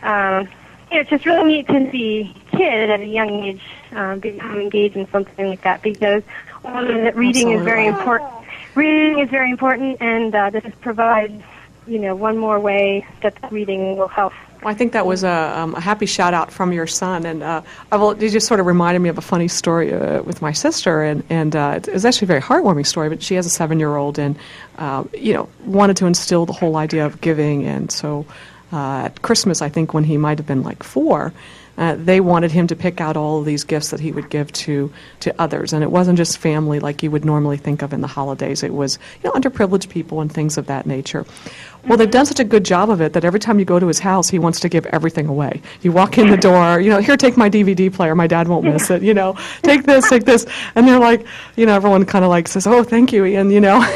um, 0.02 0.48
you 0.90 0.96
know, 0.96 1.00
it's 1.00 1.10
just 1.10 1.26
really 1.26 1.44
neat 1.44 1.66
to 1.68 1.90
see 1.90 2.34
kids 2.52 2.90
at 2.90 3.00
a 3.00 3.06
young 3.06 3.30
age 3.44 3.62
um, 3.96 4.20
become 4.20 4.60
engaged 4.60 4.96
in 4.96 5.08
something 5.10 5.48
like 5.48 5.62
that 5.62 5.82
because 5.82 6.22
one 6.62 6.90
of 6.90 7.04
the 7.04 7.12
reading 7.12 7.52
is 7.52 7.62
very 7.62 7.86
important. 7.86 8.30
Reading 8.74 9.20
is 9.20 9.30
very 9.30 9.50
important, 9.50 9.96
and 10.00 10.34
uh, 10.34 10.50
this 10.50 10.64
provides 10.80 11.42
you 11.86 11.98
know 11.98 12.14
one 12.14 12.36
more 12.36 12.58
way 12.58 13.06
that 13.22 13.40
the 13.40 13.48
reading 13.48 13.96
will 13.96 14.08
help. 14.08 14.32
Well, 14.62 14.72
I 14.72 14.74
think 14.74 14.92
that 14.92 15.06
was 15.06 15.22
a, 15.22 15.58
um, 15.58 15.74
a 15.74 15.80
happy 15.80 16.06
shout 16.06 16.34
out 16.34 16.50
from 16.50 16.72
your 16.72 16.86
son, 16.86 17.26
and 17.26 17.42
uh, 17.42 17.62
I 17.92 17.96
will, 17.96 18.10
it 18.12 18.30
just 18.30 18.46
sort 18.46 18.58
of 18.58 18.66
reminded 18.66 19.00
me 19.00 19.08
of 19.08 19.18
a 19.18 19.22
funny 19.22 19.48
story 19.48 19.92
uh, 19.92 20.22
with 20.22 20.42
my 20.42 20.52
sister, 20.52 21.02
and 21.02 21.22
and 21.30 21.54
uh, 21.54 21.80
it 21.82 21.92
was 21.92 22.04
actually 22.04 22.26
a 22.26 22.28
very 22.28 22.42
heartwarming 22.42 22.86
story. 22.86 23.08
But 23.08 23.22
she 23.22 23.34
has 23.34 23.46
a 23.46 23.50
seven 23.50 23.78
year 23.78 23.96
old, 23.96 24.18
and 24.18 24.36
uh, 24.78 25.04
you 25.14 25.34
know 25.34 25.48
wanted 25.64 25.96
to 25.98 26.06
instill 26.06 26.46
the 26.46 26.52
whole 26.52 26.76
idea 26.76 27.06
of 27.06 27.20
giving, 27.20 27.66
and 27.66 27.90
so 27.90 28.26
uh, 28.72 29.04
at 29.04 29.22
Christmas, 29.22 29.62
I 29.62 29.68
think 29.68 29.94
when 29.94 30.04
he 30.04 30.16
might 30.16 30.38
have 30.38 30.46
been 30.46 30.62
like 30.62 30.82
four. 30.82 31.32
Uh, 31.78 31.94
they 31.96 32.20
wanted 32.20 32.52
him 32.52 32.66
to 32.66 32.76
pick 32.76 33.00
out 33.00 33.16
all 33.16 33.40
of 33.40 33.44
these 33.44 33.64
gifts 33.64 33.90
that 33.90 34.00
he 34.00 34.12
would 34.12 34.30
give 34.30 34.52
to 34.52 34.92
to 35.20 35.34
others, 35.40 35.72
and 35.72 35.82
it 35.82 35.90
wasn't 35.90 36.16
just 36.16 36.38
family 36.38 36.80
like 36.80 37.02
you 37.02 37.10
would 37.10 37.24
normally 37.24 37.56
think 37.56 37.82
of 37.82 37.92
in 37.92 38.00
the 38.00 38.06
holidays. 38.06 38.62
It 38.62 38.74
was 38.74 38.98
you 39.22 39.28
know 39.28 39.34
underprivileged 39.38 39.88
people 39.88 40.20
and 40.20 40.32
things 40.32 40.56
of 40.56 40.66
that 40.66 40.86
nature. 40.86 41.26
Well, 41.86 41.96
they've 41.96 42.10
done 42.10 42.26
such 42.26 42.40
a 42.40 42.44
good 42.44 42.64
job 42.64 42.90
of 42.90 43.00
it 43.00 43.12
that 43.12 43.24
every 43.24 43.38
time 43.38 43.60
you 43.60 43.64
go 43.64 43.78
to 43.78 43.86
his 43.86 44.00
house, 44.00 44.28
he 44.28 44.40
wants 44.40 44.58
to 44.60 44.68
give 44.68 44.86
everything 44.86 45.28
away. 45.28 45.62
You 45.82 45.92
walk 45.92 46.18
in 46.18 46.30
the 46.30 46.36
door, 46.36 46.80
you 46.80 46.90
know, 46.90 46.98
here, 46.98 47.16
take 47.16 47.36
my 47.36 47.48
DVD 47.48 47.92
player. 47.92 48.14
My 48.16 48.26
dad 48.26 48.48
won't 48.48 48.64
miss 48.64 48.90
it. 48.90 49.02
You 49.02 49.14
know, 49.14 49.38
take 49.62 49.84
this, 49.84 50.08
take 50.08 50.24
this, 50.24 50.46
and 50.74 50.88
they're 50.88 50.98
like, 50.98 51.24
you 51.54 51.64
know, 51.64 51.74
everyone 51.74 52.04
kind 52.04 52.24
of 52.24 52.28
like 52.28 52.48
says, 52.48 52.66
"Oh, 52.66 52.82
thank 52.82 53.12
you, 53.12 53.24
Ian," 53.24 53.50
you 53.52 53.60
know, 53.60 53.80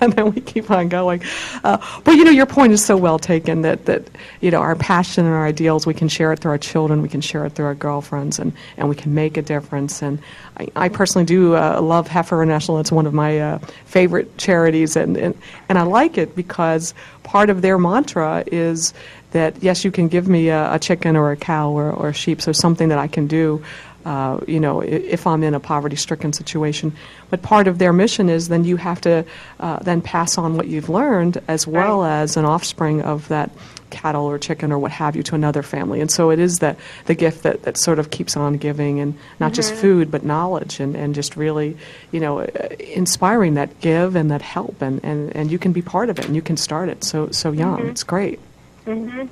and 0.00 0.12
then 0.12 0.32
we 0.32 0.40
keep 0.40 0.70
on 0.70 0.88
going. 0.88 1.22
Uh, 1.64 1.78
but 2.04 2.12
you 2.12 2.24
know, 2.24 2.30
your 2.30 2.46
point 2.46 2.72
is 2.72 2.84
so 2.84 2.96
well 2.96 3.18
taken 3.18 3.62
that 3.62 3.86
that 3.86 4.08
you 4.40 4.52
know 4.52 4.60
our 4.60 4.76
passion 4.76 5.24
and 5.24 5.34
our 5.34 5.46
ideals, 5.46 5.86
we 5.86 5.94
can 5.94 6.08
share 6.08 6.32
it 6.32 6.38
through 6.38 6.52
our 6.52 6.58
children, 6.58 7.02
we 7.02 7.08
can 7.08 7.20
share 7.20 7.44
it 7.44 7.54
through 7.54 7.66
our 7.66 7.74
girlfriends, 7.74 8.38
and 8.38 8.52
and 8.76 8.88
we 8.88 8.94
can 8.94 9.14
make 9.14 9.36
a 9.36 9.42
difference. 9.42 10.00
And 10.00 10.20
I, 10.60 10.68
I 10.76 10.88
personally 10.88 11.24
do 11.24 11.56
uh, 11.56 11.80
love 11.80 12.06
Heifer 12.08 12.42
International. 12.42 12.78
It's 12.78 12.92
one 12.92 13.06
of 13.06 13.14
my 13.14 13.38
uh, 13.40 13.58
favorite 13.86 14.36
charities, 14.36 14.94
and, 14.96 15.16
and 15.16 15.34
and 15.68 15.78
I 15.78 15.82
like 15.82 16.18
it 16.18 16.36
because 16.36 16.92
part 17.22 17.48
of 17.50 17.62
their 17.62 17.78
mantra 17.78 18.44
is 18.46 18.92
that 19.30 19.62
yes, 19.62 19.84
you 19.84 19.90
can 19.90 20.08
give 20.08 20.28
me 20.28 20.48
a, 20.48 20.74
a 20.74 20.78
chicken 20.78 21.16
or 21.16 21.30
a 21.30 21.36
cow 21.36 21.70
or, 21.70 21.90
or 21.90 22.08
a 22.08 22.12
sheep, 22.14 22.42
so 22.42 22.52
something 22.52 22.88
that 22.90 22.98
I 22.98 23.08
can 23.08 23.26
do. 23.26 23.62
Uh, 24.04 24.40
you 24.46 24.58
know, 24.58 24.80
if 24.80 25.26
I'm 25.26 25.42
in 25.42 25.52
a 25.52 25.60
poverty-stricken 25.60 26.32
situation, 26.32 26.96
but 27.28 27.42
part 27.42 27.68
of 27.68 27.76
their 27.76 27.92
mission 27.92 28.30
is 28.30 28.48
then 28.48 28.64
you 28.64 28.76
have 28.76 28.98
to 29.02 29.26
uh, 29.60 29.78
then 29.80 30.00
pass 30.00 30.38
on 30.38 30.56
what 30.56 30.68
you've 30.68 30.88
learned 30.88 31.36
as 31.48 31.66
well 31.66 32.00
right. 32.00 32.22
as 32.22 32.38
an 32.38 32.46
offspring 32.46 33.02
of 33.02 33.28
that 33.28 33.50
cattle 33.90 34.24
or 34.24 34.38
chicken 34.38 34.72
or 34.72 34.78
what 34.78 34.90
have 34.92 35.16
you 35.16 35.22
to 35.24 35.34
another 35.34 35.62
family. 35.62 36.00
And 36.00 36.10
so 36.10 36.30
it 36.30 36.38
is 36.38 36.58
that 36.60 36.78
the 37.06 37.14
gift 37.14 37.42
that, 37.42 37.62
that 37.62 37.76
sort 37.76 37.98
of 37.98 38.10
keeps 38.10 38.36
on 38.36 38.56
giving 38.56 39.00
and 39.00 39.14
not 39.38 39.48
mm-hmm. 39.48 39.54
just 39.54 39.74
food 39.74 40.10
but 40.10 40.24
knowledge 40.24 40.80
and, 40.80 40.96
and 40.96 41.14
just 41.14 41.36
really, 41.36 41.76
you 42.12 42.20
know, 42.20 42.40
uh, 42.40 42.68
inspiring 42.78 43.54
that 43.54 43.80
give 43.80 44.16
and 44.16 44.30
that 44.30 44.42
help 44.42 44.80
and, 44.82 45.04
and, 45.04 45.34
and 45.36 45.50
you 45.50 45.58
can 45.58 45.72
be 45.72 45.82
part 45.82 46.10
of 46.10 46.18
it 46.18 46.26
and 46.26 46.34
you 46.34 46.42
can 46.42 46.56
start 46.56 46.88
it 46.88 47.04
so 47.04 47.30
so 47.30 47.52
young. 47.52 47.78
Mm-hmm. 47.78 47.88
It's 47.88 48.02
great. 48.02 48.40
Mm-hmm. 48.86 49.26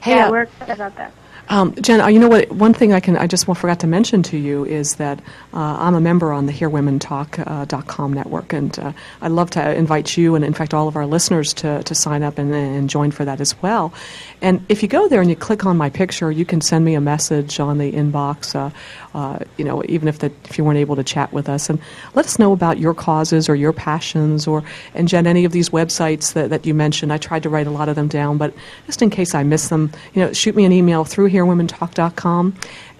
Hey, 0.00 0.16
yeah, 0.16 0.26
uh, 0.26 0.30
we're 0.30 0.42
excited 0.42 0.74
about 0.74 0.96
that. 0.96 1.12
Um, 1.48 1.74
Jen, 1.80 2.00
uh, 2.00 2.06
you 2.06 2.18
know 2.18 2.28
what? 2.28 2.50
One 2.50 2.72
thing 2.72 2.92
I 2.92 3.00
can 3.00 3.16
I 3.16 3.26
just 3.26 3.44
forgot 3.44 3.80
to 3.80 3.86
mention 3.86 4.22
to 4.24 4.38
you 4.38 4.64
is 4.64 4.94
that 4.96 5.18
uh, 5.52 5.76
I'm 5.78 5.94
a 5.94 6.00
member 6.00 6.32
on 6.32 6.46
the 6.46 6.52
HearWomenTalk.com 6.52 8.12
uh, 8.12 8.14
network, 8.14 8.52
and 8.52 8.78
uh, 8.78 8.92
I'd 9.20 9.32
love 9.32 9.50
to 9.50 9.74
invite 9.74 10.16
you 10.16 10.34
and 10.34 10.44
in 10.44 10.54
fact 10.54 10.72
all 10.72 10.88
of 10.88 10.96
our 10.96 11.06
listeners 11.06 11.52
to, 11.54 11.82
to 11.82 11.94
sign 11.94 12.22
up 12.22 12.38
and, 12.38 12.54
and 12.54 12.88
join 12.88 13.10
for 13.10 13.24
that 13.24 13.40
as 13.40 13.60
well. 13.60 13.92
And 14.40 14.64
if 14.68 14.82
you 14.82 14.88
go 14.88 15.08
there 15.08 15.20
and 15.20 15.28
you 15.28 15.36
click 15.36 15.66
on 15.66 15.76
my 15.76 15.90
picture, 15.90 16.30
you 16.30 16.44
can 16.44 16.60
send 16.60 16.84
me 16.84 16.94
a 16.94 17.00
message 17.00 17.60
on 17.60 17.78
the 17.78 17.92
inbox. 17.92 18.54
Uh, 19.14 19.38
you 19.58 19.64
know, 19.64 19.82
even 19.88 20.08
if 20.08 20.20
the, 20.20 20.32
if 20.44 20.56
you 20.56 20.64
weren't 20.64 20.78
able 20.78 20.96
to 20.96 21.04
chat 21.04 21.32
with 21.32 21.48
us, 21.48 21.68
and 21.68 21.78
let 22.14 22.24
us 22.24 22.38
know 22.38 22.52
about 22.52 22.78
your 22.78 22.94
causes 22.94 23.48
or 23.48 23.54
your 23.54 23.72
passions, 23.72 24.46
or 24.46 24.62
and 24.94 25.06
Jen, 25.06 25.26
any 25.26 25.44
of 25.44 25.52
these 25.52 25.68
websites 25.68 26.32
that, 26.32 26.50
that 26.50 26.64
you 26.64 26.72
mentioned. 26.72 27.12
I 27.12 27.18
tried 27.18 27.42
to 27.42 27.50
write 27.50 27.66
a 27.66 27.70
lot 27.70 27.88
of 27.88 27.96
them 27.96 28.08
down, 28.08 28.38
but 28.38 28.54
just 28.86 29.02
in 29.02 29.10
case 29.10 29.34
I 29.34 29.42
miss 29.42 29.68
them, 29.68 29.92
you 30.14 30.22
know, 30.22 30.32
shoot 30.32 30.56
me 30.56 30.64
an 30.64 30.72
email 30.72 31.04
through 31.04 31.26
hearwomentalk.com 31.32 32.54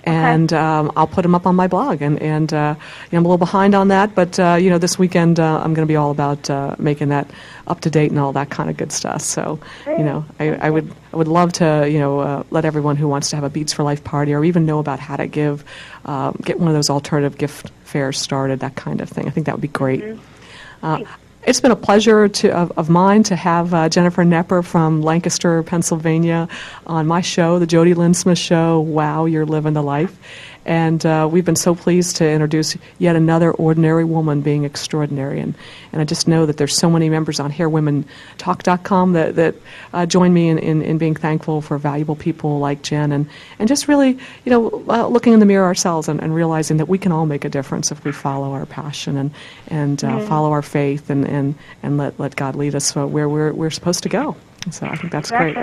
and 0.05 0.53
um, 0.53 0.91
I'll 0.97 1.07
put 1.07 1.23
them 1.23 1.35
up 1.35 1.47
on 1.47 1.55
my 1.55 1.69
blog. 1.69 2.03
And, 2.03 2.21
and 2.21 2.53
uh, 2.53 2.75
you 2.77 3.13
know, 3.13 3.19
I'm 3.19 3.25
a 3.25 3.29
little 3.29 3.39
behind 3.39 3.75
on 3.75 3.89
that, 3.89 4.15
but 4.15 4.39
uh, 4.39 4.59
you 4.61 4.71
know, 4.71 4.79
this 4.79 4.99
weekend 4.99 5.39
uh, 5.39 5.59
I'm 5.59 5.75
going 5.75 5.87
to 5.87 5.91
be 5.91 5.97
all 5.97 6.11
about 6.11 6.51
uh, 6.51 6.75
making 6.79 7.11
that 7.11 7.31
up 7.67 7.81
to 7.81 7.91
date 7.91 8.11
and 8.11 8.19
all 8.19 8.33
that 8.33 8.51
kind 8.51 8.69
of 8.69 8.77
good 8.77 8.93
stuff. 8.93 9.23
So, 9.23 9.61
you 9.87 10.05
know, 10.05 10.25
I, 10.41 10.55
I 10.55 10.71
would 10.71 10.93
I 11.13 11.17
would 11.17 11.29
love 11.29 11.53
to 11.55 11.89
you 11.89 11.99
know 11.99 12.21
uh, 12.21 12.43
let 12.51 12.65
everyone 12.65 12.97
who 12.97 13.07
wants 13.07 13.31
to 13.31 13.37
have 13.37 13.45
a 13.45 13.51
Beads 13.51 13.73
for 13.73 13.83
Life 13.83 14.03
party 14.03 14.35
or 14.35 14.45
even 14.45 14.67
know 14.67 14.79
about 14.79 14.99
how 14.99 15.17
to 15.17 15.27
give 15.27 15.65
um, 16.05 16.37
get 16.43 16.59
one 16.59 16.69
of 16.69 16.75
those 16.75 16.91
alternative 16.91 17.39
gift 17.39 17.71
fairs 17.85 18.19
started, 18.19 18.61
that 18.61 18.75
kind 18.77 19.01
of 19.01 19.09
thing. 19.09 19.27
I 19.29 19.31
think 19.31 19.47
that 19.47 19.55
would 19.55 19.63
be 19.63 19.69
great. 19.69 20.03
Mm-hmm. 20.03 20.85
Uh, 20.85 21.05
it's 21.45 21.61
been 21.61 21.73
a 21.73 21.77
pleasure 21.77 22.29
to, 22.29 22.57
of, 22.57 22.73
of 22.79 22.89
mine 22.89 23.23
to 23.25 23.37
have 23.37 23.75
uh, 23.75 23.89
Jennifer 23.89 24.25
Nepper 24.25 24.65
from 24.65 25.03
Lancaster, 25.03 25.63
Pennsylvania, 25.65 26.49
on 26.87 27.07
my 27.07 27.21
show, 27.21 27.59
the 27.59 27.67
Jody 27.67 27.95
Lynn 27.95 28.15
Smith 28.15 28.39
Show. 28.39 28.81
Wow, 28.81 29.25
you're 29.25 29.47
living 29.47 29.73
the 29.73 29.83
life. 29.83 30.17
And 30.65 31.05
uh, 31.05 31.29
we've 31.31 31.45
been 31.45 31.57
so 31.57 31.75
pleased 31.75 32.17
to 32.17 32.29
introduce 32.29 32.77
yet 32.99 33.17
another 33.17 33.51
ordinary 33.51 34.05
woman 34.05 34.43
being 34.43 34.65
extraordinary. 34.65 35.41
And, 35.41 35.55
and 35.93 36.01
I 36.01 36.05
just 36.05 36.29
know 36.29 36.47
that 36.47 36.57
there's 36.57 36.77
so 36.77 36.89
many 36.89 37.09
members 37.09 37.41
on 37.41 37.51
HearWomenTalk.com 37.51 39.13
that, 39.15 39.35
that 39.37 39.55
uh, 39.93 40.07
join 40.07 40.33
me 40.33 40.49
in, 40.49 40.59
in, 40.59 40.83
in, 40.83 40.99
being 40.99 41.17
thankful 41.17 41.63
for 41.63 41.79
valuable 41.79 42.15
people 42.15 42.61
like 42.61 42.83
Jen 42.83 43.11
and, 43.11 43.29
and 43.59 43.69
just 43.69 43.89
really, 43.89 44.19
you 44.45 44.51
know, 44.51 44.85
uh, 44.89 45.07
looking 45.09 45.33
in 45.33 45.41
the 45.41 45.47
mirror 45.47 45.65
ourselves 45.65 46.09
and, 46.09 46.23
and 46.23 46.35
realizing 46.35 46.77
that 46.77 46.87
we 46.87 46.99
can 46.99 47.11
all 47.11 47.27
make 47.27 47.45
a 47.45 47.49
difference 47.49 47.91
if 47.91 48.05
we 48.05 48.13
follow 48.13 48.53
our 48.53 48.67
passion 48.67 49.17
and, 49.17 49.31
and 49.69 49.99
mm. 49.99 50.29
follow 50.29 50.53
our 50.53 50.63
faith 50.63 51.11
and, 51.11 51.27
and, 51.27 51.57
and 51.83 51.99
let, 51.99 52.19
let 52.21 52.37
God 52.37 52.55
lead 52.55 52.75
us 52.75 52.95
where 52.95 53.29
we're, 53.29 53.53
we're 53.53 53.71
supposed 53.71 54.05
to 54.05 54.09
go. 54.09 54.37
So 54.71 54.87
I 54.87 54.95
think 54.95 55.13
that's 55.13 55.31
great. 55.31 55.57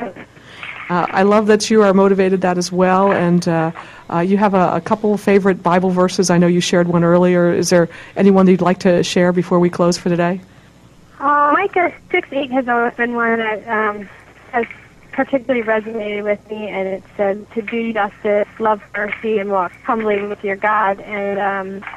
Uh, 0.90 1.06
I 1.10 1.22
love 1.22 1.46
that 1.48 1.70
you 1.70 1.84
are 1.84 1.94
motivated 1.94 2.42
that 2.42 2.58
as 2.58 2.72
well, 2.72 3.12
and 3.12 3.48
uh, 3.48 3.72
uh, 4.12 4.20
you 4.20 4.38
have 4.38 4.56
a, 4.56 4.78
a, 4.78 4.82
couple 4.82 5.16
favorite 5.18 5.62
Bible 5.62 5.92
verses. 5.92 6.32
I 6.32 6.40
know 6.40 6.48
you 6.48 6.62
shared 6.62 6.88
one 6.88 7.04
earlier. 7.04 7.54
Is 7.54 7.70
there 7.70 7.90
anyone 8.16 8.48
that 8.48 8.54
you'd 8.54 8.62
like 8.62 8.80
to 8.80 9.04
share 9.04 9.32
before 9.32 9.60
we 9.60 9.70
close 9.70 10.00
for 10.00 10.10
today? 10.10 10.42
Uh, 11.20 11.52
Micah 11.54 11.94
6 12.10 12.30
8 12.32 12.52
has 12.52 12.68
always 12.68 12.96
been 12.96 13.14
one 13.14 13.38
that 13.38 13.68
um, 13.68 14.10
has 14.52 14.66
particularly 15.12 15.64
resonated 15.64 16.24
with 16.24 16.50
me, 16.50 16.70
and 16.70 16.88
it 16.88 17.04
said 17.16 17.52
to 17.52 17.62
do 17.62 17.94
justice, 17.94 18.48
love 18.58 18.82
mercy, 18.96 19.38
and 19.38 19.52
walk 19.52 19.72
humbly 19.84 20.26
with 20.26 20.44
your 20.44 20.56
God. 20.56 21.00
And, 21.02 21.38
um, 21.38 21.90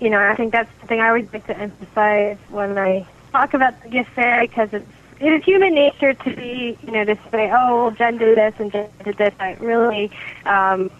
you 0.00 0.08
know, 0.08 0.18
I 0.18 0.34
think 0.34 0.52
that's 0.52 0.70
the 0.80 0.86
thing 0.86 1.00
I 1.00 1.08
always 1.08 1.30
like 1.30 1.46
to 1.48 1.58
emphasize 1.58 2.38
when 2.48 2.78
I 2.78 3.06
talk 3.32 3.52
about 3.52 3.82
the 3.82 3.90
gift 3.90 4.10
fair 4.12 4.40
because 4.40 4.72
it's 4.72 4.86
it 5.20 5.32
is 5.32 5.44
human 5.44 5.74
nature 5.74 6.14
to 6.14 6.36
be, 6.36 6.78
you 6.82 6.92
know, 6.92 7.04
to 7.04 7.14
say, 7.30 7.50
oh, 7.52 7.84
well, 7.84 7.90
Jen 7.90 8.16
did 8.16 8.38
this 8.38 8.54
and 8.58 8.72
Jen 8.72 8.88
did 9.04 9.18
this. 9.18 9.34
I 9.38 9.52
really, 9.54 10.10
um, 10.46 10.90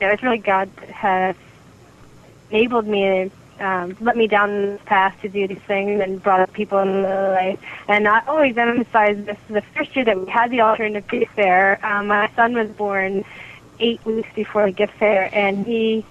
you 0.00 0.06
know, 0.06 0.12
it's 0.12 0.22
really 0.22 0.38
God 0.38 0.70
has 0.90 1.34
enabled 2.50 2.86
me 2.86 3.04
and 3.04 3.30
um, 3.60 3.96
let 4.00 4.16
me 4.16 4.26
down 4.26 4.50
this 4.50 4.80
path 4.84 5.16
to 5.22 5.28
do 5.28 5.46
these 5.46 5.58
things 5.66 6.00
and 6.00 6.22
brought 6.22 6.40
up 6.40 6.52
people 6.52 6.78
in 6.78 7.02
the 7.02 7.08
life. 7.08 7.60
And 7.88 8.06
I 8.06 8.24
always 8.26 8.56
emphasize 8.56 9.24
this. 9.24 9.38
The 9.48 9.62
first 9.62 9.94
year 9.96 10.04
that 10.04 10.20
we 10.20 10.30
had 10.30 10.50
the 10.50 10.60
alternative 10.60 11.08
gift 11.08 11.32
fair, 11.32 11.84
um, 11.84 12.08
my 12.08 12.30
son 12.34 12.54
was 12.54 12.68
born 12.70 13.24
eight 13.80 14.04
weeks 14.04 14.28
before 14.34 14.66
the 14.66 14.72
gift 14.72 14.94
fair, 14.94 15.30
and 15.32 15.66
he 15.66 16.04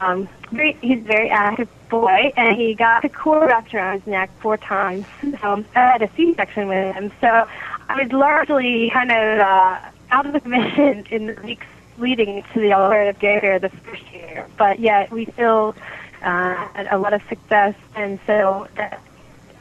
um, 0.00 0.28
very, 0.50 0.76
he's 0.80 0.98
a 0.98 1.02
very 1.02 1.30
active 1.30 1.68
boy, 1.88 2.32
and 2.36 2.56
he 2.56 2.74
got 2.74 3.02
the 3.02 3.08
cord 3.08 3.48
wrapped 3.48 3.74
around 3.74 4.00
his 4.00 4.06
neck 4.06 4.30
four 4.40 4.56
times. 4.56 5.06
So 5.40 5.64
I 5.74 5.78
had 5.78 6.02
a 6.02 6.10
C-section 6.16 6.68
with 6.68 6.94
him. 6.94 7.12
So 7.20 7.48
I 7.88 8.02
was 8.02 8.12
largely 8.12 8.90
kind 8.90 9.10
of 9.10 9.38
uh, 9.40 9.78
out 10.10 10.26
of 10.26 10.32
the 10.32 10.40
commission 10.40 11.06
in 11.10 11.26
the 11.26 11.40
weeks 11.42 11.66
leading 11.98 12.42
to 12.52 12.60
the 12.60 12.72
alternative 12.72 13.20
gay 13.20 13.40
fair 13.40 13.58
the 13.58 13.68
first 13.68 14.02
year. 14.12 14.46
But 14.56 14.80
yet 14.80 15.10
we 15.10 15.26
still 15.26 15.74
uh, 16.22 16.54
had 16.74 16.88
a 16.90 16.98
lot 16.98 17.12
of 17.12 17.22
success, 17.28 17.74
and 17.94 18.18
so 18.26 18.66
that 18.76 19.00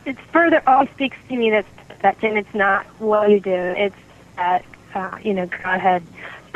it 0.05 0.17
further 0.31 0.61
always 0.67 0.89
speaks 0.91 1.17
to 1.29 1.35
me 1.35 1.51
that 1.51 1.65
that 2.01 2.19
then 2.21 2.37
it's 2.37 2.53
not 2.53 2.85
what 2.99 3.29
you 3.29 3.39
do; 3.39 3.51
it's 3.51 3.95
that 4.35 4.65
uh, 4.95 5.17
you 5.23 5.33
know 5.33 5.45
God 5.45 5.79
had 5.79 6.03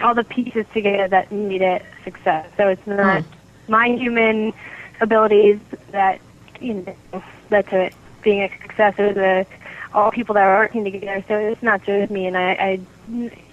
all 0.01 0.13
the 0.15 0.23
pieces 0.23 0.65
together 0.73 1.07
that 1.07 1.31
made 1.31 1.61
it 1.61 1.83
success. 2.03 2.47
So 2.57 2.67
it's 2.67 2.87
not. 2.87 3.23
Mm 3.23 3.25
my 3.67 3.89
human 3.89 4.53
abilities 5.01 5.59
that 5.91 6.19
you 6.59 6.73
know 7.13 7.23
led 7.49 7.67
to 7.69 7.81
it 7.85 7.93
being 8.21 8.43
a 8.43 8.49
success. 8.61 8.95
It 8.97 9.15
was 9.15 9.17
a, 9.17 9.45
all 9.93 10.11
people 10.11 10.35
that 10.35 10.45
were 10.45 10.57
working 10.57 10.83
together. 10.83 11.23
So 11.27 11.37
it's 11.37 11.63
not 11.63 11.83
just 11.83 12.11
me, 12.11 12.27
and 12.27 12.37
I, 12.37 12.51
I 12.53 12.79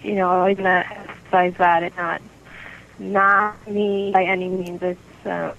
you 0.03 0.15
know, 0.15 0.29
always 0.29 0.57
gonna 0.57 0.85
emphasize 0.91 1.55
that 1.59 1.83
it's 1.83 1.97
not 1.97 2.21
not 2.99 3.69
me 3.69 4.11
by 4.13 4.25
any 4.25 4.49
means. 4.49 4.83
It's 4.83 5.27
uh, 5.27 5.55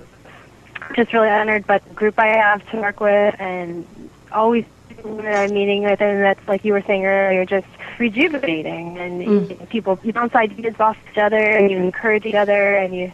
just 0.96 1.14
really 1.14 1.30
honored 1.30 1.66
by 1.66 1.80
the 1.80 1.94
group 1.94 2.20
I 2.20 2.28
have 2.28 2.70
to 2.72 2.78
work 2.78 3.00
with, 3.00 3.36
and 3.40 3.86
always 4.32 4.66
that 5.04 5.36
I'm 5.36 5.54
meeting 5.54 5.84
with, 5.84 6.02
and 6.02 6.24
that's 6.24 6.48
like 6.48 6.66
you 6.66 6.74
were 6.74 6.82
saying 6.82 7.06
earlier, 7.06 7.46
just 7.46 7.68
rejuvenating, 8.00 8.98
and 8.98 9.22
mm. 9.22 9.70
people 9.70 10.00
you 10.04 10.14
bounce 10.14 10.36
ideas 10.36 10.76
off 10.80 10.98
each 11.12 11.18
other, 11.18 11.38
and 11.38 11.70
you 11.70 11.78
encourage 11.78 12.26
each 12.26 12.36
other, 12.36 12.76
and 12.76 12.96
you 12.96 13.12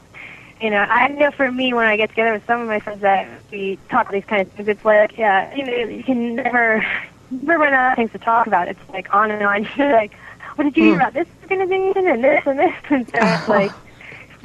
you 0.62 0.70
know, 0.70 0.78
I 0.78 1.08
know 1.08 1.32
for 1.32 1.52
me 1.52 1.74
when 1.74 1.88
I 1.88 1.98
get 1.98 2.10
together 2.10 2.34
with 2.34 2.46
some 2.46 2.62
of 2.62 2.68
my 2.68 2.80
friends 2.80 3.02
that 3.02 3.28
we 3.52 3.80
talk 3.90 4.02
about 4.02 4.14
these 4.14 4.26
kind 4.26 4.44
of 4.44 4.52
things, 4.54 4.68
it's 4.68 4.86
like, 4.86 5.18
yeah, 5.18 5.54
you 5.56 5.66
know, 5.66 5.74
you 5.74 6.04
can 6.04 6.36
never, 6.36 6.86
never 7.32 7.60
run 7.60 7.74
out 7.74 7.94
of 7.94 7.96
things 7.96 8.12
to 8.12 8.20
talk 8.20 8.48
about. 8.48 8.68
It's 8.68 8.90
like 8.90 9.14
on 9.14 9.32
and 9.32 9.44
on. 9.44 9.68
You're 9.78 9.92
like, 9.92 10.14
what 10.56 10.66
did 10.66 10.78
you 10.78 10.84
hear 10.84 10.94
mm. 10.94 10.98
about 10.98 11.14
this 11.14 11.28
organization 11.44 12.08
and 12.08 12.24
this 12.24 12.44
and 12.46 12.60
this 12.60 12.76
and 12.90 13.08
so 13.08 13.14
it's 13.16 13.48
like, 13.48 13.72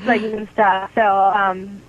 like 0.04 0.22
and 0.22 0.48
stuff. 0.50 0.90
So 0.94 1.02
um, 1.02 1.82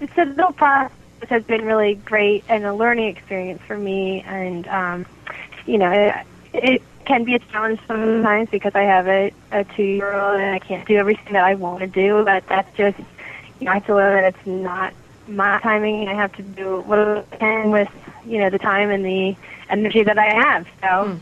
it's 0.00 0.16
a 0.16 0.24
little 0.24 0.52
process 0.52 0.92
has 1.28 1.42
been 1.44 1.64
really 1.64 1.94
great 1.94 2.44
and 2.48 2.64
a 2.64 2.74
learning 2.74 3.08
experience 3.08 3.62
for 3.66 3.78
me. 3.78 4.22
And 4.22 4.68
um, 4.68 5.06
you 5.66 5.78
know, 5.78 5.90
it, 5.90 6.14
it 6.52 6.82
can 7.06 7.24
be 7.24 7.34
a 7.34 7.38
challenge 7.38 7.80
sometimes 7.86 8.50
because 8.50 8.74
I 8.74 8.82
have 8.82 9.08
a, 9.08 9.32
a 9.50 9.64
two-year-old 9.64 10.40
and 10.40 10.54
I 10.54 10.58
can't 10.58 10.86
do 10.86 10.96
everything 10.96 11.32
that 11.32 11.44
I 11.44 11.54
want 11.54 11.80
to 11.80 11.86
do. 11.86 12.24
But 12.24 12.46
that's 12.46 12.76
just 12.76 12.98
I 13.66 13.74
have 13.74 13.86
to 13.86 13.94
learn 13.94 14.22
that 14.22 14.34
it's 14.34 14.46
not 14.46 14.92
my 15.26 15.58
timing. 15.60 16.08
I 16.08 16.14
have 16.14 16.32
to 16.36 16.42
do 16.42 16.80
what 16.82 16.98
I 16.98 17.22
can 17.36 17.70
with, 17.70 17.88
you 18.26 18.38
know, 18.38 18.50
the 18.50 18.58
time 18.58 18.90
and 18.90 19.04
the 19.04 19.36
energy 19.70 20.02
that 20.02 20.18
I 20.18 20.34
have. 20.34 20.66
So, 20.80 20.86
mm. 20.86 21.18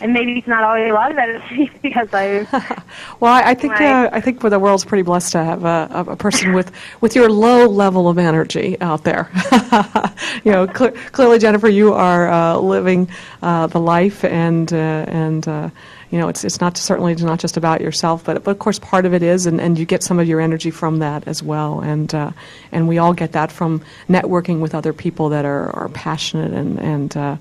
and 0.00 0.12
maybe 0.12 0.38
it's 0.38 0.48
not 0.48 0.62
always 0.64 0.90
a 0.90 0.92
lot 0.92 1.10
of 1.10 1.18
energy 1.18 1.70
because 1.82 2.08
I 2.12 2.46
Well, 3.20 3.32
I, 3.32 3.50
I 3.50 3.54
think 3.54 3.80
uh, 3.80 4.10
I 4.12 4.20
think 4.20 4.40
for 4.40 4.50
the 4.50 4.58
world's 4.58 4.84
pretty 4.84 5.02
blessed 5.02 5.32
to 5.32 5.44
have 5.44 5.64
a, 5.64 5.88
a 5.90 6.12
a 6.12 6.16
person 6.16 6.52
with 6.52 6.72
with 7.00 7.14
your 7.14 7.30
low 7.30 7.66
level 7.66 8.08
of 8.08 8.18
energy 8.18 8.80
out 8.80 9.04
there. 9.04 9.30
you 10.44 10.52
know, 10.52 10.66
cl- 10.66 10.92
clearly, 11.12 11.38
Jennifer, 11.38 11.68
you 11.68 11.94
are 11.94 12.28
uh, 12.28 12.58
living 12.58 13.08
uh, 13.42 13.66
the 13.68 13.80
life, 13.80 14.24
and 14.24 14.72
uh, 14.72 15.04
and 15.08 15.46
uh, 15.46 15.70
you 16.10 16.18
know, 16.18 16.28
it's 16.28 16.44
it's 16.44 16.60
not 16.60 16.76
certainly 16.76 17.12
it's 17.12 17.22
not 17.22 17.38
just 17.38 17.56
about 17.56 17.80
yourself, 17.80 18.24
but 18.24 18.42
but 18.44 18.50
of 18.52 18.58
course, 18.58 18.78
part 18.78 19.04
of 19.04 19.12
it 19.14 19.22
is, 19.22 19.46
and, 19.46 19.60
and 19.60 19.78
you 19.78 19.84
get 19.84 20.02
some 20.02 20.18
of 20.18 20.26
your 20.26 20.40
energy 20.40 20.70
from 20.70 21.00
that 21.00 21.26
as 21.28 21.42
well, 21.42 21.80
and 21.80 22.14
uh, 22.14 22.30
and 22.72 22.88
we 22.88 22.98
all 22.98 23.12
get 23.12 23.32
that 23.32 23.52
from 23.52 23.82
networking 24.08 24.60
with 24.60 24.74
other 24.74 24.92
people 24.92 25.28
that 25.30 25.44
are, 25.44 25.70
are 25.76 25.88
passionate 25.90 26.52
and 26.52 26.78
and. 26.80 27.16
Uh, 27.16 27.36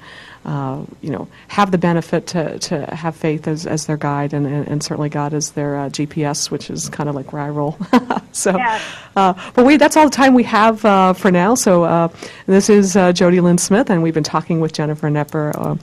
uh, 0.45 0.81
you 1.01 1.09
know, 1.09 1.27
have 1.49 1.71
the 1.71 1.77
benefit 1.77 2.25
to, 2.27 2.57
to 2.59 2.85
have 2.95 3.17
faith 3.17 3.49
as, 3.49 3.67
as 3.67 3.85
their 3.85 3.97
guide, 3.97 4.33
and, 4.33 4.47
and, 4.47 4.65
and 4.69 4.81
certainly 4.81 5.09
God 5.09 5.33
as 5.33 5.51
their 5.51 5.75
uh, 5.75 5.89
GPS, 5.89 6.49
which 6.49 6.69
is 6.69 6.87
kind 6.87 7.09
of 7.09 7.15
like 7.15 7.33
where 7.33 7.41
I 7.41 7.49
roll. 7.49 7.77
so, 8.31 8.57
Yeah. 8.57 8.79
uh, 9.17 9.33
but 9.55 9.65
we 9.65 9.75
that's 9.75 9.97
all 9.97 10.05
the 10.05 10.15
time 10.15 10.33
we 10.33 10.43
have 10.43 10.85
uh, 10.85 11.11
for 11.11 11.31
now. 11.31 11.55
So 11.55 11.83
uh, 11.83 12.07
this 12.45 12.69
is 12.69 12.95
uh, 12.95 13.11
Jody 13.11 13.41
Lynn 13.41 13.57
Smith, 13.57 13.89
and 13.89 14.01
we've 14.01 14.13
been 14.13 14.23
talking 14.23 14.61
with 14.61 14.71
Jennifer 14.71 15.09
Nepper, 15.09 15.77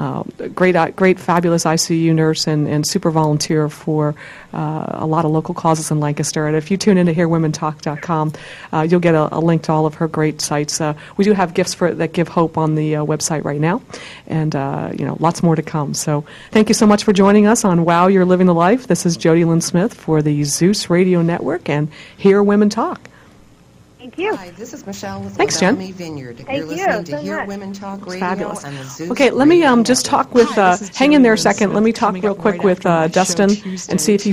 uh, 0.00 0.22
great, 0.54 0.74
uh, 0.74 0.90
great, 0.92 1.20
fabulous 1.20 1.64
ICU 1.64 2.14
nurse 2.14 2.46
and, 2.46 2.66
and 2.66 2.86
super 2.86 3.10
volunteer 3.10 3.68
for 3.68 4.14
uh, 4.54 4.86
a 4.88 5.06
lot 5.06 5.26
of 5.26 5.30
local 5.30 5.54
causes 5.54 5.90
in 5.90 6.00
Lancaster. 6.00 6.46
And 6.46 6.56
if 6.56 6.70
you 6.70 6.78
tune 6.78 6.96
into 6.96 7.12
HearWomenTalk.com, 7.12 8.32
uh, 8.72 8.86
you'll 8.88 9.00
get 9.00 9.14
a, 9.14 9.28
a 9.36 9.40
link 9.40 9.64
to 9.64 9.72
all 9.72 9.84
of 9.84 9.96
her 9.96 10.08
great 10.08 10.40
sites. 10.40 10.80
Uh, 10.80 10.94
we 11.18 11.24
do 11.24 11.34
have 11.34 11.52
gifts 11.52 11.74
for 11.74 11.92
that 11.92 12.14
give 12.14 12.28
hope 12.28 12.56
on 12.56 12.76
the 12.76 12.96
uh, 12.96 13.04
website 13.04 13.44
right 13.44 13.60
now, 13.60 13.82
and 14.26 14.56
uh, 14.56 14.90
you 14.98 15.04
know 15.04 15.18
lots 15.20 15.42
more 15.42 15.54
to 15.54 15.62
come. 15.62 15.92
So 15.92 16.24
thank 16.50 16.68
you 16.68 16.74
so 16.74 16.86
much 16.86 17.04
for 17.04 17.12
joining 17.12 17.46
us 17.46 17.62
on 17.62 17.84
Wow, 17.84 18.06
You're 18.06 18.24
Living 18.24 18.46
the 18.46 18.54
Life. 18.54 18.86
This 18.86 19.04
is 19.04 19.18
Jody 19.18 19.44
Lynn 19.44 19.60
Smith 19.60 19.92
for 19.92 20.22
the 20.22 20.44
Zeus 20.44 20.88
Radio 20.88 21.20
Network 21.20 21.68
and 21.68 21.90
Hear 22.16 22.42
Women 22.42 22.70
Talk. 22.70 23.09
Thank 24.00 24.18
you. 24.18 24.34
Hi, 24.34 24.50
this 24.50 24.72
is 24.72 24.86
Michelle 24.86 25.22
with 25.22 25.36
Thanks, 25.36 25.60
Jen. 25.60 25.76
Wadami 25.76 25.92
Vineyard. 25.92 26.36
Thank 26.38 26.48
You're 26.48 26.58
you 26.58 26.64
listening 26.66 27.04
to 27.04 27.10
so 27.12 27.18
Hear 27.18 27.36
much. 27.38 27.48
Women 27.48 27.72
Talk 27.72 28.06
Radio 28.06 28.20
Fabulous. 28.20 28.64
on 28.64 28.74
the 28.74 28.84
Zeus 28.84 29.10
Okay, 29.10 29.30
let 29.30 29.46
me 29.48 29.62
um, 29.62 29.84
just 29.84 30.04
talk 30.06 30.34
with, 30.34 30.56
uh, 30.58 30.76
this 30.76 30.96
hang 30.96 31.12
in 31.12 31.22
there 31.22 31.34
a 31.34 31.38
second. 31.38 31.72
Let 31.72 31.82
me 31.82 31.92
talk 31.92 32.14
real 32.14 32.34
quick 32.34 32.56
right 32.56 32.64
with 32.64 32.86
after 32.86 32.88
uh, 32.88 33.08
Dustin 33.08 33.50
Tuesday 33.50 33.92
and 33.92 34.00
see 34.00 34.14
if 34.14 34.22
he 34.22 34.28